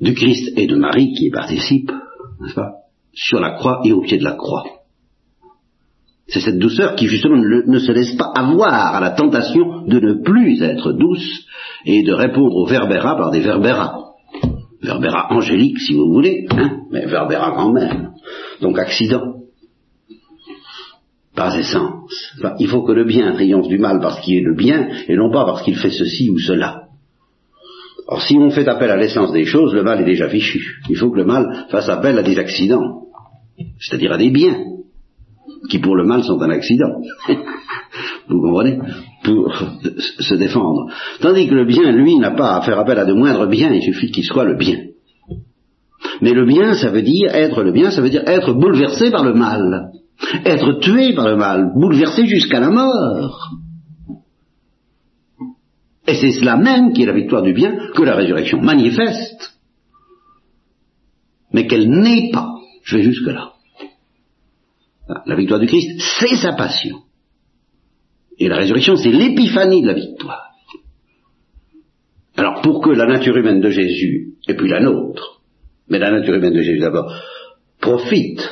du 0.00 0.14
Christ 0.14 0.52
et 0.56 0.66
de 0.66 0.76
Marie 0.76 1.12
qui 1.14 1.26
y 1.26 1.30
participent, 1.30 1.92
n'est-ce 2.40 2.54
pas, 2.54 2.72
sur 3.12 3.40
la 3.40 3.52
croix 3.52 3.80
et 3.84 3.92
au 3.92 4.02
pied 4.02 4.18
de 4.18 4.24
la 4.24 4.34
croix. 4.34 4.64
C'est 6.28 6.40
cette 6.40 6.58
douceur 6.58 6.96
qui 6.96 7.06
justement 7.06 7.36
ne, 7.36 7.78
se 7.78 7.92
laisse 7.92 8.16
pas 8.16 8.32
avoir 8.34 8.96
à 8.96 9.00
la 9.00 9.10
tentation 9.10 9.86
de 9.86 10.00
ne 10.00 10.22
plus 10.24 10.60
être 10.60 10.92
douce 10.92 11.46
et 11.84 12.02
de 12.02 12.12
répondre 12.12 12.56
aux 12.56 12.66
verbera 12.66 13.16
par 13.16 13.30
des 13.30 13.40
verbera. 13.40 14.14
Verbera 14.82 15.32
angélique 15.32 15.78
si 15.78 15.94
vous 15.94 16.12
voulez, 16.12 16.46
hein, 16.50 16.80
mais 16.90 17.06
verbera 17.06 17.52
quand 17.52 17.72
même. 17.72 18.10
Donc 18.60 18.78
accident. 18.78 19.34
Pas 21.36 21.56
essence. 21.56 22.32
il 22.58 22.66
faut 22.66 22.82
que 22.82 22.92
le 22.92 23.04
bien 23.04 23.32
triomphe 23.32 23.68
du 23.68 23.78
mal 23.78 24.00
parce 24.00 24.20
qu'il 24.20 24.38
est 24.38 24.42
le 24.42 24.54
bien 24.54 24.88
et 25.06 25.16
non 25.16 25.30
pas 25.30 25.44
parce 25.44 25.62
qu'il 25.62 25.76
fait 25.76 25.90
ceci 25.90 26.28
ou 26.30 26.38
cela. 26.38 26.85
Or, 28.08 28.22
si 28.22 28.36
on 28.38 28.50
fait 28.50 28.68
appel 28.68 28.90
à 28.90 28.96
l'essence 28.96 29.32
des 29.32 29.44
choses, 29.44 29.74
le 29.74 29.82
mal 29.82 30.00
est 30.00 30.04
déjà 30.04 30.28
fichu. 30.28 30.80
Il 30.88 30.96
faut 30.96 31.10
que 31.10 31.18
le 31.18 31.24
mal 31.24 31.66
fasse 31.70 31.88
appel 31.88 32.16
à 32.18 32.22
des 32.22 32.38
accidents, 32.38 33.02
c'est-à-dire 33.80 34.12
à 34.12 34.18
des 34.18 34.30
biens, 34.30 34.58
qui 35.68 35.80
pour 35.80 35.96
le 35.96 36.04
mal 36.04 36.22
sont 36.22 36.40
un 36.40 36.50
accident. 36.50 37.00
Vous 38.28 38.40
comprenez? 38.40 38.78
Pour 39.24 39.52
se 40.20 40.34
défendre. 40.34 40.86
Tandis 41.20 41.48
que 41.48 41.54
le 41.54 41.64
bien, 41.64 41.90
lui, 41.90 42.16
n'a 42.16 42.30
pas 42.30 42.56
à 42.56 42.62
faire 42.62 42.78
appel 42.78 42.98
à 42.98 43.04
de 43.04 43.12
moindres 43.12 43.48
biens, 43.48 43.72
il 43.72 43.82
suffit 43.82 44.12
qu'il 44.12 44.24
soit 44.24 44.44
le 44.44 44.56
bien. 44.56 44.78
Mais 46.20 46.32
le 46.32 46.46
bien, 46.46 46.74
ça 46.74 46.90
veut 46.90 47.02
dire, 47.02 47.34
être 47.34 47.62
le 47.62 47.72
bien, 47.72 47.90
ça 47.90 48.02
veut 48.02 48.10
dire 48.10 48.22
être 48.26 48.52
bouleversé 48.52 49.10
par 49.10 49.24
le 49.24 49.34
mal. 49.34 49.90
Être 50.44 50.78
tué 50.80 51.12
par 51.14 51.28
le 51.28 51.36
mal, 51.36 51.72
bouleversé 51.74 52.26
jusqu'à 52.26 52.60
la 52.60 52.70
mort. 52.70 53.50
Et 56.06 56.14
c'est 56.14 56.32
cela 56.32 56.56
même 56.56 56.92
qui 56.92 57.02
est 57.02 57.06
la 57.06 57.12
victoire 57.12 57.42
du 57.42 57.52
bien 57.52 57.90
que 57.94 58.02
la 58.02 58.14
résurrection 58.14 58.60
manifeste, 58.60 59.58
mais 61.52 61.66
qu'elle 61.66 61.88
n'est 61.88 62.30
pas. 62.32 62.54
Je 62.82 62.98
vais 62.98 63.02
jusque 63.02 63.26
là. 63.26 63.52
La 65.26 65.36
victoire 65.36 65.60
du 65.60 65.66
Christ, 65.66 66.00
c'est 66.20 66.36
sa 66.36 66.52
passion. 66.52 67.02
Et 68.38 68.48
la 68.48 68.56
résurrection, 68.56 68.96
c'est 68.96 69.10
l'épiphanie 69.10 69.82
de 69.82 69.88
la 69.88 69.94
victoire. 69.94 70.50
Alors 72.36 72.60
pour 72.60 72.82
que 72.82 72.90
la 72.90 73.06
nature 73.06 73.36
humaine 73.36 73.60
de 73.60 73.70
Jésus, 73.70 74.34
et 74.46 74.54
puis 74.54 74.68
la 74.68 74.80
nôtre, 74.80 75.40
mais 75.88 75.98
la 75.98 76.10
nature 76.10 76.34
humaine 76.34 76.52
de 76.52 76.62
Jésus 76.62 76.80
d'abord, 76.80 77.12
profite 77.80 78.42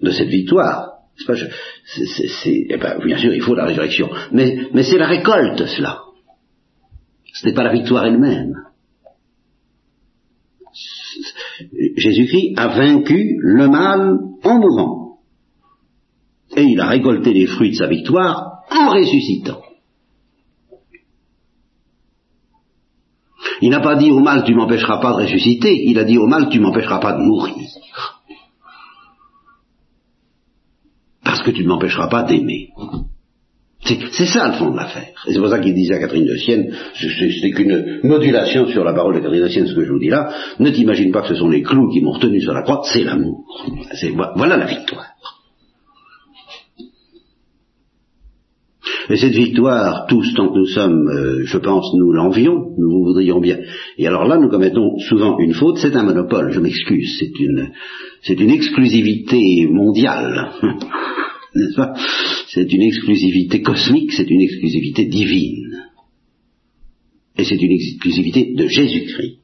de 0.00 0.10
cette 0.10 0.28
victoire, 0.28 0.88
c'est, 1.16 2.66
eh 2.70 2.76
ben, 2.78 2.98
bien 3.04 3.18
sûr, 3.18 3.34
il 3.34 3.42
faut 3.42 3.54
la 3.54 3.66
résurrection, 3.66 4.08
mais, 4.32 4.68
mais 4.72 4.82
c'est 4.82 4.96
la 4.96 5.08
récolte, 5.08 5.66
cela. 5.66 6.00
Ce 7.40 7.46
n'est 7.46 7.54
pas 7.54 7.64
la 7.64 7.72
victoire 7.72 8.04
elle-même. 8.04 8.52
Jésus-Christ 11.96 12.52
a 12.58 12.68
vaincu 12.68 13.38
le 13.40 13.66
mal 13.66 14.18
en 14.44 14.58
mourant. 14.58 15.18
Et 16.54 16.64
il 16.64 16.78
a 16.78 16.88
récolté 16.88 17.32
les 17.32 17.46
fruits 17.46 17.70
de 17.70 17.76
sa 17.76 17.86
victoire 17.86 18.64
en 18.70 18.90
ressuscitant. 18.90 19.62
Il 23.62 23.70
n'a 23.70 23.80
pas 23.80 23.96
dit 23.96 24.10
au 24.10 24.20
mal 24.20 24.44
tu 24.44 24.54
m'empêcheras 24.54 25.00
pas 25.00 25.12
de 25.12 25.22
ressusciter, 25.22 25.88
il 25.88 25.98
a 25.98 26.04
dit 26.04 26.18
au 26.18 26.26
mal 26.26 26.50
tu 26.50 26.60
m'empêcheras 26.60 26.98
pas 26.98 27.12
de 27.12 27.22
mourir. 27.22 27.56
Parce 31.24 31.42
que 31.42 31.52
tu 31.52 31.62
ne 31.62 31.68
m'empêcheras 31.68 32.08
pas 32.08 32.24
d'aimer. 32.24 32.68
C'est 33.82 34.26
ça 34.26 34.48
le 34.48 34.54
fond 34.54 34.70
de 34.70 34.76
l'affaire. 34.76 35.08
Et 35.26 35.32
c'est 35.32 35.38
pour 35.38 35.48
ça 35.48 35.58
qu'il 35.58 35.74
disait 35.74 35.94
à 35.94 36.00
Catherine 36.00 36.26
de 36.26 36.36
Sienne, 36.36 36.70
c'est 36.94 37.50
qu'une 37.50 38.00
modulation 38.04 38.68
sur 38.68 38.84
la 38.84 38.92
parole 38.92 39.14
de 39.14 39.20
Catherine 39.20 39.42
de 39.42 39.48
Sienne, 39.48 39.66
ce 39.66 39.74
que 39.74 39.84
je 39.84 39.90
vous 39.90 39.98
dis 39.98 40.10
là, 40.10 40.30
ne 40.58 40.70
t'imagine 40.70 41.10
pas 41.12 41.22
que 41.22 41.28
ce 41.28 41.34
sont 41.36 41.48
les 41.48 41.62
clous 41.62 41.88
qui 41.90 42.02
m'ont 42.02 42.12
retenu 42.12 42.40
sur 42.40 42.52
la 42.52 42.62
croix, 42.62 42.82
c'est 42.84 43.02
l'amour. 43.02 43.44
Voilà 44.36 44.58
la 44.58 44.66
victoire. 44.66 45.06
Et 49.08 49.16
cette 49.16 49.34
victoire, 49.34 50.06
tous, 50.08 50.34
tant 50.34 50.48
que 50.48 50.58
nous 50.58 50.66
sommes, 50.66 51.08
euh, 51.08 51.42
je 51.44 51.58
pense, 51.58 51.92
nous 51.94 52.12
l'envions, 52.12 52.70
nous 52.78 52.90
vous 52.90 53.04
voudrions 53.06 53.40
bien. 53.40 53.58
Et 53.98 54.06
alors 54.06 54.24
là, 54.24 54.38
nous 54.38 54.48
commettons 54.48 54.98
souvent 54.98 55.36
une 55.40 55.52
faute, 55.52 55.78
c'est 55.78 55.96
un 55.96 56.04
monopole, 56.04 56.52
je 56.52 56.60
m'excuse, 56.60 57.16
c'est 57.18 57.40
une, 57.40 57.70
c'est 58.22 58.38
une 58.38 58.50
exclusivité 58.50 59.66
mondiale. 59.68 60.52
N'est-ce 61.54 61.76
pas? 61.76 61.94
C'est 62.48 62.72
une 62.72 62.82
exclusivité 62.82 63.62
cosmique, 63.62 64.12
c'est 64.12 64.28
une 64.30 64.40
exclusivité 64.40 65.06
divine. 65.06 65.84
Et 67.36 67.44
c'est 67.44 67.60
une 67.60 67.72
exclusivité 67.72 68.54
de 68.54 68.66
Jésus-Christ. 68.66 69.38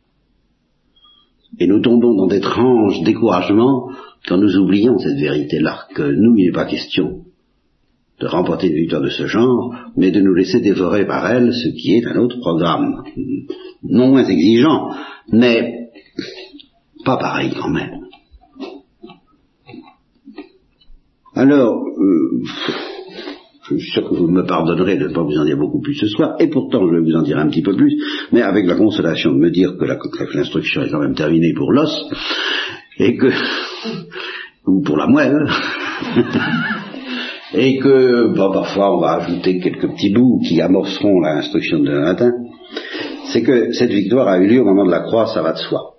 Et 1.59 1.67
nous 1.67 1.81
tombons 1.81 2.15
dans 2.15 2.27
d'étranges 2.27 3.03
découragements 3.03 3.91
quand 4.27 4.39
nous 4.39 4.57
oublions 4.57 4.99
cette 4.99 5.19
vérité-là, 5.19 5.87
que 5.95 6.03
nous, 6.03 6.37
il 6.37 6.47
n'est 6.47 6.53
pas 6.53 6.67
question 6.67 7.25
de 8.21 8.27
remporter 8.27 8.69
une 8.69 8.77
victoire 8.77 9.03
de 9.03 9.11
ce 9.11 9.27
genre, 9.27 9.75
mais 9.97 10.11
de 10.11 10.21
nous 10.21 10.35
laisser 10.35 10.61
dévorer 10.61 11.07
par 11.07 11.31
elle, 11.31 11.53
ce 11.53 11.69
qui 11.69 11.97
est 11.97 12.07
un 12.07 12.17
autre 12.17 12.39
programme. 12.39 13.03
Non 13.83 14.09
moins 14.09 14.25
exigeant, 14.25 14.91
mais 15.31 15.91
pas 17.05 17.19
pareil 17.19 17.53
quand 17.61 17.69
même. 17.69 18.06
Alors, 21.37 21.85
euh, 21.87 22.43
je 23.69 23.77
suis 23.77 23.91
sûr 23.91 24.09
que 24.09 24.15
vous 24.15 24.27
me 24.27 24.47
pardonnerez 24.47 24.97
de 24.97 25.09
ne 25.09 25.13
pas 25.13 25.23
vous 25.23 25.37
en 25.37 25.45
dire 25.45 25.59
beaucoup 25.59 25.83
plus 25.83 25.95
ce 25.95 26.09
soir, 26.09 26.35
et 26.39 26.47
pourtant 26.47 26.89
je 26.89 26.95
vais 26.95 27.03
vous 27.03 27.15
en 27.15 27.21
dire 27.21 27.37
un 27.37 27.49
petit 27.49 27.61
peu 27.61 27.77
plus, 27.77 27.95
mais 28.33 28.41
avec 28.41 28.65
la 28.67 28.75
consolation 28.75 29.33
de 29.33 29.37
me 29.37 29.51
dire 29.51 29.77
que 29.79 29.85
l'instruction 29.85 30.83
est 30.83 30.91
quand 30.91 31.01
même 31.01 31.15
terminée 31.15 31.53
pour 31.55 31.73
l'os, 31.73 31.95
et 32.99 33.19
que, 33.19 33.27
ou 34.67 34.81
pour 34.81 34.97
la 34.97 35.09
moelle, 35.09 35.47
et 37.55 37.79
que, 37.81 38.35
parfois 38.35 38.97
on 38.97 39.01
va 39.03 39.17
ajouter 39.17 39.61
quelques 39.61 39.91
petits 39.91 40.15
bouts 40.15 40.41
qui 40.43 40.63
amorceront 40.63 41.21
l'instruction 41.21 41.81
de 41.81 41.91
matin, 41.91 42.33
c'est 43.27 43.43
que 43.43 43.73
cette 43.73 43.93
victoire 43.93 44.29
a 44.29 44.39
eu 44.39 44.47
lieu 44.47 44.63
au 44.63 44.65
moment 44.65 44.87
de 44.87 44.91
la 44.91 45.01
croix, 45.01 45.27
ça 45.27 45.43
va 45.43 45.53
de 45.53 45.59
soi. 45.59 45.97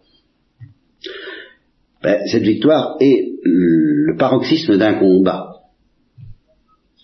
Ben, 2.01 2.17
cette 2.25 2.43
victoire 2.43 2.95
est 2.99 3.36
le 3.47 4.15
paroxysme 4.17 4.77
d'un 4.77 4.95
combat 4.95 5.53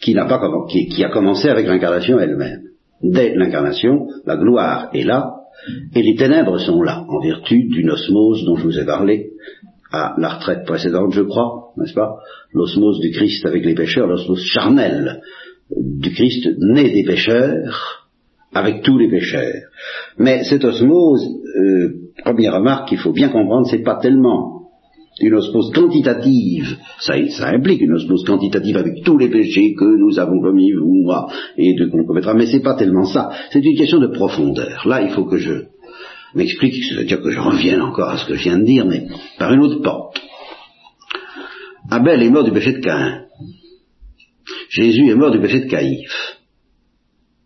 qui, 0.02 0.14
n'a 0.14 0.26
pas, 0.26 0.39
qui, 0.70 0.88
qui 0.88 1.04
a 1.04 1.10
commencé 1.10 1.50
avec 1.50 1.68
l'incarnation 1.68 2.20
elle-même. 2.20 2.62
Dès 3.02 3.36
l'incarnation, 3.36 4.08
la 4.26 4.38
gloire 4.38 4.89
est 4.94 5.04
là, 5.04 5.34
et 5.96 6.02
les 6.02 6.16
ténèbres 6.16 6.58
sont 6.58 6.82
là, 6.82 7.06
en 7.08 7.20
vertu 7.22 7.64
d'une 7.64 7.91
osmose 7.91 8.46
dont 8.46 8.56
je 8.56 8.64
vous 8.64 8.80
ai 8.80 8.86
parlé 8.86 9.32
à 9.91 10.16
la 10.18 10.30
retraite 10.30 10.66
précédente, 10.66 11.14
je 11.14 11.22
crois, 11.22 11.72
n'est-ce 11.78 11.94
pas? 11.94 12.16
L'osmose 12.54 13.00
du 13.00 13.12
Christ 13.12 13.46
avec 13.46 13.64
les 13.64 13.76
pécheurs, 13.76 14.08
l'osmose 14.08 14.44
charnelle 14.44 15.22
du 15.70 16.12
Christ 16.12 16.50
né 16.60 16.91
des 16.91 17.04
pécheurs 17.04 18.10
avec 18.54 18.84
tous 18.84 18.98
les 18.98 19.10
pécheurs. 19.10 19.64
Mais 20.18 20.44
cette 20.44 20.64
osmose, 20.64 21.26
euh, 21.56 21.94
première 22.24 22.56
remarque 22.56 22.89
qu'il 22.89 22.98
faut 22.98 23.14
bien 23.14 23.30
comprendre, 23.30 23.68
c'est 23.70 23.84
pas 23.84 24.00
tellement 24.02 24.62
une 25.20 25.34
osmose 25.36 25.72
quantitative, 25.72 26.78
ça, 26.99 27.16
implique 27.47 27.82
une 27.82 27.93
osmose 27.93 28.24
quantitative 28.24 28.78
avec 28.78 29.03
tous 29.03 29.18
les 29.18 29.30
péchés 29.30 29.76
que 29.76 29.97
nous 29.97 30.20
avons 30.20 30.41
commis, 30.41 30.72
vous, 30.72 31.03
moi, 31.03 31.32
et 31.57 31.76
de 31.76 31.86
qu'on 31.86 32.05
commettra, 32.05 32.34
mais 32.34 32.47
c'est 32.47 32.64
pas 32.64 32.76
tellement 32.76 33.05
ça, 33.05 33.30
c'est 33.51 33.64
une 33.64 33.78
question 33.78 33.99
de 33.99 34.07
profondeur. 34.07 34.88
Là, 34.88 35.01
il 35.01 35.11
faut 35.11 35.26
que 35.26 35.38
je 35.38 35.66
m'explique, 36.34 36.84
c'est-à-dire 36.84 37.22
que 37.22 37.30
je 37.30 37.39
revienne 37.39 37.82
encore 37.82 38.09
à 38.09 38.18
ce 38.18 38.26
que 38.26 38.36
je 38.36 38.43
viens 38.43 38.57
de 38.57 38.66
dire, 38.66 38.86
mais 38.86 39.07
par 39.38 39.53
une 39.53 39.61
autre 39.61 39.82
porte. 39.82 40.20
Abel 41.89 42.24
est 42.24 42.30
mort 42.30 42.43
du 42.43 42.51
péché 42.51 42.74
de 42.74 42.80
Caïn. 42.80 43.26
Jésus 44.70 45.09
est 45.09 45.16
mort 45.16 45.32
du 45.32 45.39
péché 45.39 45.59
de 45.59 45.70
Caïphe. 45.70 46.39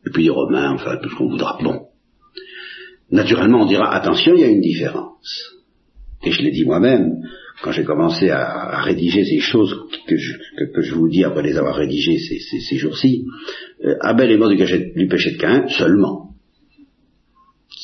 Et 0.05 0.09
puis 0.09 0.23
les 0.23 0.29
Romains, 0.29 0.73
enfin, 0.73 0.97
tout 1.01 1.09
ce 1.09 1.15
qu'on 1.15 1.27
voudra. 1.27 1.57
Bon. 1.61 1.87
Naturellement, 3.11 3.63
on 3.63 3.65
dira, 3.65 3.93
attention, 3.93 4.33
il 4.35 4.41
y 4.41 4.43
a 4.43 4.47
une 4.47 4.61
différence. 4.61 5.57
Et 6.23 6.31
je 6.31 6.41
l'ai 6.41 6.51
dit 6.51 6.65
moi-même, 6.65 7.21
quand 7.61 7.71
j'ai 7.71 7.83
commencé 7.83 8.29
à, 8.29 8.81
rédiger 8.81 9.25
ces 9.25 9.39
choses 9.39 9.75
que 10.07 10.15
je, 10.17 10.93
vous 10.93 11.09
dis 11.09 11.23
après 11.23 11.43
les 11.43 11.57
avoir 11.57 11.75
rédigées 11.75 12.19
ces, 12.19 12.77
jours-ci, 12.77 13.25
euh, 13.83 13.95
Abel 14.01 14.31
est 14.31 14.37
mort 14.37 14.49
du, 14.49 14.57
du 14.57 15.07
péché 15.07 15.31
de 15.31 15.37
Caïn 15.37 15.67
seulement 15.69 16.27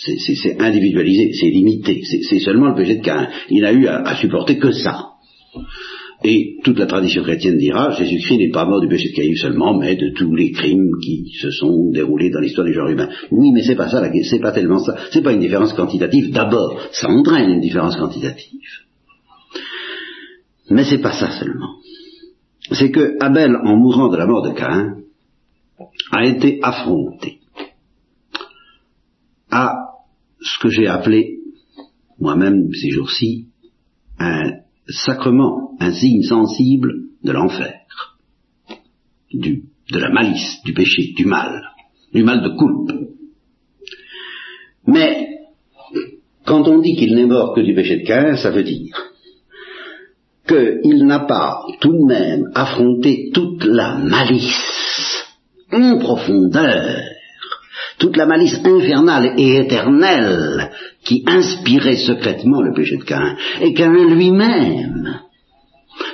c'est 0.05 0.61
individualisé, 0.61 1.31
c'est 1.33 1.49
limité, 1.49 2.01
c'est 2.03 2.39
seulement 2.39 2.69
le 2.69 2.75
péché 2.75 2.97
de 2.97 3.03
Caïn. 3.03 3.29
Il 3.49 3.61
n'a 3.61 3.71
eu 3.71 3.87
à, 3.87 4.15
supporter 4.15 4.57
que 4.57 4.71
ça. 4.71 5.09
Et 6.25 6.55
toute 6.63 6.79
la 6.79 6.85
tradition 6.85 7.21
chrétienne 7.21 7.57
dira, 7.57 7.91
Jésus-Christ 7.91 8.37
n'est 8.37 8.49
pas 8.49 8.65
mort 8.65 8.79
du 8.79 8.87
péché 8.87 9.09
de 9.09 9.15
Caïn 9.15 9.35
seulement, 9.35 9.77
mais 9.77 9.95
de 9.95 10.11
tous 10.15 10.33
les 10.35 10.51
crimes 10.51 10.91
qui 11.03 11.31
se 11.41 11.51
sont 11.51 11.91
déroulés 11.91 12.29
dans 12.29 12.39
l'histoire 12.39 12.65
du 12.65 12.73
genre 12.73 12.87
humain. 12.87 13.09
Oui, 13.29 13.51
mais 13.53 13.61
c'est 13.61 13.75
pas 13.75 13.89
ça, 13.89 14.01
c'est 14.23 14.39
pas 14.39 14.53
tellement 14.53 14.79
ça. 14.79 14.95
C'est 15.11 15.21
pas 15.21 15.33
une 15.33 15.41
différence 15.41 15.73
quantitative. 15.73 16.31
D'abord, 16.31 16.79
ça 16.91 17.09
entraîne 17.09 17.49
une 17.49 17.61
différence 17.61 17.97
quantitative. 17.97 18.61
Mais 20.69 20.85
c'est 20.85 21.01
pas 21.01 21.13
ça 21.13 21.31
seulement. 21.39 21.75
C'est 22.71 22.91
que 22.91 23.17
Abel, 23.19 23.55
en 23.55 23.75
mourant 23.75 24.09
de 24.09 24.17
la 24.17 24.25
mort 24.25 24.43
de 24.43 24.53
Caïn, 24.53 25.03
a 26.11 26.25
été 26.25 26.59
affronté 26.61 27.39
à 29.51 29.75
ce 30.39 30.59
que 30.59 30.69
j'ai 30.69 30.87
appelé, 30.87 31.39
moi-même 32.19 32.73
ces 32.73 32.89
jours-ci, 32.89 33.47
un 34.19 34.59
sacrement, 34.87 35.75
un 35.79 35.91
signe 35.93 36.23
sensible 36.23 37.03
de 37.23 37.31
l'enfer, 37.31 37.81
de 39.33 39.99
la 39.99 40.09
malice, 40.09 40.61
du 40.65 40.73
péché, 40.73 41.13
du 41.15 41.25
mal, 41.25 41.61
du 42.13 42.23
mal 42.23 42.41
de 42.41 42.55
coupe. 42.55 42.91
Mais, 44.87 45.39
quand 46.45 46.67
on 46.67 46.79
dit 46.79 46.95
qu'il 46.95 47.15
n'est 47.15 47.25
mort 47.25 47.53
que 47.53 47.61
du 47.61 47.73
péché 47.73 47.97
de 47.97 48.05
Caïn, 48.05 48.37
ça 48.37 48.51
veut 48.51 48.63
dire 48.63 49.12
qu'il 50.81 51.05
n'a 51.05 51.19
pas 51.19 51.65
tout 51.79 51.91
de 51.91 52.07
même 52.07 52.51
affronté 52.53 53.31
toute 53.33 53.65
la 53.65 53.95
malice 53.95 55.25
en 55.71 55.97
profondeur 55.97 57.13
toute 58.03 58.17
la 58.17 58.25
malice 58.25 58.59
infernale 58.65 59.33
et 59.37 59.57
éternelle 59.57 60.71
qui 61.05 61.23
inspirait 61.25 61.95
secrètement 61.95 62.61
le 62.61 62.73
péché 62.73 62.97
de 62.97 63.03
Caïn, 63.03 63.35
et 63.61 63.73
Caïn 63.73 64.13
lui-même 64.13 65.19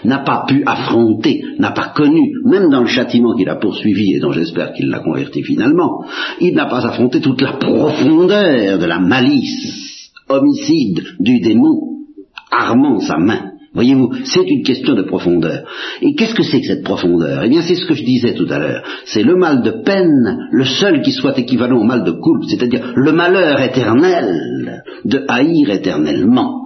n'a 0.04 0.20
pas 0.20 0.46
pu 0.48 0.64
affronter, 0.66 1.42
n'a 1.58 1.72
pas 1.72 1.94
connu, 1.96 2.32
même 2.46 2.70
dans 2.70 2.82
le 2.82 2.88
châtiment 2.88 3.36
qu'il 3.36 3.50
a 3.50 3.56
poursuivi 3.56 4.14
et 4.14 4.20
dont 4.20 4.32
j'espère 4.32 4.74
qu'il 4.74 4.90
l'a 4.90 5.00
converti 5.00 5.42
finalement, 5.42 6.06
il 6.40 6.54
n'a 6.54 6.68
pas 6.68 6.86
affronté 6.86 7.22
toute 7.22 7.42
la 7.42 7.54
profondeur 7.54 8.78
de 8.78 8.86
la 8.86 9.00
malice 9.00 10.12
homicide 10.28 11.02
du 11.20 11.40
démon 11.40 12.04
armant 12.52 13.00
sa 13.00 13.18
main 13.18 13.49
Voyez-vous, 13.74 14.12
c'est 14.26 14.48
une 14.48 14.64
question 14.64 14.96
de 14.96 15.04
profondeur. 15.04 15.64
Et 16.02 16.16
qu'est-ce 16.16 16.34
que 16.34 16.44
c'est 16.44 16.60
que 16.60 16.68
cette 16.68 16.84
profondeur? 16.84 17.44
Eh 17.44 17.50
bien, 17.50 17.62
c'est 17.62 17.76
ce 17.76 17.86
que 17.86 17.94
je 17.94 18.04
disais 18.04 18.34
tout 18.34 18.48
à 18.50 18.58
l'heure. 18.58 18.84
C'est 19.06 19.22
le 19.22 19.36
mal 19.36 19.62
de 19.62 19.84
peine, 19.84 20.48
le 20.52 20.66
seul 20.66 21.02
qui 21.02 21.12
soit 21.12 21.38
équivalent 21.38 21.78
au 21.80 21.84
mal 21.84 22.04
de 22.04 22.12
coupe, 22.12 22.46
c'est-à-dire 22.48 22.94
le 22.96 23.12
malheur 23.12 23.62
éternel 23.62 24.84
de 25.06 25.24
haïr 25.28 25.70
éternellement. 25.70 26.66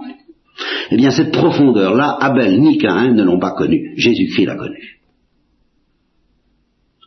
Eh 0.90 0.96
bien, 0.96 1.10
cette 1.10 1.32
profondeur-là, 1.32 2.16
Abel 2.20 2.60
ni 2.60 2.78
Caïn 2.78 3.12
ne 3.12 3.22
l'ont 3.22 3.40
pas 3.40 3.52
connue. 3.52 3.92
Jésus-Christ 3.96 4.46
l'a 4.46 4.56
connue. 4.56 5.00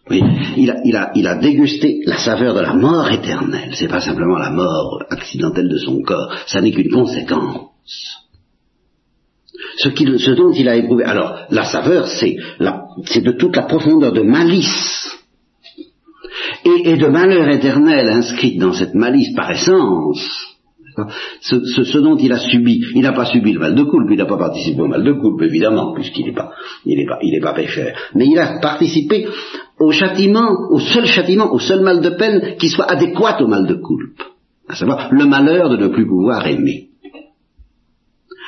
Oui, 0.09 0.21
il 0.57 0.69
a, 0.69 0.77
il, 0.85 0.95
a, 0.95 1.11
il 1.15 1.27
a 1.27 1.35
dégusté 1.35 2.01
la 2.05 2.17
saveur 2.17 2.53
de 2.53 2.61
la 2.61 2.73
mort 2.73 3.11
éternelle. 3.11 3.71
C'est 3.73 3.89
pas 3.89 3.99
simplement 3.99 4.37
la 4.37 4.51
mort 4.51 5.03
accidentelle 5.09 5.67
de 5.67 5.77
son 5.77 6.01
corps, 6.01 6.33
ça 6.45 6.61
n'est 6.61 6.71
qu'une 6.71 6.91
conséquence 6.91 8.26
ce, 9.77 10.31
dont 10.31 10.51
il 10.51 10.67
a 10.67 10.75
éprouvé. 10.75 11.03
Alors, 11.03 11.37
la 11.49 11.63
saveur, 11.63 12.07
c'est 12.07 12.35
de 12.59 13.31
toute 13.31 13.55
la 13.55 13.63
profondeur 13.63 14.11
de 14.11 14.21
malice 14.21 15.17
et, 16.65 16.97
de 16.97 17.07
malheur 17.07 17.47
éternel 17.49 18.09
inscrite 18.09 18.59
dans 18.59 18.73
cette 18.73 18.95
malice 18.95 19.33
par 19.35 19.51
essence. 19.51 20.55
Ce, 21.41 21.97
dont 21.99 22.17
il 22.17 22.33
a 22.33 22.39
subi, 22.39 22.81
il 22.95 23.03
n'a 23.03 23.13
pas 23.13 23.25
subi 23.25 23.53
le 23.53 23.59
mal 23.59 23.75
de 23.75 23.83
coupe, 23.83 24.09
il 24.09 24.17
n'a 24.17 24.25
pas 24.25 24.37
participé 24.37 24.81
au 24.81 24.87
mal 24.87 25.03
de 25.03 25.13
coupe, 25.13 25.39
évidemment, 25.43 25.93
puisqu'il 25.93 26.25
n'est 26.25 26.33
pas, 26.33 26.51
il 26.85 26.97
n'est 26.97 27.05
pas, 27.05 27.19
il 27.21 27.39
pas 27.39 27.53
pécheur. 27.53 27.95
Mais 28.15 28.25
il 28.25 28.39
a 28.39 28.59
participé 28.59 29.27
au 29.79 29.91
châtiment, 29.91 30.49
au 30.71 30.79
seul 30.79 31.05
châtiment, 31.05 31.53
au 31.53 31.59
seul 31.59 31.81
mal 31.81 32.01
de 32.01 32.09
peine 32.09 32.55
qui 32.57 32.69
soit 32.69 32.89
adéquat 32.89 33.39
au 33.41 33.47
mal 33.47 33.67
de 33.67 33.75
coupe, 33.75 34.23
à 34.67 34.75
savoir 34.75 35.09
le 35.11 35.25
malheur 35.25 35.69
de 35.69 35.77
ne 35.77 35.87
plus 35.89 36.07
pouvoir 36.07 36.47
aimer. 36.47 36.87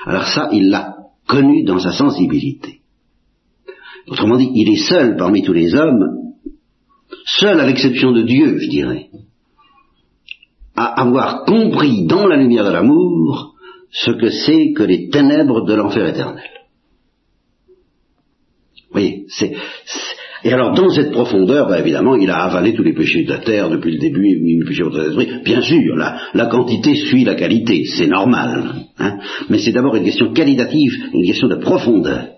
Alors 0.07 0.25
ça, 0.25 0.49
il 0.51 0.71
l'a 0.71 0.98
connu 1.29 1.63
dans 1.63 1.79
sa 1.79 1.93
sensibilité. 1.93 2.81
Autrement 4.07 4.37
dit, 4.37 4.51
il 4.55 4.69
est 4.73 4.89
seul 4.89 5.15
parmi 5.15 5.43
tous 5.43 5.53
les 5.53 5.75
hommes, 5.75 6.33
seul 7.25 7.59
à 7.59 7.65
l'exception 7.65 8.11
de 8.11 8.23
Dieu, 8.23 8.57
je 8.59 8.69
dirais, 8.69 9.09
à 10.75 11.01
avoir 11.01 11.45
compris 11.45 12.05
dans 12.07 12.25
la 12.25 12.37
lumière 12.37 12.65
de 12.65 12.71
l'amour 12.71 13.55
ce 13.91 14.11
que 14.11 14.29
c'est 14.29 14.73
que 14.73 14.83
les 14.83 15.09
ténèbres 15.09 15.65
de 15.65 15.73
l'enfer 15.73 16.07
éternel. 16.07 16.49
Vous 17.67 18.93
voyez, 18.93 19.25
c'est, 19.29 19.55
et 20.43 20.53
alors, 20.53 20.73
dans 20.73 20.89
cette 20.89 21.11
profondeur, 21.11 21.67
ben, 21.67 21.79
évidemment, 21.79 22.15
il 22.15 22.29
a 22.29 22.43
avalé 22.43 22.73
tous 22.73 22.83
les 22.83 22.93
péchés 22.93 23.23
de 23.23 23.29
la 23.29 23.39
terre 23.39 23.69
depuis 23.69 23.93
le 23.93 23.99
début, 23.99 24.25
et 24.25 24.35
les 24.35 24.65
péchés 24.65 24.83
de 24.83 25.01
l'esprit. 25.01 25.43
Bien 25.43 25.61
sûr, 25.61 25.95
la, 25.95 26.21
la, 26.33 26.45
quantité 26.45 26.95
suit 26.95 27.25
la 27.25 27.35
qualité, 27.35 27.85
c'est 27.85 28.07
normal. 28.07 28.85
Hein, 28.97 29.17
mais 29.49 29.59
c'est 29.59 29.73
d'abord 29.73 29.95
une 29.95 30.05
question 30.05 30.31
qualitative, 30.31 30.93
une 31.13 31.25
question 31.25 31.49
de 31.49 31.55
profondeur. 31.55 32.29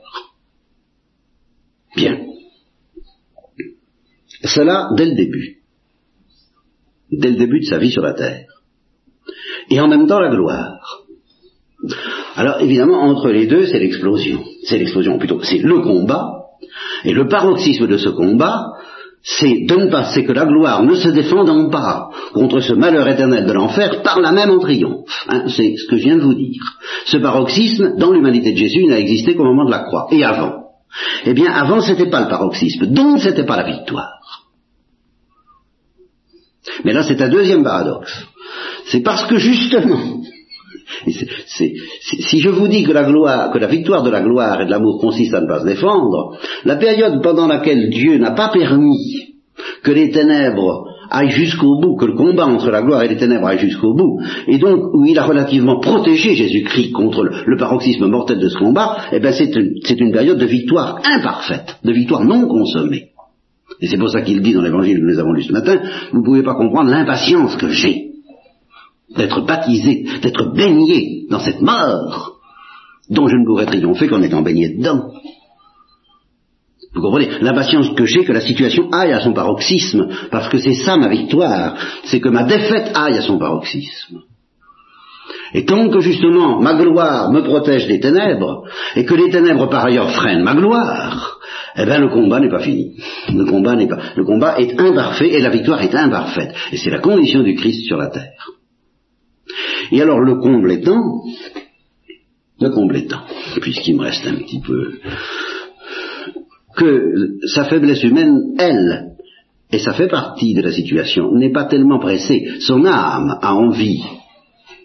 Bien. 1.95 2.21
Cela 4.43 4.89
dès 4.97 5.05
le 5.05 5.15
début. 5.15 5.57
Dès 7.11 7.29
le 7.29 7.37
début 7.37 7.59
de 7.59 7.65
sa 7.65 7.77
vie 7.77 7.91
sur 7.91 8.01
la 8.01 8.13
terre. 8.13 8.47
Et 9.69 9.79
en 9.79 9.87
même 9.87 10.07
temps 10.07 10.19
la 10.19 10.29
gloire. 10.29 11.05
Alors 12.35 12.61
évidemment, 12.61 13.01
entre 13.03 13.29
les 13.29 13.45
deux, 13.45 13.67
c'est 13.67 13.79
l'explosion. 13.79 14.43
C'est 14.63 14.79
l'explosion, 14.79 15.19
plutôt, 15.19 15.41
c'est 15.43 15.59
le 15.59 15.81
combat 15.81 16.40
et 17.03 17.13
le 17.13 17.27
paroxysme 17.27 17.87
de 17.87 17.97
ce 17.97 18.09
combat, 18.09 18.73
c'est 19.23 19.65
de 19.67 19.75
ne 19.75 19.91
pas, 19.91 20.05
c'est 20.05 20.23
que 20.23 20.31
la 20.31 20.45
gloire 20.45 20.81
ne 20.83 20.95
se 20.95 21.09
défendant 21.09 21.69
pas 21.69 22.09
contre 22.33 22.59
ce 22.59 22.73
malheur 22.73 23.07
éternel 23.07 23.45
de 23.45 23.53
l'enfer, 23.53 24.01
par 24.01 24.19
la 24.19 24.31
même 24.31 24.49
en 24.49 24.59
triomphe. 24.59 25.25
Hein, 25.29 25.43
c'est 25.47 25.75
ce 25.77 25.87
que 25.87 25.97
je 25.97 26.03
viens 26.03 26.17
de 26.17 26.23
vous 26.23 26.33
dire. 26.33 26.63
Ce 27.05 27.17
paroxysme, 27.17 27.97
dans 27.97 28.11
l'humanité 28.11 28.53
de 28.53 28.57
Jésus, 28.57 28.85
n'a 28.85 28.99
existé 28.99 29.35
qu'au 29.35 29.43
moment 29.43 29.65
de 29.65 29.71
la 29.71 29.83
croix. 29.83 30.07
Et 30.11 30.23
avant 30.23 30.63
Eh 31.25 31.33
bien, 31.33 31.51
avant, 31.51 31.81
c'était 31.81 32.09
pas 32.09 32.21
le 32.21 32.29
paroxysme, 32.29 32.87
donc 32.87 33.19
c'était 33.19 33.45
pas 33.45 33.57
la 33.57 33.71
victoire. 33.71 34.21
Mais 36.83 36.93
là, 36.93 37.03
c'est 37.03 37.21
un 37.21 37.29
deuxième 37.29 37.63
paradoxe. 37.63 38.25
C'est 38.87 39.01
parce 39.01 39.25
que 39.25 39.37
justement, 39.37 40.21
si 41.07 42.39
je 42.39 42.49
vous 42.49 42.67
dis 42.67 42.83
que 42.83 42.91
la 42.91 43.03
gloire, 43.03 43.51
victoire 43.69 44.03
de 44.03 44.09
la 44.09 44.21
gloire 44.21 44.61
et 44.61 44.65
de 44.65 44.71
l'amour 44.71 44.99
consiste 44.99 45.33
à 45.33 45.41
ne 45.41 45.47
pas 45.47 45.61
se 45.61 45.65
défendre, 45.65 46.37
la 46.65 46.75
période 46.75 47.21
pendant 47.21 47.47
laquelle 47.47 47.89
Dieu 47.89 48.17
n'a 48.17 48.31
pas 48.31 48.49
permis 48.49 49.31
que 49.83 49.91
les 49.91 50.11
ténèbres 50.11 50.85
aille 51.09 51.29
jusqu'au 51.29 51.79
bout, 51.79 51.97
que 51.97 52.05
le 52.05 52.15
combat 52.15 52.45
entre 52.45 52.71
la 52.71 52.81
gloire 52.81 53.03
et 53.03 53.09
les 53.09 53.17
ténèbres 53.17 53.47
aille 53.47 53.59
jusqu'au 53.59 53.93
bout, 53.93 54.21
et 54.47 54.57
donc 54.57 54.93
où 54.93 55.05
il 55.05 55.19
a 55.19 55.25
relativement 55.25 55.79
protégé 55.79 56.35
Jésus-Christ 56.35 56.91
contre 56.91 57.23
le, 57.23 57.57
paroxysme 57.57 58.07
mortel 58.07 58.39
de 58.39 58.47
ce 58.47 58.57
combat, 58.57 58.97
eh 59.11 59.19
bien 59.19 59.31
c'est 59.31 59.53
une, 59.55 59.73
une 59.99 60.11
période 60.11 60.37
de 60.37 60.45
victoire 60.45 60.99
imparfaite, 61.03 61.77
de 61.83 61.91
victoire 61.91 62.23
non 62.23 62.47
consommée. 62.47 63.09
Et 63.81 63.87
c'est 63.87 63.97
pour 63.97 64.09
ça 64.09 64.21
qu'il 64.21 64.41
dit 64.41 64.53
dans 64.53 64.61
l'évangile 64.61 64.99
que 64.99 65.11
nous 65.11 65.19
avons 65.19 65.33
lu 65.33 65.43
ce 65.43 65.51
matin, 65.51 65.79
vous 66.11 66.19
ne 66.19 66.25
pouvez 66.25 66.43
pas 66.43 66.55
comprendre 66.55 66.89
l'impatience 66.89 67.55
que 67.57 67.69
j'ai 67.69 68.10
d'être 69.15 69.41
baptisé, 69.41 70.05
d'être 70.21 70.53
baigné 70.53 71.25
dans 71.29 71.39
cette 71.39 71.61
mort 71.61 72.39
dont 73.09 73.27
je 73.27 73.35
ne 73.35 73.45
pourrais 73.45 73.65
triompher 73.65 74.07
qu'en 74.07 74.21
étant 74.21 74.41
baigné 74.41 74.69
dedans. 74.69 75.11
Vous 76.93 77.01
comprenez 77.01 77.29
L'impatience 77.41 77.89
que 77.95 78.05
j'ai 78.05 78.25
que 78.25 78.33
la 78.33 78.41
situation 78.41 78.89
aille 78.91 79.13
à 79.13 79.21
son 79.21 79.33
paroxysme, 79.33 80.07
parce 80.29 80.49
que 80.49 80.57
c'est 80.57 80.73
ça 80.73 80.97
ma 80.97 81.09
victoire, 81.09 81.75
c'est 82.05 82.19
que 82.19 82.29
ma 82.29 82.43
défaite 82.43 82.91
aille 82.93 83.17
à 83.17 83.21
son 83.21 83.37
paroxysme. 83.37 84.21
Et 85.53 85.65
tant 85.65 85.89
que 85.89 85.99
justement 85.99 86.61
ma 86.61 86.75
gloire 86.75 87.31
me 87.31 87.41
protège 87.41 87.87
des 87.87 87.99
ténèbres, 87.99 88.63
et 88.95 89.05
que 89.05 89.13
les 89.13 89.29
ténèbres 89.29 89.69
par 89.69 89.85
ailleurs 89.85 90.11
freinent 90.11 90.43
ma 90.43 90.55
gloire, 90.55 91.39
eh 91.77 91.85
bien 91.85 91.99
le 91.99 92.09
combat 92.09 92.39
n'est 92.39 92.49
pas 92.49 92.59
fini. 92.59 92.95
Le 93.33 93.45
combat 93.45 93.75
n'est 93.75 93.87
pas. 93.87 93.99
Le 94.15 94.25
combat 94.25 94.59
est 94.59 94.79
imparfait 94.79 95.29
et 95.29 95.41
la 95.41 95.49
victoire 95.49 95.81
est 95.81 95.95
imparfaite. 95.95 96.53
Et 96.71 96.77
c'est 96.77 96.89
la 96.89 96.99
condition 96.99 97.43
du 97.43 97.55
Christ 97.55 97.85
sur 97.85 97.97
la 97.97 98.07
terre. 98.07 98.40
Et 99.91 100.01
alors 100.01 100.19
le 100.19 100.35
comble 100.35 100.71
étant, 100.71 101.23
le 102.59 102.69
comble 102.69 102.97
étant, 102.97 103.21
puisqu'il 103.61 103.97
me 103.97 104.03
reste 104.03 104.25
un 104.25 104.35
petit 104.35 104.61
peu, 104.61 104.99
que 106.77 107.37
sa 107.47 107.65
faiblesse 107.65 108.03
humaine, 108.03 108.55
elle, 108.57 109.11
et 109.71 109.79
ça 109.79 109.93
fait 109.93 110.07
partie 110.07 110.53
de 110.53 110.61
la 110.61 110.71
situation, 110.71 111.33
n'est 111.35 111.51
pas 111.51 111.65
tellement 111.65 111.99
pressée. 111.99 112.47
Son 112.59 112.85
âme 112.85 113.37
a 113.41 113.55
envie, 113.55 114.03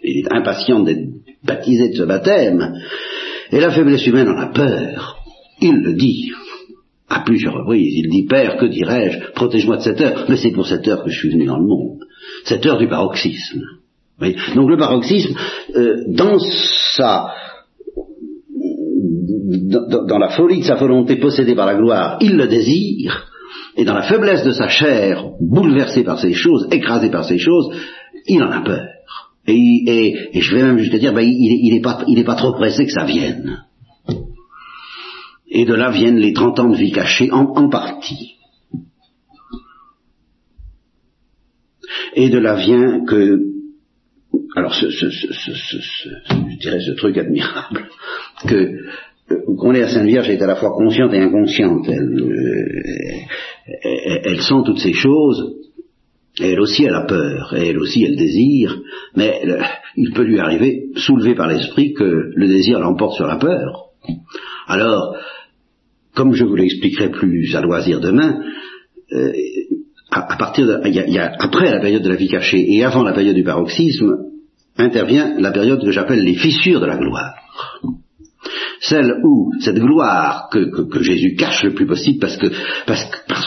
il 0.03 0.19
est 0.19 0.33
impatient 0.33 0.81
d'être 0.81 1.07
baptisé 1.43 1.89
de 1.89 1.95
ce 1.95 2.03
baptême, 2.03 2.73
et 3.51 3.59
la 3.59 3.71
faiblesse 3.71 4.05
humaine 4.05 4.29
en 4.29 4.37
a 4.37 4.47
peur. 4.47 5.17
Il 5.61 5.77
le 5.77 5.93
dit. 5.93 6.31
À 7.09 7.21
plusieurs 7.21 7.53
reprises, 7.53 7.93
il 7.95 8.09
dit, 8.09 8.25
Père, 8.25 8.57
que 8.57 8.65
dirais-je? 8.65 9.31
Protège-moi 9.31 9.77
de 9.77 9.81
cette 9.81 10.01
heure. 10.01 10.25
Mais 10.27 10.35
c'est 10.35 10.51
pour 10.51 10.67
cette 10.67 10.85
heure 10.87 11.03
que 11.03 11.09
je 11.09 11.17
suis 11.17 11.29
venu 11.29 11.45
dans 11.45 11.57
le 11.57 11.65
monde. 11.65 11.99
Cette 12.43 12.65
heure 12.65 12.77
du 12.77 12.89
paroxysme. 12.89 13.63
Donc 14.19 14.69
le 14.69 14.77
paroxysme, 14.77 15.35
euh, 15.75 16.03
dans 16.07 16.39
sa 16.39 17.33
dans, 19.49 20.17
la 20.17 20.29
folie 20.29 20.59
de 20.59 20.65
sa 20.65 20.75
volonté 20.75 21.17
possédée 21.17 21.55
par 21.55 21.67
la 21.67 21.75
gloire, 21.75 22.17
il 22.21 22.35
le 22.35 22.47
désire, 22.47 23.27
et 23.75 23.85
dans 23.85 23.93
la 23.93 24.03
faiblesse 24.03 24.43
de 24.43 24.51
sa 24.51 24.67
chair, 24.67 25.23
bouleversée 25.39 26.03
par 26.03 26.19
ces 26.19 26.33
choses, 26.33 26.67
écrasée 26.71 27.09
par 27.09 27.25
ces 27.25 27.37
choses, 27.37 27.69
il 28.25 28.41
en 28.43 28.51
a 28.51 28.61
peur. 28.61 28.85
Et, 29.47 30.15
je 30.33 30.55
vais 30.55 30.63
même 30.63 30.79
jusqu'à 30.79 30.97
dire, 30.97 31.13
ben, 31.13 31.21
il 31.25 31.73
n'est 31.73 31.81
pas, 31.81 32.03
pas 32.25 32.35
trop 32.35 32.53
pressé 32.53 32.85
que 32.85 32.91
ça 32.91 33.05
vienne. 33.05 33.63
Et 35.49 35.63
de 35.63 35.73
là 35.73 35.91
viennent 35.91 36.17
les 36.17 36.33
30 36.33 36.59
ans 36.59 36.69
de 36.69 36.75
vie 36.75 36.91
cachée 36.91 37.31
en 37.31 37.69
partie. 37.69 38.33
Et 42.15 42.29
de 42.29 42.37
là 42.37 42.55
vient 42.55 43.05
que 43.05 43.56
alors 44.55 44.73
ce, 44.73 44.89
ce, 44.89 45.09
ce, 45.09 45.51
je 45.51 46.57
dirais 46.59 46.79
ce 46.79 46.91
truc 46.91 47.17
admirable, 47.17 47.87
que 48.47 48.55
euh, 48.55 49.35
qu'on 49.57 49.73
est 49.73 49.81
la 49.81 49.89
Sainte 49.89 50.07
Vierge 50.07 50.29
est 50.29 50.41
à 50.41 50.47
la 50.47 50.55
fois 50.55 50.71
consciente 50.71 51.13
et 51.13 51.19
inconsciente. 51.19 51.87
Elle, 51.87 52.21
euh, 52.21 54.19
elle, 54.23 54.41
sent 54.41 54.63
toutes 54.65 54.79
ces 54.79 54.93
choses, 54.93 55.55
et 56.39 56.51
elle 56.51 56.59
aussi 56.59 56.85
elle 56.85 56.95
a 56.95 57.05
peur, 57.05 57.53
et 57.55 57.69
elle 57.69 57.77
aussi 57.77 58.03
elle 58.03 58.15
désire, 58.15 58.79
mais 59.15 59.41
il 59.95 60.11
peut 60.13 60.23
lui 60.23 60.39
arriver, 60.39 60.85
soulevé 60.95 61.35
par 61.35 61.47
l'esprit, 61.47 61.93
que 61.93 62.31
le 62.33 62.47
désir 62.47 62.79
l'emporte 62.79 63.15
sur 63.15 63.27
la 63.27 63.37
peur. 63.37 63.89
Alors, 64.67 65.17
comme 66.15 66.33
je 66.33 66.45
vous 66.45 66.55
l'expliquerai 66.55 67.11
plus 67.11 67.55
à 67.55 67.61
loisir 67.61 67.99
demain, 67.99 68.41
euh, 69.13 69.31
à, 70.11 70.37
partir 70.37 70.65
de, 70.65 70.81
après 71.39 71.71
la 71.71 71.79
période 71.79 72.03
de 72.03 72.09
la 72.09 72.15
vie 72.15 72.29
cachée 72.29 72.65
et 72.73 72.83
avant 72.83 73.03
la 73.03 73.13
période 73.13 73.35
du 73.35 73.43
paroxysme, 73.43 74.17
intervient 74.77 75.35
la 75.39 75.51
période 75.51 75.83
que 75.83 75.91
j'appelle 75.91 76.23
les 76.23 76.35
fissures 76.35 76.79
de 76.79 76.85
la 76.85 76.97
gloire. 76.97 77.33
Celle 78.79 79.15
où 79.23 79.51
cette 79.59 79.79
gloire 79.79 80.49
que, 80.51 81.01
Jésus 81.01 81.35
cache 81.35 81.63
le 81.63 81.73
plus 81.73 81.87
possible 81.87 82.19
parce 82.19 82.37
que 82.37 82.47
parce 82.85 83.03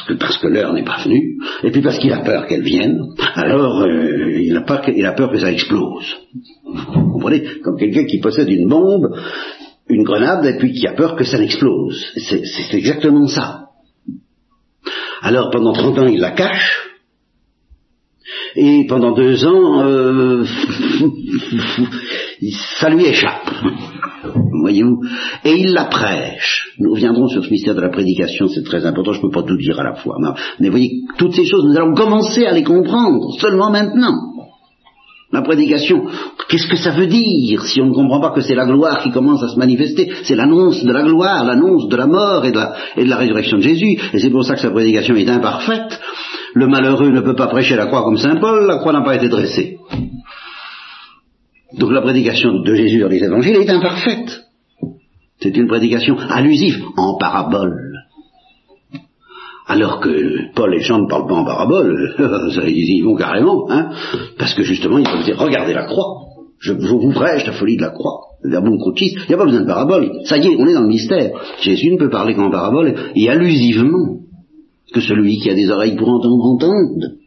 que 0.06 0.14
parce 0.14 0.38
que 0.38 0.48
l'heure 0.48 0.72
n'est 0.72 0.84
pas 0.84 1.02
venue, 1.04 1.38
et 1.62 1.70
puis 1.70 1.82
parce 1.82 1.98
qu'il 1.98 2.12
a 2.12 2.22
peur 2.22 2.46
qu'elle 2.46 2.62
vienne, 2.62 2.98
alors 3.36 3.82
euh, 3.82 4.40
il, 4.40 4.56
a 4.56 4.62
peur, 4.62 4.82
il 4.88 5.06
a 5.06 5.12
peur 5.12 5.30
que 5.30 5.38
ça 5.38 5.52
explose. 5.52 6.16
Vous 6.64 7.12
comprenez? 7.12 7.44
Comme 7.62 7.78
quelqu'un 7.78 8.04
qui 8.04 8.18
possède 8.18 8.50
une 8.50 8.68
bombe, 8.68 9.14
une 9.88 10.02
grenade, 10.02 10.44
et 10.46 10.58
puis 10.58 10.72
qui 10.72 10.86
a 10.86 10.94
peur 10.94 11.14
que 11.14 11.24
ça 11.24 11.38
n'explose. 11.38 12.04
C'est 12.16 12.74
exactement 12.76 13.28
ça. 13.28 13.59
Alors 15.22 15.50
pendant 15.50 15.72
30 15.72 15.98
ans 15.98 16.06
il 16.06 16.20
la 16.20 16.32
cache, 16.32 16.90
et 18.56 18.86
pendant 18.88 19.12
deux 19.12 19.46
ans, 19.46 19.84
euh, 19.84 20.44
ça 22.78 22.90
lui 22.90 23.06
échappe. 23.06 23.48
Voyez-vous 24.60 25.00
Et 25.44 25.60
il 25.60 25.72
la 25.72 25.84
prêche. 25.84 26.74
Nous 26.78 26.92
reviendrons 26.92 27.28
sur 27.28 27.44
ce 27.44 27.50
mystère 27.50 27.74
de 27.74 27.80
la 27.80 27.90
prédication, 27.90 28.48
c'est 28.48 28.64
très 28.64 28.84
important, 28.86 29.12
je 29.12 29.18
ne 29.18 29.22
peux 29.22 29.30
pas 29.30 29.42
tout 29.42 29.56
dire 29.56 29.78
à 29.78 29.84
la 29.84 29.94
fois. 29.94 30.16
Mais 30.58 30.68
voyez, 30.68 31.02
toutes 31.16 31.34
ces 31.34 31.44
choses, 31.44 31.64
nous 31.66 31.76
allons 31.76 31.94
commencer 31.94 32.44
à 32.44 32.52
les 32.52 32.64
comprendre 32.64 33.32
seulement 33.38 33.70
maintenant. 33.70 34.29
La 35.32 35.42
prédication, 35.42 36.06
qu'est-ce 36.48 36.66
que 36.66 36.76
ça 36.76 36.90
veut 36.90 37.06
dire 37.06 37.62
si 37.64 37.80
on 37.80 37.86
ne 37.86 37.94
comprend 37.94 38.20
pas 38.20 38.30
que 38.30 38.40
c'est 38.40 38.56
la 38.56 38.66
gloire 38.66 39.00
qui 39.00 39.12
commence 39.12 39.40
à 39.44 39.48
se 39.48 39.56
manifester? 39.56 40.10
C'est 40.24 40.34
l'annonce 40.34 40.82
de 40.82 40.92
la 40.92 41.02
gloire, 41.02 41.44
l'annonce 41.44 41.88
de 41.88 41.96
la 41.96 42.06
mort 42.06 42.44
et 42.44 42.50
de 42.50 42.58
la, 43.08 43.16
résurrection 43.16 43.58
de 43.58 43.62
Jésus. 43.62 43.96
Et 44.12 44.18
c'est 44.18 44.30
pour 44.30 44.44
ça 44.44 44.54
que 44.54 44.60
sa 44.60 44.70
prédication 44.70 45.14
est 45.14 45.28
imparfaite. 45.28 46.00
Le 46.54 46.66
malheureux 46.66 47.10
ne 47.10 47.20
peut 47.20 47.36
pas 47.36 47.46
prêcher 47.46 47.76
la 47.76 47.86
croix 47.86 48.02
comme 48.02 48.16
Saint 48.16 48.36
Paul, 48.36 48.66
la 48.66 48.78
croix 48.78 48.92
n'a 48.92 49.02
pas 49.02 49.14
été 49.14 49.28
dressée. 49.28 49.78
Donc 51.78 51.92
la 51.92 52.02
prédication 52.02 52.62
de 52.62 52.74
Jésus 52.74 52.98
dans 52.98 53.08
les 53.08 53.22
évangiles 53.22 53.56
est 53.56 53.70
imparfaite. 53.70 54.46
C'est 55.40 55.56
une 55.56 55.68
prédication 55.68 56.18
allusive, 56.18 56.82
en 56.96 57.16
parabole. 57.18 57.89
Alors 59.70 60.00
que 60.00 60.52
Paul 60.52 60.74
et 60.74 60.80
Jean 60.80 61.02
ne 61.02 61.06
parlent 61.06 61.28
pas 61.28 61.34
en 61.34 61.44
parabole, 61.44 62.16
ils 62.66 62.98
y 62.98 63.02
vont 63.02 63.14
carrément, 63.14 63.70
hein, 63.70 63.90
parce 64.36 64.52
que 64.54 64.64
justement 64.64 64.98
ils 64.98 65.04
peuvent 65.04 65.22
dire, 65.22 65.38
regardez 65.38 65.74
la 65.74 65.84
croix, 65.84 66.22
je, 66.58 66.72
vous 66.72 67.12
prêche 67.12 67.46
la 67.46 67.52
folie 67.52 67.76
de 67.76 67.82
la 67.82 67.90
croix, 67.90 68.18
le 68.42 68.50
verbe 68.50 68.66
il 68.66 69.26
n'y 69.28 69.34
a 69.34 69.38
pas 69.38 69.44
besoin 69.44 69.60
de 69.60 69.66
parabole, 69.66 70.10
ça 70.24 70.38
y 70.38 70.48
est, 70.48 70.56
on 70.58 70.66
est 70.66 70.74
dans 70.74 70.82
le 70.82 70.88
mystère. 70.88 71.30
Jésus 71.60 71.92
ne 71.92 71.98
peut 71.98 72.10
parler 72.10 72.34
qu'en 72.34 72.50
parabole, 72.50 72.96
et 73.14 73.28
allusivement. 73.28 74.16
Que 74.92 75.00
celui 75.00 75.38
qui 75.38 75.48
a 75.48 75.54
des 75.54 75.70
oreilles 75.70 75.94
pour 75.94 76.08
entendre 76.08 76.44
entende. 76.44 77.18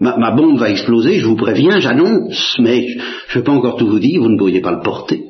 Ma, 0.00 0.30
bombe 0.34 0.58
va 0.58 0.70
exploser, 0.70 1.20
je 1.20 1.26
vous 1.26 1.36
préviens, 1.36 1.78
j'annonce, 1.78 2.56
mais 2.58 2.88
je 3.28 3.38
ne 3.38 3.40
vais 3.40 3.44
pas 3.44 3.52
encore 3.52 3.76
tout 3.76 3.86
vous 3.86 3.98
dire, 3.98 4.22
vous 4.22 4.30
ne 4.30 4.38
pourriez 4.38 4.62
pas 4.62 4.72
le 4.72 4.80
porter. 4.82 5.24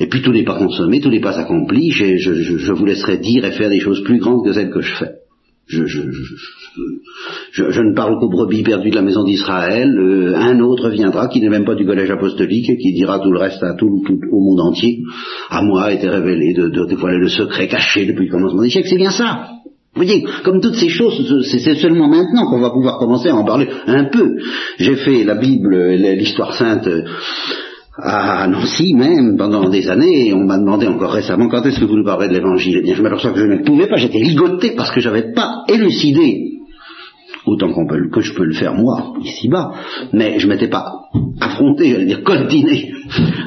Et 0.00 0.06
puis 0.06 0.20
tout 0.20 0.32
n'est 0.32 0.44
pas 0.44 0.58
consommé, 0.58 1.00
tout 1.00 1.08
n'est 1.08 1.20
pas 1.20 1.38
accompli, 1.38 1.90
je, 1.90 2.72
vous 2.72 2.84
laisserai 2.84 3.16
dire 3.18 3.46
et 3.46 3.52
faire 3.52 3.70
des 3.70 3.80
choses 3.80 4.04
plus 4.04 4.18
grandes 4.18 4.44
que 4.44 4.52
celles 4.52 4.70
que 4.70 4.82
je 4.82 4.94
fais. 4.96 5.12
Je, 5.68 5.80
ne 7.80 7.94
parle 7.94 8.18
qu'aux 8.18 8.28
brebis 8.28 8.62
perdues 8.62 8.90
de 8.90 8.96
la 8.96 9.02
maison 9.02 9.24
d'Israël, 9.24 9.98
euh, 9.98 10.36
un 10.36 10.60
autre 10.60 10.90
viendra 10.90 11.28
qui 11.28 11.40
n'est 11.40 11.48
même 11.48 11.64
pas 11.64 11.74
du 11.74 11.86
collège 11.86 12.10
apostolique 12.10 12.68
et 12.68 12.76
qui 12.76 12.92
dira 12.92 13.18
tout 13.18 13.30
le 13.30 13.38
reste 13.38 13.62
à 13.62 13.72
tout, 13.74 14.02
au 14.30 14.40
monde 14.40 14.60
entier. 14.60 15.00
À 15.48 15.62
moi 15.62 15.84
a 15.84 15.92
été 15.92 16.06
révélé 16.10 16.52
de, 16.52 16.68
de 16.68 16.86
dévoiler 16.86 17.16
le 17.18 17.30
secret 17.30 17.68
caché 17.68 18.04
depuis 18.04 18.26
le 18.26 18.32
commencement 18.32 18.60
des 18.60 18.68
siècles, 18.68 18.88
c'est 18.88 18.96
bien 18.96 19.12
ça. 19.12 19.61
Vous 19.94 20.02
voyez, 20.02 20.24
comme 20.42 20.60
toutes 20.60 20.76
ces 20.76 20.88
choses, 20.88 21.44
c'est 21.50 21.74
seulement 21.74 22.08
maintenant 22.08 22.46
qu'on 22.46 22.60
va 22.60 22.70
pouvoir 22.70 22.98
commencer 22.98 23.28
à 23.28 23.36
en 23.36 23.44
parler 23.44 23.68
un 23.86 24.04
peu. 24.04 24.36
J'ai 24.78 24.96
fait 24.96 25.22
la 25.22 25.34
Bible, 25.34 25.76
l'histoire 26.14 26.54
sainte 26.54 26.88
à 27.98 28.46
Nancy 28.46 28.94
même 28.94 29.36
pendant 29.36 29.68
des 29.68 29.90
années, 29.90 30.28
et 30.28 30.32
on 30.32 30.44
m'a 30.44 30.56
demandé 30.56 30.86
encore 30.86 31.12
récemment 31.12 31.48
quand 31.48 31.62
est-ce 31.66 31.78
que 31.78 31.84
vous 31.84 31.96
nous 31.96 32.04
parlerez 32.04 32.28
de 32.28 32.32
l'évangile? 32.32 32.78
Eh 32.78 32.82
bien, 32.82 32.94
je 32.94 33.02
m'aperçois 33.02 33.32
que 33.32 33.40
je 33.40 33.44
ne 33.44 33.64
pouvais 33.64 33.86
pas, 33.86 33.96
j'étais 33.96 34.18
ligoté 34.18 34.72
parce 34.74 34.90
que 34.92 35.00
j'avais 35.00 35.32
pas 35.34 35.64
élucidé 35.68 36.51
autant 37.46 37.72
qu'on 37.72 37.86
peut, 37.86 38.08
que 38.10 38.20
je 38.20 38.34
peux 38.34 38.44
le 38.44 38.54
faire 38.54 38.74
moi, 38.74 39.14
ici-bas, 39.22 39.72
mais 40.12 40.38
je 40.38 40.46
m'étais 40.46 40.68
pas 40.68 41.08
affronté, 41.40 41.90
j'allais 41.90 42.06
dire 42.06 42.22
coltiné, 42.22 42.92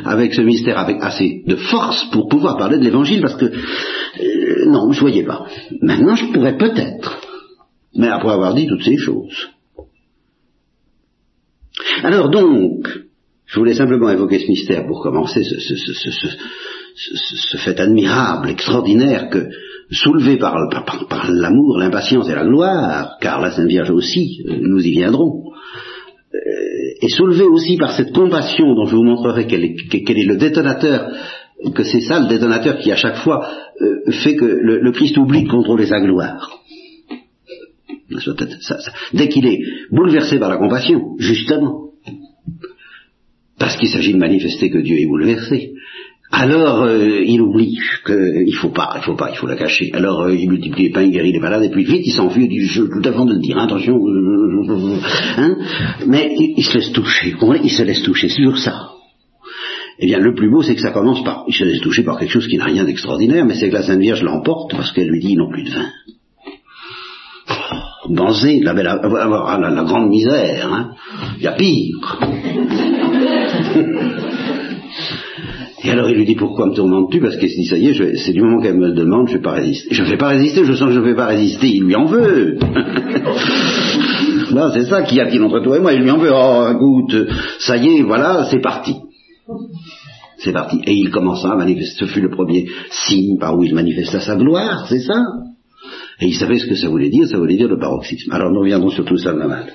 avec 0.04 0.34
ce 0.34 0.42
mystère 0.42 0.78
avec 0.78 0.98
assez 1.02 1.44
de 1.48 1.56
force 1.56 2.06
pour 2.12 2.28
pouvoir 2.28 2.58
parler 2.58 2.78
de 2.78 2.84
l'évangile, 2.84 3.22
parce 3.22 3.36
que, 3.36 3.46
euh, 3.46 4.66
non, 4.68 4.92
je 4.92 5.00
voyais 5.00 5.24
pas. 5.24 5.46
Maintenant, 5.82 6.16
je 6.16 6.26
pourrais 6.32 6.58
peut-être, 6.58 7.22
mais 7.96 8.08
après 8.08 8.32
avoir 8.34 8.54
dit 8.54 8.68
toutes 8.68 8.84
ces 8.84 8.98
choses. 8.98 9.50
Alors 12.04 12.30
donc, 12.30 12.88
je 13.46 13.60
voulais 13.60 13.76
simplement 13.76 14.10
évoquer 14.10 14.40
ce 14.40 14.48
mystère 14.48 14.86
pour 14.88 15.02
commencer, 15.02 15.44
ce, 15.44 15.60
ce, 15.60 15.76
ce, 15.76 16.28
ce 16.96 17.58
fait 17.58 17.80
admirable, 17.80 18.50
extraordinaire 18.50 19.30
que 19.30 19.48
soulevé 19.92 20.38
par, 20.38 20.58
l'amour, 21.30 21.78
l'impatience 21.78 22.30
et 22.30 22.36
la 22.36 22.46
gloire, 22.46 23.18
car 23.22 23.42
la 23.42 23.52
Sainte 23.52 23.68
Vierge 23.68 23.92
aussi, 23.92 24.42
euh, 24.48 24.58
nous 24.62 24.86
y 24.86 24.92
viendrons, 24.92 25.44
euh, 26.34 26.38
est 27.02 27.16
soulevé 27.16 27.44
aussi 27.44 27.78
par 27.78 27.96
cette 27.96 28.14
compassion 28.14 28.74
dont 28.74 28.86
je 28.86 28.96
vous 28.96 29.04
montrerai 29.04 29.48
quel 29.48 29.64
est, 29.64 30.26
le 30.26 30.38
détonateur, 30.38 31.12
que 31.74 31.84
c'est 31.84 32.02
ça 32.02 32.20
le 32.20 32.28
détonateur 32.28 32.78
qui 32.80 32.92
à 32.92 32.96
chaque 32.96 33.18
fois 33.18 33.48
euh, 33.82 34.12
fait 34.24 34.36
que 34.36 34.46
le, 34.46 34.92
Christ 34.92 35.18
oublie 35.18 35.44
de 35.44 35.50
contrôler 35.50 35.86
sa 35.86 36.00
gloire. 36.00 36.60
Dès 39.14 39.30
qu'il 39.30 39.48
est 39.48 39.60
bouleversé 39.92 40.40
par 40.40 40.50
la 40.50 40.58
compassion, 40.58 41.16
justement, 41.18 41.92
parce 43.58 43.78
qu'il 43.78 43.90
s'agit 43.90 44.14
de 44.14 44.20
manifester 44.20 44.70
que 44.70 44.80
Dieu 44.80 44.98
est 44.98 45.08
bouleversé, 45.08 45.75
alors 46.32 46.84
euh, 46.84 47.24
il 47.24 47.42
oublie 47.42 47.78
qu'il 48.06 48.56
faut 48.56 48.70
pas, 48.70 48.96
il 48.98 49.04
faut 49.04 49.16
pas, 49.16 49.30
il 49.32 49.38
faut 49.38 49.48
la 49.48 49.56
cacher. 49.56 49.92
Alors 49.94 50.24
euh, 50.24 50.36
il 50.36 50.50
multiplie 50.50 50.86
les 50.86 50.90
pains, 50.90 51.04
il 51.04 51.12
guérit 51.12 51.32
les 51.32 51.40
malades, 51.40 51.64
et 51.64 51.70
puis 51.70 51.84
vite 51.86 52.02
il 52.06 52.12
s'enfuit, 52.12 52.46
il 52.46 52.50
dit 52.50 52.66
je, 52.66 52.84
tout 52.84 53.08
avant 53.08 53.26
de 53.26 53.34
le 53.34 53.40
dire, 53.40 53.58
attention, 53.58 53.96
euh, 53.96 54.98
hein 55.38 55.56
mais 56.08 56.36
il, 56.36 56.64
se 56.64 56.78
laisse 56.78 56.92
toucher, 56.92 57.36
il 57.64 57.70
se 57.70 57.84
laisse 57.84 58.02
toucher, 58.02 58.30
sur 58.30 58.58
ça. 58.58 58.90
Eh 60.00 60.08
bien, 60.08 60.20
le 60.20 60.34
plus 60.36 60.52
beau, 60.52 60.62
c'est 60.62 60.76
que 60.76 60.82
ça 60.82 60.92
commence 60.92 61.24
par, 61.24 61.46
il 61.48 61.54
se 61.54 61.64
laisse 61.64 61.80
toucher 61.80 62.04
par 62.04 62.20
quelque 62.20 62.32
chose 62.32 62.48
qui 62.48 62.58
n'a 62.58 62.66
rien 62.66 62.84
d'extraordinaire, 62.84 63.46
mais 63.46 63.54
c'est 63.54 63.70
que 63.70 63.76
la 63.76 63.84
Sainte 63.84 64.02
Vierge 64.02 64.24
l'emporte 64.24 64.76
parce 64.76 64.92
qu'elle 64.92 65.08
lui 65.08 65.22
dit, 65.22 65.34
ils 65.34 65.38
n'ont 65.38 65.50
plus 65.50 65.64
de 65.64 65.70
vin. 65.70 65.88
Banzé, 68.10 68.60
la, 68.60 68.74
belle, 68.74 68.86
la, 68.86 69.58
la, 69.58 69.70
la 69.70 69.84
grande 69.84 70.10
misère, 70.10 70.74
hein. 70.74 70.92
il 71.38 71.44
y 71.44 71.48
a 71.48 71.54
pire. 71.54 72.20
Et 75.86 75.92
alors 75.92 76.10
il 76.10 76.18
lui 76.18 76.26
dit 76.26 76.36
pourquoi 76.36 76.66
me 76.66 76.74
tourmentes-tu? 76.74 77.20
Parce 77.20 77.38
qu'il 77.38 77.50
se 77.50 77.56
dit 77.56 77.66
ça 77.66 77.78
y 77.78 77.90
est, 77.90 78.16
c'est 78.18 78.34
du 78.34 78.42
moment 78.42 78.60
qu'elle 78.60 78.78
me 78.78 78.88
le 78.88 78.94
demande, 78.94 79.28
je 79.28 79.34
ne 79.34 79.38
vais 79.38 79.44
pas 79.44 79.52
résister. 79.52 79.94
Je 79.94 80.02
ne 80.04 80.10
vais 80.10 80.18
pas 80.18 80.30
résister, 80.30 80.66
je 80.66 80.74
sens 80.74 80.88
que 80.88 80.96
je 80.96 81.00
ne 81.00 81.06
vais 81.06 81.16
pas 81.16 81.28
résister, 81.28 81.68
il 81.68 81.84
lui 81.84 81.96
en 81.96 82.06
veut. 82.06 82.58
non, 84.52 84.72
c'est 84.74 84.86
ça 84.86 85.04
qui 85.04 85.20
a-t-il 85.20 85.44
entre 85.44 85.60
toi 85.60 85.78
et 85.78 85.80
moi, 85.80 85.94
il 85.94 86.02
lui 86.02 86.10
en 86.10 86.18
veut. 86.18 86.32
Oh, 86.34 86.68
écoute, 86.74 87.16
ça 87.60 87.78
y 87.78 87.98
est, 87.98 88.02
voilà, 88.02 88.48
c'est 88.50 88.62
parti. 88.62 88.96
C'est 90.38 90.54
parti. 90.54 90.82
Et 90.86 90.94
il 90.94 91.12
commença 91.12 91.52
à 91.52 91.56
manifester, 91.56 92.06
ce 92.06 92.12
fut 92.12 92.22
le 92.22 92.30
premier 92.30 92.66
signe 92.90 93.38
par 93.38 93.56
où 93.58 93.64
il 93.64 93.76
manifesta 93.76 94.20
sa 94.20 94.36
gloire, 94.36 94.88
c'est 94.90 95.02
ça? 95.02 95.22
Et 96.20 96.28
il 96.28 96.36
savait 96.36 96.58
ce 96.58 96.66
que 96.66 96.76
ça 96.76 96.88
voulait 96.88 97.10
dire, 97.10 97.28
ça 97.28 97.38
voulait 97.38 97.58
dire 97.58 97.68
le 97.68 97.78
paroxysme. 97.78 98.32
Alors 98.32 98.52
nous 98.52 98.62
reviendrons 98.62 98.90
sur 98.90 99.06
tout 99.06 99.18
ça 99.18 99.34
demain. 99.34 99.66